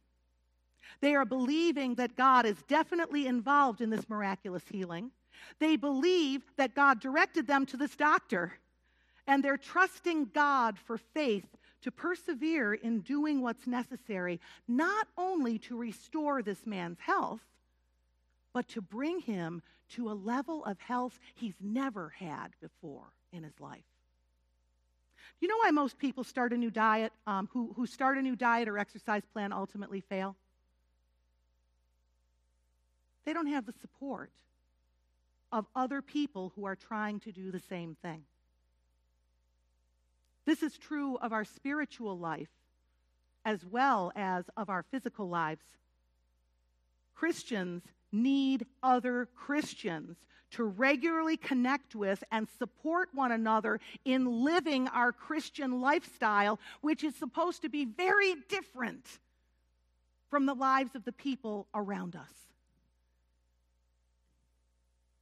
They 1.00 1.16
are 1.16 1.26
believing 1.26 1.96
that 1.96 2.16
God 2.16 2.46
is 2.46 2.62
definitely 2.68 3.28
involved 3.28 3.82
in 3.82 3.90
this 3.90 4.10
miraculous 4.10 4.64
healing. 4.70 5.12
They 5.60 5.76
believe 5.76 6.44
that 6.58 6.76
God 6.76 7.00
directed 7.00 7.48
them 7.48 7.66
to 7.68 7.78
this 7.78 7.96
doctor, 7.96 8.54
and 9.28 9.44
they're 9.44 9.58
trusting 9.58 10.32
God 10.34 10.78
for 10.78 10.98
faith 10.98 11.46
to 11.82 11.92
persevere 11.92 12.74
in 12.74 13.00
doing 13.02 13.42
what's 13.42 13.66
necessary, 13.66 14.40
not 14.68 15.08
only 15.18 15.58
to 15.60 15.78
restore 15.78 16.42
this 16.42 16.66
man's 16.66 17.00
health, 17.00 17.42
but 18.54 18.68
to 18.70 18.82
bring 18.82 19.20
him 19.20 19.62
to 19.90 20.10
a 20.10 20.14
level 20.14 20.64
of 20.66 20.80
health 20.80 21.20
he's 21.36 21.56
never 21.60 22.10
had 22.10 22.50
before 22.62 23.14
in 23.34 23.44
his 23.44 23.60
life. 23.60 23.84
You 25.40 25.48
know 25.48 25.58
why 25.58 25.72
most 25.72 25.98
people 25.98 26.24
start 26.24 26.54
a 26.54 26.58
new 26.58 26.70
diet, 26.70 27.12
um, 27.26 27.50
who, 27.52 27.74
who 27.76 27.88
start 27.88 28.18
a 28.18 28.22
new 28.22 28.36
diet 28.36 28.68
or 28.68 28.78
exercise 28.78 29.24
plan 29.34 29.52
ultimately 29.52 30.02
fail? 30.02 30.36
They 33.26 33.34
don't 33.34 33.48
have 33.48 33.66
the 33.66 33.74
support 33.82 34.32
of 35.52 35.66
other 35.76 36.02
people 36.02 36.54
who 36.56 36.66
are 36.66 36.76
trying 36.76 37.20
to 37.22 37.32
do 37.32 37.52
the 37.52 37.60
same 37.60 37.96
thing. 38.02 38.24
This 40.46 40.64
is 40.64 40.78
true 40.78 41.18
of 41.18 41.34
our 41.34 41.46
spiritual 41.46 42.18
life 42.18 42.50
as 43.46 43.66
well 43.66 44.12
as 44.16 44.46
of 44.58 44.70
our 44.70 44.84
physical 44.84 45.28
lives. 45.28 45.64
Christians 47.16 47.84
need 48.12 48.66
other 48.82 49.28
Christians 49.36 50.18
to 50.52 50.64
regularly 50.64 51.38
connect 51.38 51.96
with 51.96 52.24
and 52.32 52.48
support 52.60 53.10
one 53.14 53.32
another 53.32 53.80
in 54.04 54.44
living 54.44 54.88
our 54.90 55.12
Christian 55.12 55.80
lifestyle, 55.80 56.60
which 56.82 57.04
is 57.04 57.16
supposed 57.16 57.62
to 57.62 57.70
be 57.70 57.86
very 57.86 58.36
different 58.50 59.06
from 60.30 60.46
the 60.46 60.54
lives 60.54 60.96
of 60.96 61.06
the 61.06 61.12
people 61.12 61.68
around 61.74 62.16
us. 62.16 62.51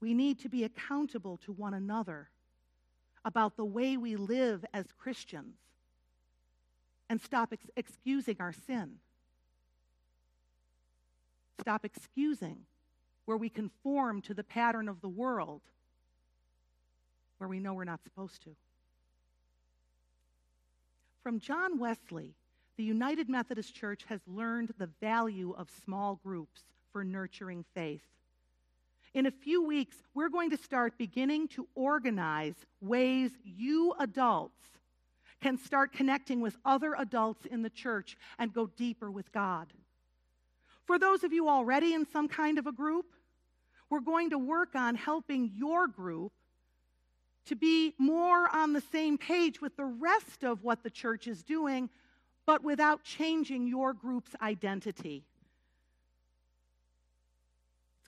We 0.01 0.13
need 0.13 0.39
to 0.39 0.49
be 0.49 0.63
accountable 0.63 1.37
to 1.45 1.51
one 1.51 1.73
another 1.73 2.29
about 3.25 3.57
the 3.57 3.65
way 3.65 3.97
we 3.97 4.15
live 4.15 4.63
as 4.73 4.85
Christians 4.97 5.55
and 7.09 7.19
stop 7.19 7.51
ex- 7.51 7.69
excusing 7.75 8.37
our 8.39 8.53
sin. 8.53 8.95
Stop 11.59 11.83
excusing 11.83 12.59
where 13.25 13.37
we 13.37 13.49
conform 13.49 14.21
to 14.21 14.33
the 14.33 14.43
pattern 14.43 14.87
of 14.87 15.01
the 15.01 15.09
world 15.09 15.61
where 17.37 17.49
we 17.49 17.59
know 17.59 17.73
we're 17.73 17.83
not 17.83 18.03
supposed 18.03 18.43
to. 18.43 18.55
From 21.23 21.39
John 21.39 21.79
Wesley, 21.79 22.35
the 22.77 22.83
United 22.83 23.29
Methodist 23.29 23.75
Church 23.75 24.05
has 24.07 24.21
learned 24.27 24.73
the 24.77 24.89
value 25.01 25.53
of 25.57 25.69
small 25.83 26.15
groups 26.23 26.63
for 26.91 27.03
nurturing 27.03 27.65
faith. 27.73 28.03
In 29.13 29.25
a 29.25 29.31
few 29.31 29.63
weeks, 29.63 29.97
we're 30.13 30.29
going 30.29 30.51
to 30.51 30.57
start 30.57 30.97
beginning 30.97 31.47
to 31.49 31.67
organize 31.75 32.55
ways 32.79 33.31
you 33.43 33.93
adults 33.99 34.59
can 35.41 35.57
start 35.57 35.93
connecting 35.93 36.41
with 36.41 36.57
other 36.65 36.95
adults 36.97 37.45
in 37.45 37.61
the 37.61 37.69
church 37.69 38.17
and 38.37 38.53
go 38.53 38.67
deeper 38.67 39.09
with 39.09 39.31
God. 39.31 39.67
For 40.85 40.99
those 40.99 41.23
of 41.23 41.31
you 41.31 41.47
already 41.47 41.93
in 41.93 42.05
some 42.05 42.27
kind 42.27 42.59
of 42.59 42.67
a 42.67 42.71
group, 42.71 43.05
we're 43.89 43.99
going 43.99 44.31
to 44.31 44.37
work 44.37 44.75
on 44.75 44.95
helping 44.95 45.51
your 45.55 45.87
group 45.87 46.33
to 47.45 47.55
be 47.55 47.95
more 47.97 48.47
on 48.53 48.73
the 48.73 48.83
same 48.91 49.17
page 49.17 49.61
with 49.61 49.75
the 49.75 49.85
rest 49.85 50.43
of 50.43 50.63
what 50.63 50.83
the 50.83 50.89
church 50.89 51.27
is 51.27 51.41
doing, 51.41 51.89
but 52.45 52.63
without 52.63 53.03
changing 53.03 53.65
your 53.65 53.93
group's 53.93 54.35
identity. 54.41 55.25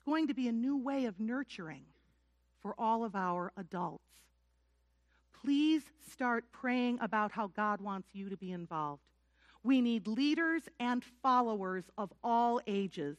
Going 0.04 0.26
to 0.26 0.34
be 0.34 0.48
a 0.48 0.52
new 0.52 0.76
way 0.76 1.04
of 1.04 1.20
nurturing 1.20 1.84
for 2.60 2.74
all 2.78 3.04
of 3.04 3.14
our 3.14 3.52
adults. 3.56 4.04
Please 5.44 5.82
start 6.10 6.44
praying 6.52 6.98
about 7.00 7.32
how 7.32 7.48
God 7.48 7.80
wants 7.80 8.08
you 8.12 8.28
to 8.28 8.36
be 8.36 8.52
involved. 8.52 9.02
We 9.64 9.80
need 9.80 10.06
leaders 10.06 10.62
and 10.80 11.04
followers 11.22 11.84
of 11.96 12.12
all 12.22 12.60
ages. 12.66 13.16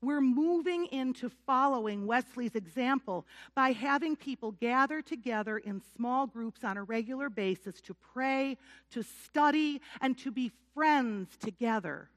We're 0.00 0.20
moving 0.20 0.86
into 0.86 1.30
following 1.46 2.06
Wesley's 2.06 2.54
example 2.54 3.26
by 3.54 3.72
having 3.72 4.16
people 4.16 4.52
gather 4.52 5.00
together 5.00 5.58
in 5.58 5.80
small 5.96 6.26
groups 6.26 6.62
on 6.62 6.76
a 6.76 6.82
regular 6.82 7.30
basis 7.30 7.80
to 7.82 7.94
pray, 7.94 8.58
to 8.90 9.02
study, 9.02 9.80
and 10.02 10.18
to 10.18 10.30
be 10.30 10.52
friends 10.74 11.36
together. 11.38 12.10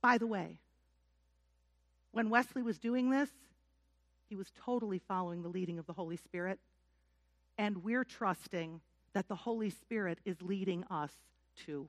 By 0.00 0.16
the 0.16 0.26
way, 0.26 0.60
when 2.12 2.30
Wesley 2.30 2.62
was 2.62 2.78
doing 2.78 3.10
this, 3.10 3.30
he 4.28 4.36
was 4.36 4.50
totally 4.64 4.98
following 4.98 5.42
the 5.42 5.48
leading 5.48 5.78
of 5.78 5.86
the 5.86 5.92
Holy 5.92 6.16
Spirit. 6.16 6.58
And 7.56 7.82
we're 7.82 8.04
trusting 8.04 8.80
that 9.14 9.28
the 9.28 9.34
Holy 9.34 9.70
Spirit 9.70 10.18
is 10.24 10.40
leading 10.42 10.84
us 10.90 11.12
too. 11.56 11.88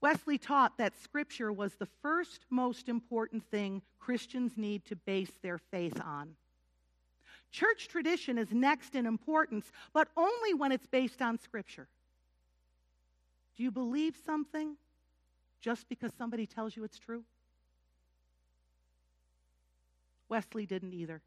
Wesley 0.00 0.36
taught 0.36 0.76
that 0.78 0.98
Scripture 1.00 1.52
was 1.52 1.74
the 1.74 1.88
first 2.02 2.40
most 2.50 2.88
important 2.88 3.44
thing 3.44 3.82
Christians 4.00 4.54
need 4.56 4.84
to 4.86 4.96
base 4.96 5.30
their 5.42 5.58
faith 5.58 6.00
on. 6.04 6.34
Church 7.52 7.86
tradition 7.86 8.36
is 8.36 8.50
next 8.50 8.96
in 8.96 9.06
importance, 9.06 9.70
but 9.92 10.08
only 10.16 10.54
when 10.54 10.72
it's 10.72 10.86
based 10.86 11.22
on 11.22 11.38
Scripture. 11.38 11.86
Do 13.56 13.62
you 13.62 13.70
believe 13.70 14.16
something 14.26 14.76
just 15.60 15.88
because 15.88 16.10
somebody 16.18 16.46
tells 16.46 16.76
you 16.76 16.82
it's 16.82 16.98
true? 16.98 17.22
Wesley 20.32 20.64
didn't 20.64 20.94
either. 20.94 21.20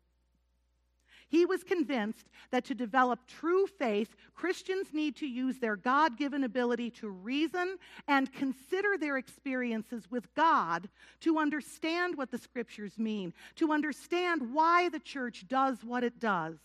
He 1.28 1.46
was 1.46 1.64
convinced 1.64 2.26
that 2.50 2.66
to 2.66 2.74
develop 2.74 3.20
true 3.28 3.68
faith, 3.68 4.16
Christians 4.34 4.88
need 4.94 5.16
to 5.18 5.28
use 5.28 5.60
their 5.60 5.76
God 5.76 6.18
given 6.18 6.44
ability 6.44 6.90
to 7.02 7.10
reason 7.10 7.78
and 8.08 8.34
consider 8.34 8.98
their 8.98 9.18
experiences 9.18 10.10
with 10.10 10.34
God 10.34 10.90
to 11.20 11.38
understand 11.38 12.18
what 12.18 12.32
the 12.32 12.40
scriptures 12.40 12.98
mean, 12.98 13.32
to 13.58 13.72
understand 13.72 14.54
why 14.54 14.90
the 14.90 15.00
church 15.00 15.48
does 15.48 15.84
what 15.84 16.04
it 16.04 16.20
does. 16.20 16.56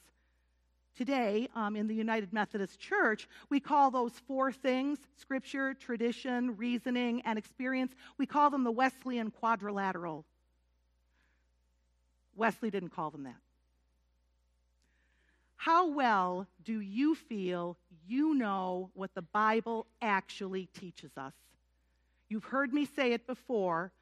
Today, 0.96 1.46
um, 1.54 1.76
in 1.76 1.88
the 1.88 1.94
United 1.94 2.32
Methodist 2.32 2.80
Church, 2.80 3.28
we 3.50 3.60
call 3.60 3.90
those 3.90 4.12
four 4.26 4.50
things 4.50 4.98
scripture, 5.18 5.74
tradition, 5.74 6.56
reasoning, 6.56 7.20
and 7.26 7.38
experience 7.38 7.92
we 8.16 8.24
call 8.24 8.48
them 8.48 8.64
the 8.64 8.72
Wesleyan 8.72 9.30
quadrilateral. 9.30 10.24
Wesley 12.36 12.70
didn't 12.70 12.90
call 12.90 13.10
them 13.10 13.24
that. 13.24 13.36
How 15.56 15.88
well 15.88 16.46
do 16.64 16.80
you 16.80 17.14
feel 17.14 17.76
you 18.06 18.34
know 18.34 18.90
what 18.94 19.14
the 19.14 19.22
Bible 19.22 19.86
actually 20.00 20.66
teaches 20.66 21.10
us? 21.18 21.34
You've 22.30 22.44
heard 22.44 22.72
me 22.72 22.86
say 22.86 23.12
it 23.12 23.26
before. 23.26 23.92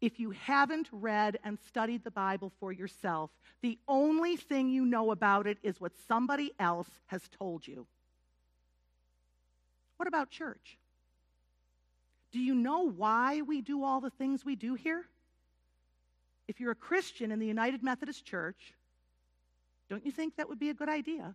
If 0.00 0.18
you 0.18 0.32
haven't 0.32 0.88
read 0.90 1.38
and 1.44 1.58
studied 1.68 2.02
the 2.02 2.10
Bible 2.10 2.50
for 2.58 2.72
yourself, 2.72 3.30
the 3.62 3.78
only 3.86 4.36
thing 4.36 4.68
you 4.68 4.84
know 4.84 5.12
about 5.12 5.46
it 5.46 5.58
is 5.62 5.80
what 5.80 5.92
somebody 6.08 6.52
else 6.58 6.88
has 7.06 7.22
told 7.38 7.66
you. 7.66 7.86
What 9.96 10.08
about 10.08 10.30
church? 10.30 10.78
Do 12.32 12.40
you 12.40 12.54
know 12.54 12.90
why 12.90 13.42
we 13.42 13.60
do 13.60 13.84
all 13.84 14.00
the 14.00 14.10
things 14.10 14.44
we 14.44 14.56
do 14.56 14.74
here? 14.74 15.06
If 16.48 16.60
you're 16.60 16.72
a 16.72 16.76
Christian 16.76 17.32
in 17.32 17.38
the 17.38 17.46
United 17.46 17.82
Methodist 17.82 18.24
Church, 18.24 18.74
Don't 19.90 20.04
you 20.04 20.12
think 20.12 20.36
that 20.36 20.48
would 20.48 20.58
be 20.58 20.70
a 20.70 20.74
good 20.74 20.88
idea? 20.88 21.34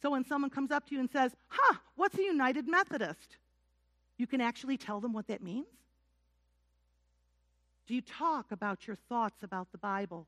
So 0.00 0.10
when 0.10 0.24
someone 0.24 0.50
comes 0.50 0.70
up 0.70 0.86
to 0.86 0.94
you 0.94 1.00
and 1.00 1.10
says, 1.10 1.32
Huh, 1.48 1.78
what's 1.96 2.18
a 2.18 2.22
United 2.22 2.68
Methodist? 2.68 3.36
You 4.16 4.26
can 4.26 4.40
actually 4.40 4.76
tell 4.76 5.00
them 5.00 5.12
what 5.12 5.26
that 5.26 5.42
means? 5.42 5.66
Do 7.86 7.94
you 7.94 8.00
talk 8.00 8.52
about 8.52 8.86
your 8.86 8.96
thoughts 8.96 9.42
about 9.42 9.72
the 9.72 9.78
Bible 9.78 10.26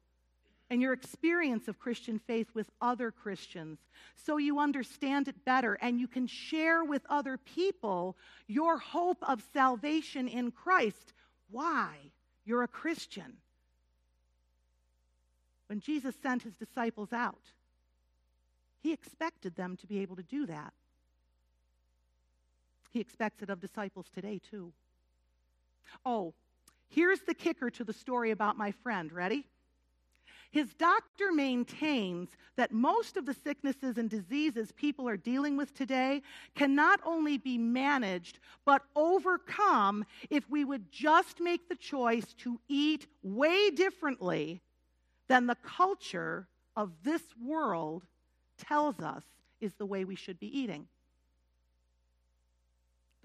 and 0.69 0.83
your 0.83 0.93
experience 0.93 1.69
of 1.69 1.79
Christian 1.79 2.19
faith 2.19 2.49
with 2.53 2.69
other 2.81 3.11
Christians 3.11 3.79
so 4.17 4.37
you 4.37 4.59
understand 4.59 5.29
it 5.29 5.45
better 5.45 5.79
and 5.81 6.01
you 6.01 6.09
can 6.09 6.27
share 6.27 6.85
with 6.85 7.03
other 7.09 7.39
people 7.39 8.17
your 8.47 8.77
hope 8.79 9.19
of 9.23 9.43
salvation 9.53 10.27
in 10.29 10.51
Christ? 10.51 11.13
Why 11.51 11.97
you're 12.47 12.63
a 12.63 12.69
Christian. 12.69 13.35
When 15.67 15.81
Jesus 15.81 16.15
sent 16.23 16.45
his 16.45 16.55
disciples 16.55 17.13
out, 17.13 17.43
he 18.81 18.93
expected 18.93 19.57
them 19.57 19.77
to 19.79 19.87
be 19.87 19.99
able 19.99 20.17
to 20.17 20.23
do 20.23 20.47
that. 20.47 20.73
He 22.93 23.01
expects 23.01 23.43
it 23.43 23.51
of 23.51 23.61
disciples 23.61 24.07
today, 24.15 24.41
too. 24.51 24.73
Oh, 26.05 26.35
here's 26.89 27.21
the 27.21 27.35
kicker 27.35 27.69
to 27.71 27.85
the 27.85 27.93
story 27.93 28.31
about 28.31 28.57
my 28.57 28.71
friend. 28.71 29.13
Ready? 29.13 29.45
His 30.51 30.73
doctor 30.75 31.33
maintains 31.33 32.31
that 32.57 32.73
most 32.73 33.17
of 33.17 33.27
the 33.27 33.35
sicknesses 33.35 33.99
and 33.99 34.09
diseases 34.09 34.73
people 34.73 35.09
are 35.09 35.17
dealing 35.17 35.57
with 35.57 35.75
today 35.75 36.23
can 36.55 36.75
not 36.75 37.01
only 37.05 37.39
be 37.39 37.59
managed, 37.59 38.39
but 38.65 38.83
overcome 38.95 40.05
if 40.31 40.49
we 40.49 40.65
would 40.65 40.91
just 40.91 41.41
make 41.41 41.69
the 41.69 41.77
choice 41.77 42.33
to 42.39 42.61
eat 42.69 43.07
way 43.23 43.71
differently 43.71 44.63
than 45.29 45.47
the 45.47 45.57
culture 45.57 46.49
of 46.77 46.93
this 47.03 47.23
world 47.45 48.05
tells 48.57 49.01
us 49.01 49.25
is 49.61 49.75
the 49.75 49.87
way 49.87 50.05
we 50.05 50.15
should 50.15 50.39
be 50.39 50.59
eating. 50.59 50.87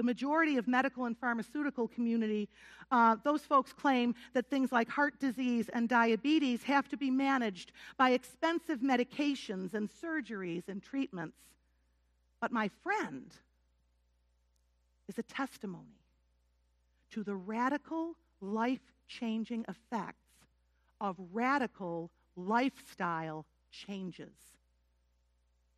The 0.01 0.05
majority 0.05 0.57
of 0.57 0.67
medical 0.67 1.05
and 1.05 1.15
pharmaceutical 1.15 1.87
community, 1.87 2.49
uh, 2.89 3.17
those 3.23 3.43
folks 3.43 3.71
claim 3.71 4.15
that 4.33 4.49
things 4.49 4.71
like 4.71 4.89
heart 4.89 5.19
disease 5.19 5.69
and 5.71 5.87
diabetes 5.87 6.63
have 6.63 6.89
to 6.89 6.97
be 6.97 7.11
managed 7.11 7.71
by 7.99 8.09
expensive 8.09 8.79
medications 8.79 9.75
and 9.75 9.87
surgeries 9.87 10.67
and 10.67 10.81
treatments. 10.81 11.37
But 12.39 12.51
my 12.51 12.71
friend 12.81 13.31
is 15.07 15.19
a 15.19 15.21
testimony 15.21 16.01
to 17.11 17.23
the 17.23 17.35
radical, 17.35 18.15
life 18.41 18.95
changing 19.07 19.65
effects 19.69 20.47
of 20.99 21.15
radical 21.31 22.09
lifestyle 22.35 23.45
changes. 23.69 24.33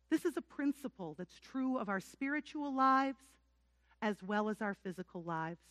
This 0.08 0.24
is 0.24 0.38
a 0.38 0.42
principle 0.42 1.14
that's 1.18 1.38
true 1.40 1.76
of 1.76 1.90
our 1.90 2.00
spiritual 2.00 2.74
lives 2.74 3.18
as 4.04 4.16
well 4.22 4.50
as 4.50 4.60
our 4.60 4.76
physical 4.84 5.22
lives. 5.22 5.62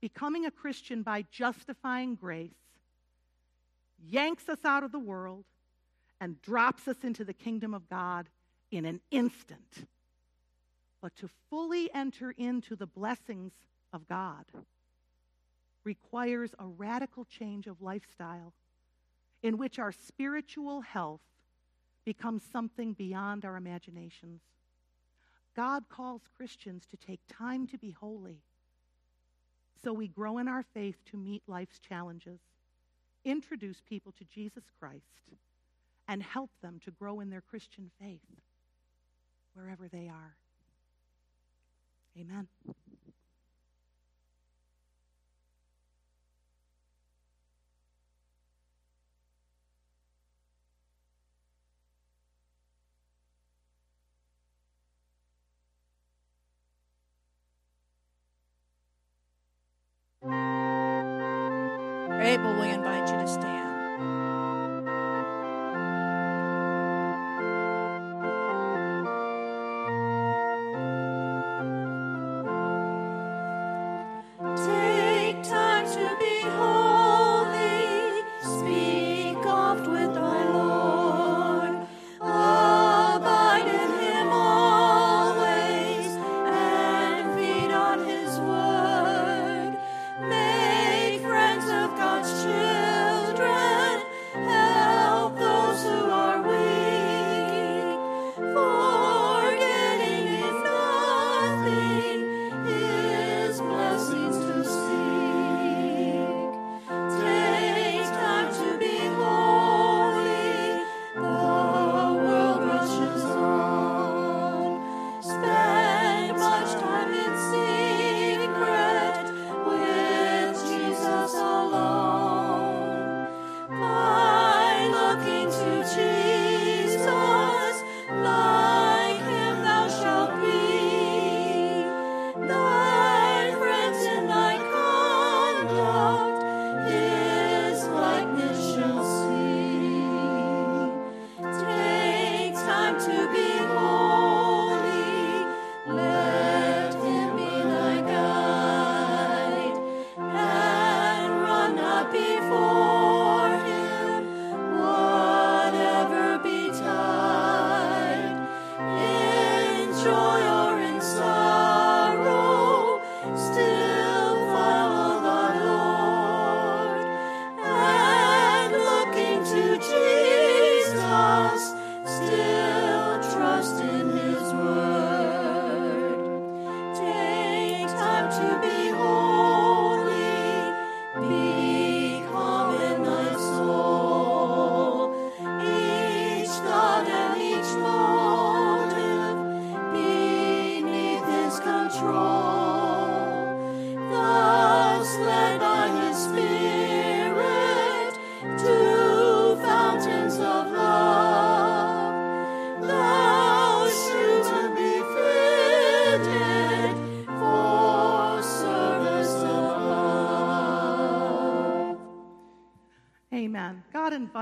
Becoming 0.00 0.46
a 0.46 0.50
Christian 0.50 1.02
by 1.02 1.26
justifying 1.30 2.14
grace 2.14 2.50
yanks 4.08 4.48
us 4.48 4.64
out 4.64 4.82
of 4.82 4.92
the 4.92 4.98
world 4.98 5.44
and 6.22 6.40
drops 6.40 6.88
us 6.88 6.96
into 7.04 7.22
the 7.22 7.34
kingdom 7.34 7.74
of 7.74 7.86
God 7.90 8.30
in 8.70 8.86
an 8.86 9.00
instant. 9.10 9.86
But 11.02 11.14
to 11.16 11.28
fully 11.50 11.92
enter 11.92 12.30
into 12.30 12.76
the 12.76 12.86
blessings 12.86 13.52
of 13.92 14.08
God 14.08 14.46
requires 15.84 16.54
a 16.58 16.66
radical 16.66 17.26
change 17.26 17.66
of 17.66 17.82
lifestyle 17.82 18.54
in 19.42 19.58
which 19.58 19.78
our 19.78 19.92
spiritual 19.92 20.80
health 20.80 21.20
becomes 22.06 22.42
something 22.50 22.94
beyond 22.94 23.44
our 23.44 23.56
imaginations. 23.56 24.40
God 25.54 25.84
calls 25.88 26.22
Christians 26.36 26.86
to 26.90 26.96
take 26.96 27.20
time 27.28 27.66
to 27.68 27.78
be 27.78 27.90
holy 27.90 28.42
so 29.82 29.92
we 29.92 30.08
grow 30.08 30.38
in 30.38 30.48
our 30.48 30.62
faith 30.74 30.96
to 31.10 31.16
meet 31.16 31.42
life's 31.46 31.78
challenges, 31.78 32.40
introduce 33.24 33.80
people 33.80 34.12
to 34.12 34.24
Jesus 34.24 34.64
Christ, 34.78 35.02
and 36.08 36.22
help 36.22 36.50
them 36.62 36.80
to 36.84 36.90
grow 36.92 37.20
in 37.20 37.30
their 37.30 37.40
Christian 37.40 37.90
faith 38.00 38.20
wherever 39.54 39.88
they 39.88 40.08
are. 40.08 40.36
Amen. 42.18 42.46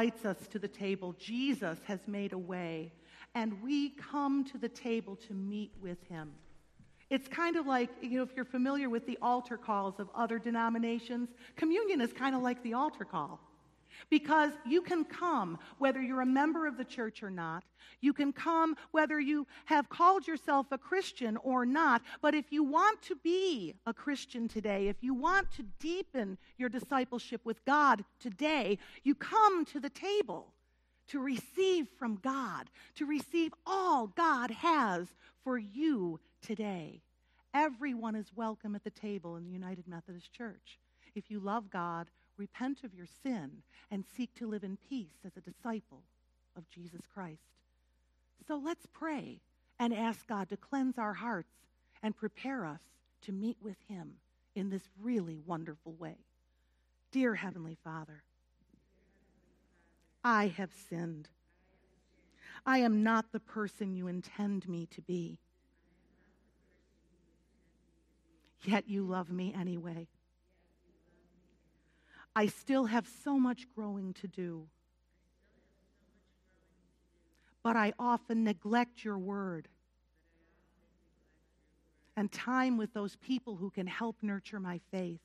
Invites 0.00 0.24
us 0.24 0.48
to 0.48 0.58
the 0.58 0.68
table. 0.68 1.14
Jesus 1.18 1.78
has 1.84 2.00
made 2.06 2.32
a 2.32 2.38
way, 2.38 2.90
and 3.34 3.62
we 3.62 3.90
come 3.90 4.44
to 4.44 4.56
the 4.56 4.68
table 4.68 5.14
to 5.14 5.34
meet 5.34 5.72
with 5.82 6.02
him. 6.08 6.32
It's 7.10 7.28
kind 7.28 7.56
of 7.56 7.66
like, 7.66 7.90
you 8.00 8.16
know, 8.16 8.22
if 8.22 8.30
you're 8.34 8.46
familiar 8.46 8.88
with 8.88 9.04
the 9.06 9.18
altar 9.20 9.58
calls 9.58 10.00
of 10.00 10.08
other 10.14 10.38
denominations, 10.38 11.28
communion 11.54 12.00
is 12.00 12.14
kind 12.14 12.34
of 12.34 12.40
like 12.40 12.62
the 12.62 12.72
altar 12.72 13.04
call. 13.04 13.40
Because 14.08 14.52
you 14.66 14.82
can 14.82 15.04
come 15.04 15.58
whether 15.78 16.00
you're 16.00 16.22
a 16.22 16.26
member 16.26 16.66
of 16.66 16.76
the 16.76 16.84
church 16.84 17.22
or 17.22 17.30
not. 17.30 17.64
You 18.00 18.12
can 18.12 18.32
come 18.32 18.76
whether 18.92 19.20
you 19.20 19.46
have 19.66 19.88
called 19.88 20.26
yourself 20.26 20.66
a 20.70 20.78
Christian 20.78 21.36
or 21.38 21.66
not. 21.66 22.02
But 22.22 22.34
if 22.34 22.46
you 22.50 22.62
want 22.62 23.02
to 23.02 23.16
be 23.16 23.74
a 23.86 23.92
Christian 23.92 24.48
today, 24.48 24.88
if 24.88 24.96
you 25.02 25.12
want 25.12 25.50
to 25.52 25.64
deepen 25.78 26.38
your 26.56 26.68
discipleship 26.68 27.42
with 27.44 27.64
God 27.64 28.04
today, 28.18 28.78
you 29.02 29.14
come 29.14 29.64
to 29.66 29.80
the 29.80 29.90
table 29.90 30.52
to 31.08 31.20
receive 31.20 31.88
from 31.98 32.16
God, 32.16 32.70
to 32.94 33.04
receive 33.04 33.52
all 33.66 34.06
God 34.06 34.50
has 34.50 35.08
for 35.42 35.58
you 35.58 36.20
today. 36.40 37.02
Everyone 37.52 38.14
is 38.14 38.30
welcome 38.36 38.76
at 38.76 38.84
the 38.84 38.90
table 38.90 39.36
in 39.36 39.44
the 39.44 39.50
United 39.50 39.88
Methodist 39.88 40.32
Church. 40.32 40.78
If 41.16 41.30
you 41.30 41.40
love 41.40 41.68
God, 41.68 42.06
repent 42.40 42.84
of 42.84 42.94
your 42.94 43.06
sin, 43.22 43.50
and 43.90 44.02
seek 44.16 44.34
to 44.34 44.48
live 44.48 44.64
in 44.64 44.78
peace 44.88 45.18
as 45.26 45.36
a 45.36 45.42
disciple 45.42 46.02
of 46.56 46.68
Jesus 46.70 47.02
Christ. 47.12 47.42
So 48.48 48.56
let's 48.56 48.86
pray 48.92 49.40
and 49.78 49.92
ask 49.92 50.26
God 50.26 50.48
to 50.48 50.56
cleanse 50.56 50.96
our 50.96 51.12
hearts 51.12 51.52
and 52.02 52.16
prepare 52.16 52.64
us 52.64 52.80
to 53.22 53.32
meet 53.32 53.58
with 53.62 53.76
Him 53.88 54.14
in 54.54 54.70
this 54.70 54.88
really 55.02 55.38
wonderful 55.46 55.92
way. 55.92 56.16
Dear 57.12 57.34
Heavenly 57.34 57.76
Father, 57.84 58.22
I 60.24 60.48
have 60.56 60.70
sinned. 60.88 61.28
I 62.64 62.78
am 62.78 63.02
not 63.02 63.32
the 63.32 63.40
person 63.40 63.94
you 63.94 64.06
intend 64.06 64.66
me 64.66 64.86
to 64.92 65.02
be. 65.02 65.38
Yet 68.64 68.88
you 68.88 69.04
love 69.04 69.30
me 69.30 69.54
anyway. 69.58 70.08
I 72.34 72.46
still 72.46 72.86
have 72.86 73.06
so 73.24 73.38
much 73.38 73.66
growing 73.74 74.14
to 74.14 74.28
do. 74.28 74.66
But 77.62 77.76
I 77.76 77.92
often 77.98 78.44
neglect 78.44 79.04
your 79.04 79.18
word 79.18 79.68
and 82.16 82.30
time 82.30 82.76
with 82.76 82.92
those 82.92 83.16
people 83.16 83.56
who 83.56 83.70
can 83.70 83.86
help 83.86 84.16
nurture 84.22 84.60
my 84.60 84.80
faith. 84.90 85.20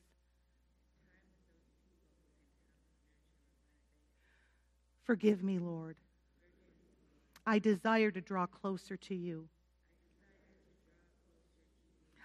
Forgive 5.04 5.44
me, 5.44 5.60
Lord. 5.60 5.98
I 7.46 7.60
desire 7.60 8.12
to 8.12 8.22
draw 8.22 8.48
closer 8.48 8.98
to 8.98 9.16
you. 9.16 9.48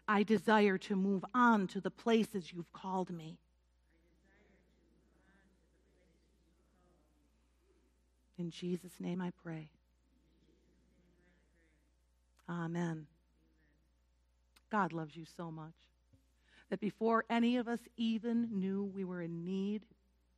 I 0.08 0.22
desire 0.22 0.78
to 0.78 0.96
move 0.96 1.24
on 1.34 1.66
to 1.68 1.80
the 1.80 1.90
places 1.90 2.52
you've 2.52 2.72
called 2.72 3.10
me. 3.10 3.38
In 8.40 8.50
Jesus' 8.50 8.98
name 8.98 9.20
I 9.20 9.32
pray. 9.44 9.68
Amen. 12.48 13.06
God 14.70 14.94
loves 14.94 15.14
you 15.14 15.26
so 15.36 15.50
much 15.50 15.74
that 16.70 16.80
before 16.80 17.26
any 17.28 17.58
of 17.58 17.68
us 17.68 17.80
even 17.98 18.48
knew 18.50 18.90
we 18.94 19.04
were 19.04 19.20
in 19.20 19.44
need 19.44 19.82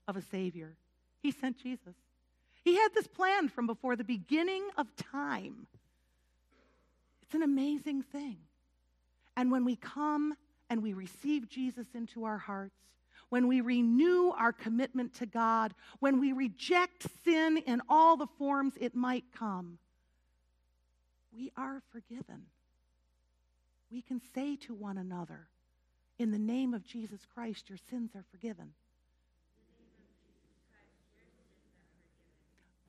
of 0.08 0.16
a 0.16 0.22
Savior, 0.22 0.74
He 1.20 1.30
sent 1.30 1.58
Jesus. 1.58 1.94
He 2.64 2.74
had 2.74 2.88
this 2.92 3.06
plan 3.06 3.48
from 3.48 3.68
before 3.68 3.94
the 3.94 4.02
beginning 4.02 4.64
of 4.76 4.88
time. 4.96 5.68
It's 7.22 7.34
an 7.36 7.44
amazing 7.44 8.02
thing. 8.02 8.38
And 9.36 9.52
when 9.52 9.64
we 9.64 9.76
come 9.76 10.34
and 10.68 10.82
we 10.82 10.92
receive 10.92 11.48
Jesus 11.48 11.86
into 11.94 12.24
our 12.24 12.38
hearts, 12.38 12.80
when 13.32 13.48
we 13.48 13.62
renew 13.62 14.30
our 14.36 14.52
commitment 14.52 15.14
to 15.14 15.24
God, 15.24 15.72
when 16.00 16.20
we 16.20 16.34
reject 16.34 17.06
sin 17.24 17.56
in 17.66 17.80
all 17.88 18.14
the 18.14 18.26
forms 18.36 18.74
it 18.78 18.94
might 18.94 19.24
come, 19.34 19.78
we 21.34 21.50
are 21.56 21.80
forgiven. 21.90 22.42
We 23.90 24.02
can 24.02 24.20
say 24.34 24.56
to 24.56 24.74
one 24.74 24.98
another, 24.98 25.48
in 26.18 26.30
the 26.30 26.38
name 26.38 26.74
of 26.74 26.84
Jesus 26.84 27.20
Christ, 27.32 27.70
your 27.70 27.78
sins 27.88 28.10
are 28.14 28.24
forgiven. 28.30 28.74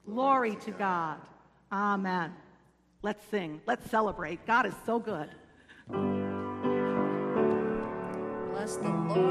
Glory 0.05 0.57
to 0.57 0.71
God. 0.71 1.21
Amen. 1.71 2.33
Let's 3.01 3.25
sing. 3.31 3.61
Let's 3.65 3.89
celebrate. 3.89 4.45
God 4.45 4.65
is 4.65 4.75
so 4.85 4.99
good. 4.99 5.29
Bless 8.63 8.77
the 8.77 8.87
Lord. 8.87 9.23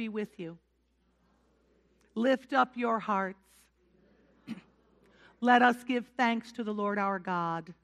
Be 0.00 0.08
with 0.08 0.40
you. 0.40 0.56
Lift 2.14 2.54
up 2.54 2.74
your 2.74 2.98
hearts. 2.98 3.44
Let 5.42 5.60
us 5.60 5.76
give 5.84 6.06
thanks 6.16 6.52
to 6.52 6.64
the 6.64 6.72
Lord 6.72 6.98
our 6.98 7.18
God. 7.18 7.74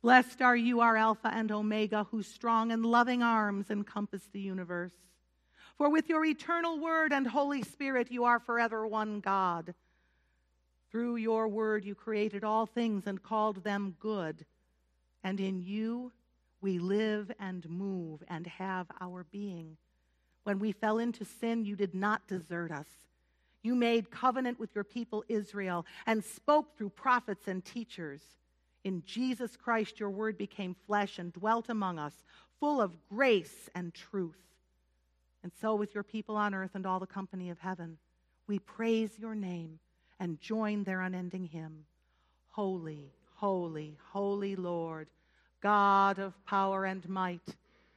Blessed 0.00 0.40
are 0.42 0.54
you, 0.54 0.78
our 0.78 0.96
Alpha 0.96 1.26
and 1.26 1.50
Omega, 1.50 2.06
whose 2.12 2.28
strong 2.28 2.70
and 2.70 2.86
loving 2.86 3.20
arms 3.20 3.68
encompass 3.68 4.22
the 4.32 4.38
universe. 4.38 4.94
For 5.76 5.90
with 5.90 6.08
your 6.08 6.24
eternal 6.24 6.78
word 6.78 7.12
and 7.12 7.26
Holy 7.26 7.64
Spirit, 7.64 8.12
you 8.12 8.22
are 8.22 8.38
forever 8.38 8.86
one 8.86 9.18
God. 9.18 9.74
Through 10.92 11.16
your 11.16 11.48
word, 11.48 11.84
you 11.84 11.96
created 11.96 12.44
all 12.44 12.64
things 12.64 13.08
and 13.08 13.20
called 13.20 13.64
them 13.64 13.96
good. 13.98 14.46
And 15.24 15.40
in 15.40 15.64
you, 15.64 16.12
we 16.60 16.78
live 16.78 17.30
and 17.38 17.68
move 17.68 18.22
and 18.28 18.46
have 18.46 18.86
our 19.00 19.24
being. 19.30 19.76
When 20.44 20.58
we 20.58 20.72
fell 20.72 20.98
into 20.98 21.24
sin, 21.24 21.64
you 21.64 21.76
did 21.76 21.94
not 21.94 22.26
desert 22.26 22.70
us. 22.70 22.86
You 23.62 23.74
made 23.74 24.10
covenant 24.10 24.58
with 24.58 24.74
your 24.74 24.84
people 24.84 25.24
Israel 25.28 25.84
and 26.06 26.24
spoke 26.24 26.76
through 26.76 26.90
prophets 26.90 27.46
and 27.46 27.64
teachers. 27.64 28.22
In 28.84 29.02
Jesus 29.04 29.56
Christ, 29.56 30.00
your 30.00 30.10
word 30.10 30.38
became 30.38 30.74
flesh 30.86 31.18
and 31.18 31.32
dwelt 31.32 31.68
among 31.68 31.98
us, 31.98 32.14
full 32.58 32.80
of 32.80 32.92
grace 33.08 33.68
and 33.74 33.92
truth. 33.92 34.40
And 35.42 35.52
so, 35.60 35.74
with 35.74 35.94
your 35.94 36.04
people 36.04 36.36
on 36.36 36.54
earth 36.54 36.74
and 36.74 36.86
all 36.86 37.00
the 37.00 37.06
company 37.06 37.50
of 37.50 37.58
heaven, 37.58 37.98
we 38.46 38.58
praise 38.58 39.18
your 39.18 39.34
name 39.34 39.78
and 40.18 40.40
join 40.40 40.84
their 40.84 41.00
unending 41.00 41.44
hymn 41.46 41.84
Holy, 42.50 43.12
holy, 43.36 43.96
holy 44.12 44.56
Lord, 44.56 45.08
God 45.60 46.18
of 46.18 46.44
power 46.46 46.84
and 46.84 47.08
might. 47.08 47.56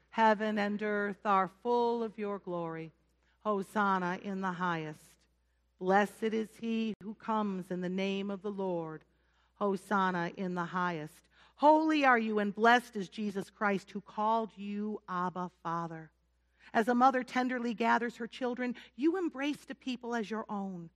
Heaven 0.10 0.58
and 0.58 0.82
earth 0.82 1.26
are 1.26 1.50
full 1.62 2.04
of 2.04 2.18
your 2.18 2.40
glory. 2.40 2.92
Hosanna 3.46 4.20
in 4.24 4.42
the 4.42 4.52
highest. 4.52 5.00
Blessed 5.80 6.24
is 6.32 6.50
he 6.62 6.94
who 7.02 7.14
comes 7.16 7.72
in 7.72 7.82
the 7.82 7.90
name 7.90 8.30
of 8.30 8.42
the 8.42 8.52
Lord. 8.52 9.02
Hosanna 9.56 10.32
in 10.38 10.56
the 10.56 10.66
highest. 10.66 11.16
Holy 11.56 12.06
are 12.06 12.20
you, 12.20 12.40
and 12.40 12.54
blessed 12.54 12.96
is 12.96 13.10
Jesus 13.10 13.50
Christ, 13.50 13.92
who 13.92 14.02
called 14.02 14.50
you 14.56 15.02
Abba, 15.08 15.52
Father. 15.62 16.10
As 16.74 16.88
a 16.88 16.96
mother 16.96 17.24
tenderly 17.24 17.74
gathers 17.74 18.18
her 18.18 18.28
children, 18.28 18.76
you 18.96 19.18
embraced 19.18 19.70
a 19.70 19.76
people 19.76 20.16
as 20.16 20.30
your 20.30 20.46
own, 20.50 20.90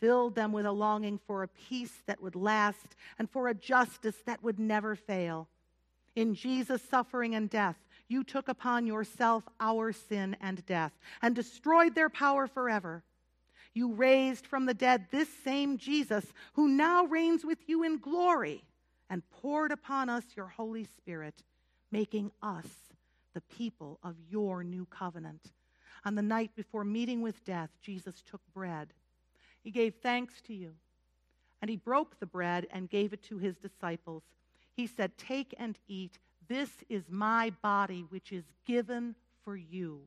filled 0.00 0.34
them 0.34 0.52
with 0.52 0.66
a 0.66 0.72
longing 0.72 1.18
for 1.26 1.42
a 1.42 1.48
peace 1.48 2.02
that 2.06 2.20
would 2.20 2.36
last 2.36 2.96
and 3.18 3.30
for 3.30 3.48
a 3.48 3.54
justice 3.54 4.16
that 4.26 4.42
would 4.42 4.58
never 4.58 4.94
fail. 4.94 5.48
In 6.16 6.34
Jesus' 6.34 6.82
suffering 6.82 7.34
and 7.34 7.48
death, 7.48 7.76
you 8.08 8.24
took 8.24 8.48
upon 8.48 8.86
yourself 8.86 9.44
our 9.60 9.92
sin 9.92 10.36
and 10.40 10.64
death 10.64 10.92
and 11.20 11.34
destroyed 11.34 11.94
their 11.94 12.08
power 12.08 12.46
forever. 12.46 13.04
You 13.74 13.92
raised 13.92 14.46
from 14.46 14.64
the 14.64 14.74
dead 14.74 15.08
this 15.10 15.28
same 15.44 15.76
Jesus 15.76 16.24
who 16.54 16.68
now 16.68 17.04
reigns 17.04 17.44
with 17.44 17.58
you 17.68 17.82
in 17.82 17.98
glory 17.98 18.64
and 19.10 19.28
poured 19.30 19.70
upon 19.70 20.08
us 20.08 20.24
your 20.34 20.46
Holy 20.46 20.84
Spirit, 20.84 21.42
making 21.92 22.32
us 22.42 22.66
the 23.34 23.42
people 23.42 23.98
of 24.02 24.16
your 24.30 24.64
new 24.64 24.86
covenant. 24.86 25.52
On 26.06 26.14
the 26.14 26.22
night 26.22 26.52
before 26.56 26.84
meeting 26.84 27.20
with 27.20 27.44
death, 27.44 27.70
Jesus 27.82 28.22
took 28.22 28.40
bread. 28.54 28.94
He 29.62 29.70
gave 29.70 29.96
thanks 29.96 30.40
to 30.46 30.54
you, 30.54 30.72
and 31.60 31.68
he 31.68 31.76
broke 31.76 32.18
the 32.18 32.26
bread 32.26 32.66
and 32.70 32.88
gave 32.88 33.12
it 33.12 33.22
to 33.24 33.36
his 33.36 33.56
disciples. 33.58 34.22
He 34.76 34.86
said, 34.86 35.16
Take 35.16 35.54
and 35.58 35.78
eat. 35.88 36.18
This 36.48 36.70
is 36.88 37.04
my 37.08 37.50
body, 37.62 38.04
which 38.10 38.30
is 38.30 38.44
given 38.66 39.16
for 39.42 39.56
you. 39.56 40.02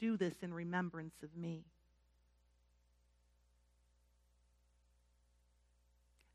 Do 0.00 0.16
this 0.16 0.34
in 0.42 0.52
remembrance 0.52 1.14
of 1.22 1.36
me. 1.36 1.64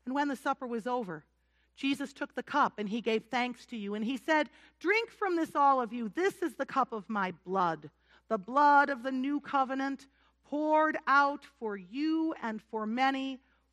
And 0.06 0.14
when 0.14 0.28
the 0.28 0.36
supper 0.36 0.66
was 0.66 0.86
over, 0.86 1.24
Jesus 1.76 2.12
took 2.12 2.34
the 2.34 2.42
cup 2.42 2.74
and 2.78 2.88
he 2.88 3.00
gave 3.00 3.24
thanks 3.24 3.66
to 3.66 3.76
you. 3.76 3.94
And 3.94 4.04
he 4.04 4.16
said, 4.16 4.48
Drink 4.78 5.10
from 5.10 5.36
this, 5.36 5.54
all 5.54 5.80
of 5.80 5.92
you. 5.92 6.10
This 6.14 6.42
is 6.42 6.54
the 6.54 6.66
cup 6.66 6.92
of 6.92 7.08
my 7.08 7.32
blood, 7.44 7.90
the 8.28 8.38
blood 8.38 8.88
of 8.88 9.02
the 9.02 9.12
new 9.12 9.40
covenant, 9.40 10.06
poured 10.48 10.96
out 11.06 11.44
for 11.58 11.76
you 11.76 12.34
and 12.42 12.60
for 12.70 12.86
many 12.86 13.40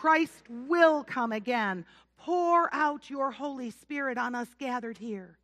Christ 0.00 0.44
will 0.48 1.04
come 1.04 1.32
again. 1.32 1.84
Pour 2.18 2.72
out 2.74 3.08
your 3.08 3.30
Holy 3.30 3.70
Spirit 3.70 4.18
on 4.18 4.34
us 4.34 4.48
gathered 4.58 4.98
here 4.98 5.38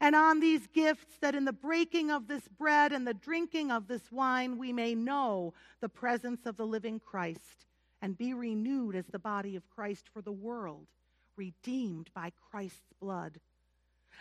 and 0.00 0.14
on 0.14 0.40
these 0.40 0.66
gifts, 0.68 1.18
that 1.20 1.34
in 1.34 1.44
the 1.44 1.52
breaking 1.52 2.10
of 2.10 2.28
this 2.28 2.46
bread 2.48 2.92
and 2.92 3.06
the 3.06 3.14
drinking 3.14 3.70
of 3.70 3.88
this 3.88 4.10
wine, 4.10 4.58
we 4.58 4.72
may 4.72 4.94
know 4.94 5.54
the 5.80 5.88
presence 5.88 6.46
of 6.46 6.56
the 6.56 6.66
living 6.66 7.00
Christ 7.00 7.66
and 8.02 8.18
be 8.18 8.34
renewed 8.34 8.94
as 8.94 9.06
the 9.06 9.18
body 9.18 9.56
of 9.56 9.68
Christ 9.70 10.06
for 10.12 10.20
the 10.20 10.32
world, 10.32 10.86
redeemed 11.36 12.10
by 12.14 12.32
Christ's 12.50 12.92
blood. 13.00 13.40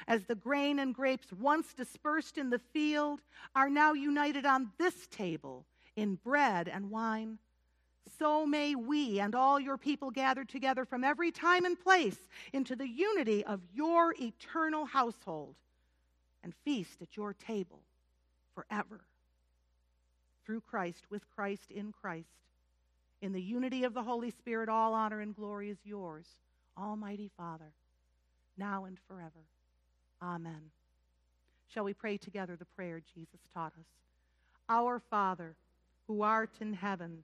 As 0.08 0.26
the 0.26 0.36
grain 0.36 0.80
and 0.80 0.94
grapes 0.94 1.32
once 1.34 1.74
dispersed 1.74 2.38
in 2.38 2.50
the 2.50 2.60
field 2.60 3.22
are 3.56 3.70
now 3.70 3.94
united 3.94 4.46
on 4.46 4.72
this 4.78 5.08
table 5.08 5.66
in 5.96 6.16
bread 6.16 6.68
and 6.68 6.92
wine, 6.92 7.40
so 8.20 8.46
may 8.46 8.76
we 8.76 9.20
and 9.20 9.36
all 9.36 9.60
your 9.60 9.78
people 9.78 10.12
gathered 10.12 10.50
together 10.50 10.86
from 10.86 11.04
every 11.04 11.32
time 11.32 11.66
and 11.66 11.80
place 11.80 12.18
into 12.54 12.76
the 12.76 12.88
unity 12.88 13.44
of 13.44 13.62
your 13.74 14.14
eternal 14.20 14.86
household 14.86 15.56
and 16.44 16.54
feast 16.64 17.02
at 17.02 17.18
your 17.18 17.34
table 17.34 17.80
forever. 18.54 19.02
Through 20.46 20.62
Christ, 20.62 21.06
with 21.10 21.24
Christ, 21.36 21.72
in 21.72 21.92
Christ. 21.92 22.28
In 23.22 23.34
the 23.34 23.42
unity 23.42 23.84
of 23.84 23.94
the 23.96 24.04
Holy 24.04 24.30
Spirit, 24.30 24.70
all 24.70 24.94
honor 24.94 25.22
and 25.22 25.36
glory 25.36 25.70
is 25.70 25.80
yours, 25.84 26.26
Almighty 26.78 27.32
Father, 27.36 27.72
now 28.58 28.86
and 28.86 28.98
forever. 29.08 29.46
Amen. 30.22 30.70
Shall 31.74 31.84
we 31.84 31.94
pray 31.94 32.18
together 32.18 32.56
the 32.56 32.66
prayer 32.66 33.02
Jesus 33.16 33.40
taught 33.54 33.74
us? 33.80 33.88
Our 34.70 35.00
Father, 35.00 35.56
who 36.08 36.22
art 36.22 36.54
in 36.62 36.74
heaven, 36.74 37.24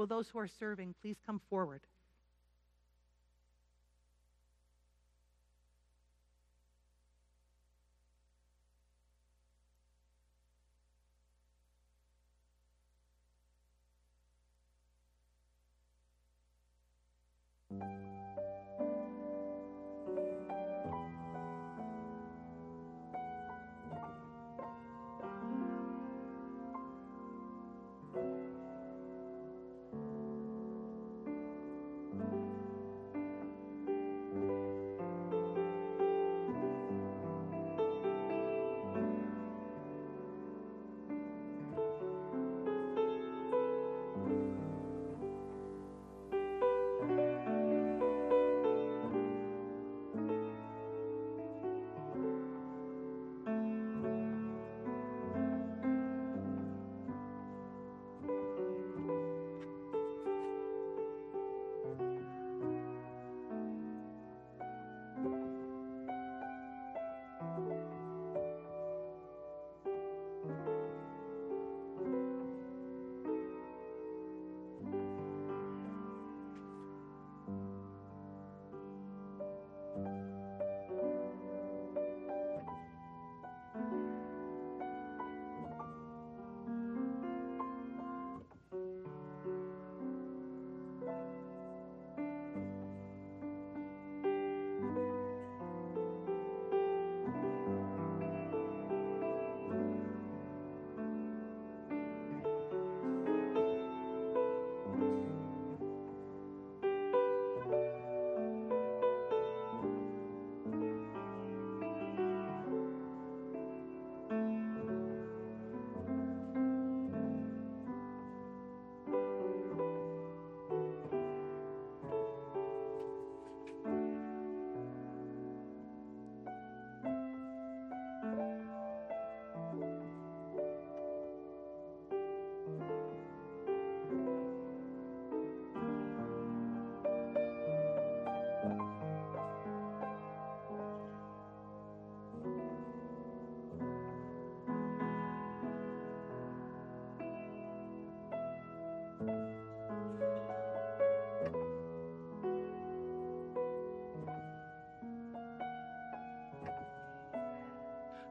Will 0.00 0.06
those 0.06 0.30
who 0.30 0.38
are 0.38 0.48
serving 0.48 0.94
please 1.02 1.18
come 1.26 1.42
forward? 1.50 1.82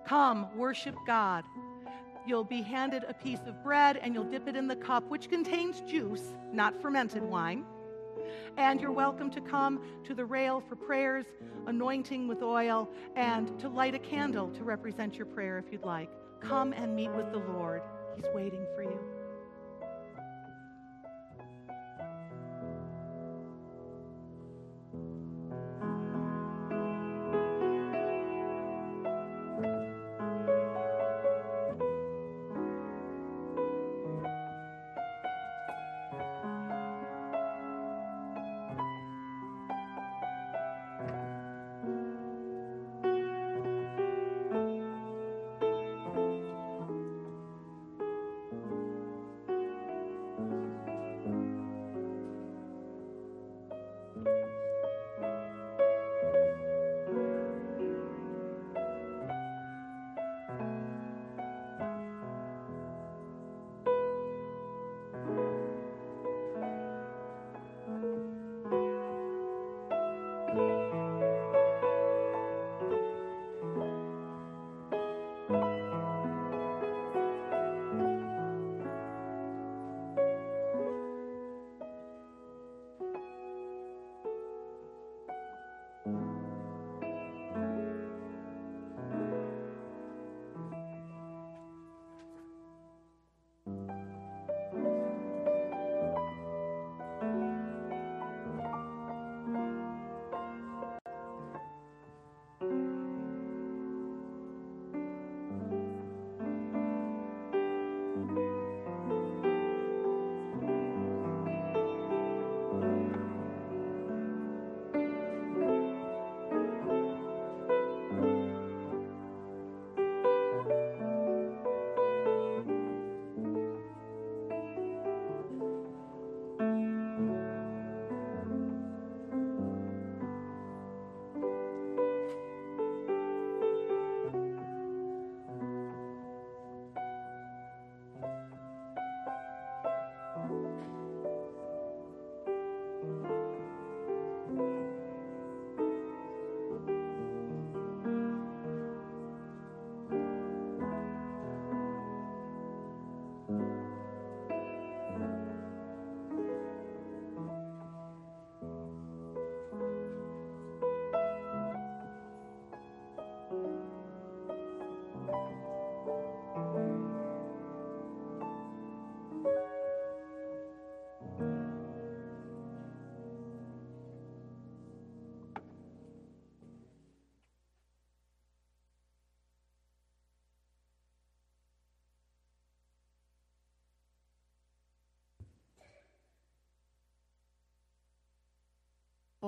Come, 0.09 0.47
worship 0.57 0.95
God. 1.05 1.43
You'll 2.25 2.43
be 2.43 2.63
handed 2.63 3.03
a 3.07 3.13
piece 3.13 3.41
of 3.45 3.63
bread 3.63 3.95
and 3.97 4.15
you'll 4.15 4.23
dip 4.23 4.47
it 4.47 4.55
in 4.55 4.67
the 4.67 4.75
cup, 4.75 5.07
which 5.07 5.29
contains 5.29 5.81
juice, 5.81 6.33
not 6.51 6.81
fermented 6.81 7.21
wine. 7.21 7.63
And 8.57 8.81
you're 8.81 8.91
welcome 8.91 9.29
to 9.29 9.39
come 9.39 9.83
to 10.05 10.15
the 10.15 10.25
rail 10.25 10.63
for 10.67 10.75
prayers, 10.75 11.25
anointing 11.67 12.27
with 12.27 12.41
oil, 12.41 12.89
and 13.15 13.59
to 13.59 13.69
light 13.69 13.93
a 13.93 13.99
candle 13.99 14.49
to 14.49 14.63
represent 14.63 15.13
your 15.13 15.27
prayer 15.27 15.59
if 15.59 15.71
you'd 15.71 15.85
like. 15.85 16.09
Come 16.41 16.73
and 16.73 16.95
meet 16.95 17.11
with 17.11 17.31
the 17.31 17.37
Lord. 17.37 17.83
He's 18.15 18.25
waiting 18.33 18.65
for 18.75 18.81
you. 18.81 18.99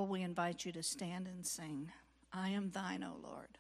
We 0.08 0.22
invite 0.22 0.66
you 0.66 0.72
to 0.74 0.84
stand 0.84 1.28
and 1.28 1.46
sing, 1.46 1.92
I 2.34 2.50
am 2.50 2.72
thine, 2.72 3.04
O 3.04 3.16
Lord. 3.22 3.58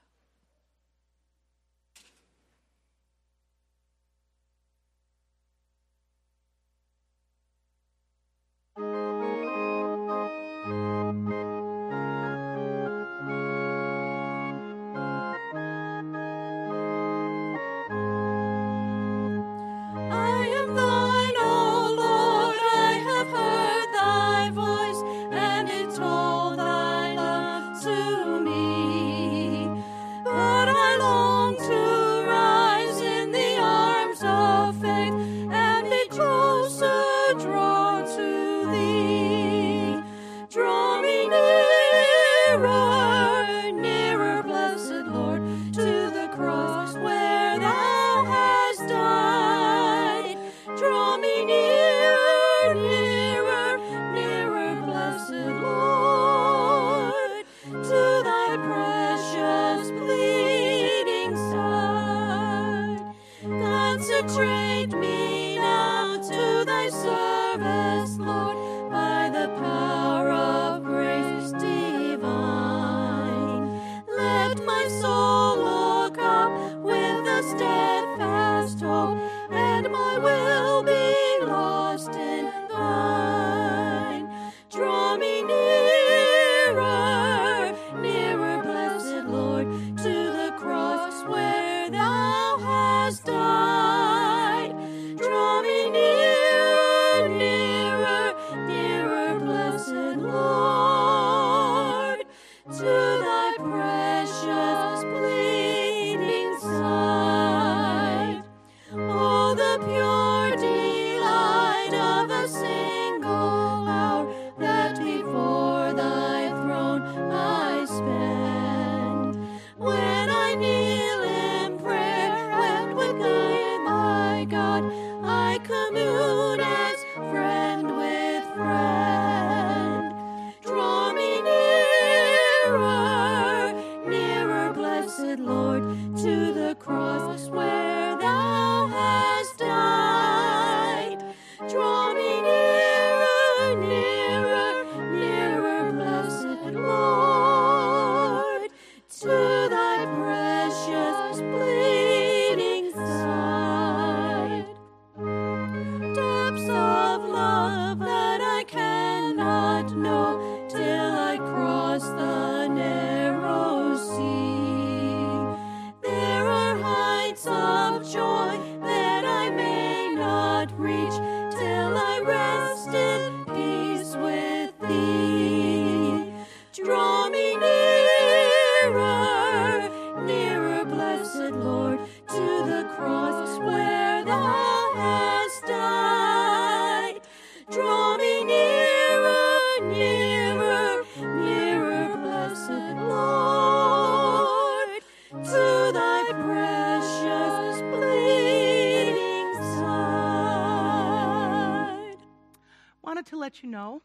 Let 203.52 203.64
you 203.64 203.70
know 203.70 204.02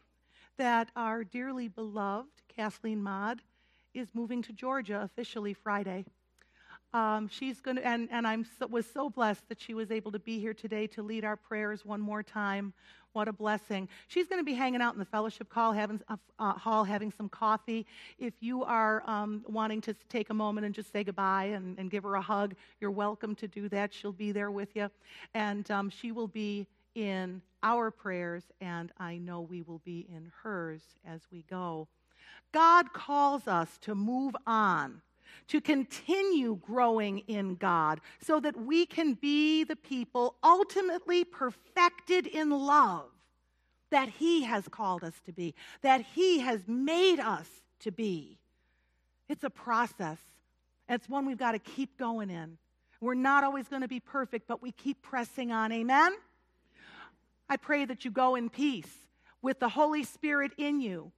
that 0.57 0.89
our 0.97 1.23
dearly 1.23 1.69
beloved 1.69 2.27
Kathleen 2.53 3.01
Maud 3.01 3.41
is 3.93 4.09
moving 4.13 4.41
to 4.41 4.51
Georgia 4.51 4.99
officially 5.01 5.53
Friday. 5.53 6.03
Um, 6.93 7.29
she's 7.29 7.61
going 7.61 7.77
to, 7.77 7.87
and, 7.87 8.09
and 8.11 8.27
I 8.27 8.37
so, 8.59 8.67
was 8.67 8.85
so 8.85 9.09
blessed 9.09 9.47
that 9.47 9.61
she 9.61 9.73
was 9.73 9.89
able 9.89 10.11
to 10.11 10.19
be 10.19 10.37
here 10.37 10.53
today 10.53 10.85
to 10.87 11.01
lead 11.01 11.23
our 11.23 11.37
prayers 11.37 11.85
one 11.85 12.01
more 12.01 12.21
time. 12.23 12.73
What 13.13 13.29
a 13.29 13.31
blessing. 13.31 13.87
She's 14.09 14.27
going 14.27 14.41
to 14.41 14.43
be 14.43 14.53
hanging 14.53 14.81
out 14.81 14.91
in 14.95 14.99
the 14.99 15.05
fellowship 15.05 15.53
hall 15.53 15.71
having, 15.71 16.01
uh, 16.09 16.17
uh, 16.39 16.51
hall, 16.51 16.83
having 16.83 17.13
some 17.13 17.29
coffee. 17.29 17.85
If 18.19 18.33
you 18.41 18.65
are 18.65 19.01
um, 19.09 19.45
wanting 19.47 19.79
to 19.79 19.93
take 20.09 20.29
a 20.29 20.33
moment 20.33 20.65
and 20.65 20.75
just 20.75 20.91
say 20.91 21.05
goodbye 21.05 21.51
and, 21.55 21.79
and 21.79 21.89
give 21.89 22.03
her 22.03 22.15
a 22.15 22.21
hug, 22.21 22.53
you're 22.81 22.91
welcome 22.91 23.33
to 23.35 23.47
do 23.47 23.69
that. 23.69 23.93
She'll 23.93 24.11
be 24.11 24.33
there 24.33 24.51
with 24.51 24.75
you. 24.75 24.91
And 25.33 25.71
um, 25.71 25.89
she 25.89 26.11
will 26.11 26.27
be 26.27 26.67
in 26.95 27.41
our 27.63 27.91
prayers, 27.91 28.43
and 28.61 28.91
I 28.97 29.17
know 29.17 29.41
we 29.41 29.61
will 29.61 29.81
be 29.83 30.07
in 30.09 30.31
hers 30.43 30.81
as 31.05 31.21
we 31.31 31.43
go. 31.49 31.87
God 32.51 32.93
calls 32.93 33.47
us 33.47 33.77
to 33.81 33.95
move 33.95 34.35
on, 34.45 35.01
to 35.47 35.61
continue 35.61 36.59
growing 36.65 37.19
in 37.27 37.55
God, 37.55 38.01
so 38.21 38.39
that 38.39 38.57
we 38.57 38.85
can 38.85 39.13
be 39.13 39.63
the 39.63 39.75
people 39.75 40.35
ultimately 40.43 41.23
perfected 41.23 42.27
in 42.27 42.49
love 42.49 43.09
that 43.89 44.09
He 44.09 44.43
has 44.43 44.67
called 44.67 45.03
us 45.03 45.13
to 45.25 45.31
be, 45.31 45.55
that 45.81 46.01
He 46.01 46.39
has 46.39 46.61
made 46.67 47.19
us 47.19 47.47
to 47.81 47.91
be. 47.91 48.37
It's 49.29 49.43
a 49.43 49.49
process, 49.49 50.19
it's 50.89 51.09
one 51.09 51.25
we've 51.25 51.37
got 51.37 51.51
to 51.51 51.59
keep 51.59 51.97
going 51.97 52.29
in. 52.29 52.57
We're 52.99 53.13
not 53.13 53.43
always 53.43 53.67
going 53.67 53.83
to 53.83 53.87
be 53.87 53.99
perfect, 53.99 54.47
but 54.47 54.61
we 54.61 54.71
keep 54.71 55.01
pressing 55.01 55.51
on. 55.51 55.71
Amen? 55.71 56.13
I 57.49 57.57
pray 57.57 57.85
that 57.85 58.05
you 58.05 58.11
go 58.11 58.35
in 58.35 58.49
peace 58.49 59.07
with 59.41 59.59
the 59.59 59.69
Holy 59.69 60.03
Spirit 60.03 60.51
in 60.57 60.79
you, 60.79 61.11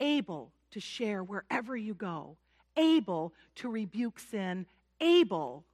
able 0.00 0.52
to 0.70 0.80
share 0.80 1.22
wherever 1.22 1.76
you 1.76 1.94
go, 1.94 2.36
able 2.76 3.32
to 3.56 3.68
rebuke 3.68 4.18
sin, 4.20 4.66
able 5.00 5.64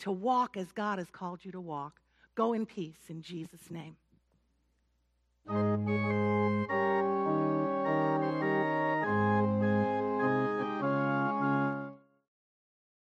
to 0.00 0.12
walk 0.12 0.56
as 0.56 0.70
God 0.72 0.98
has 0.98 1.10
called 1.10 1.44
you 1.44 1.52
to 1.52 1.60
walk. 1.60 2.00
Go 2.34 2.52
in 2.52 2.66
peace 2.66 3.08
in 3.08 3.22
Jesus' 3.22 3.70
name. 3.70 3.96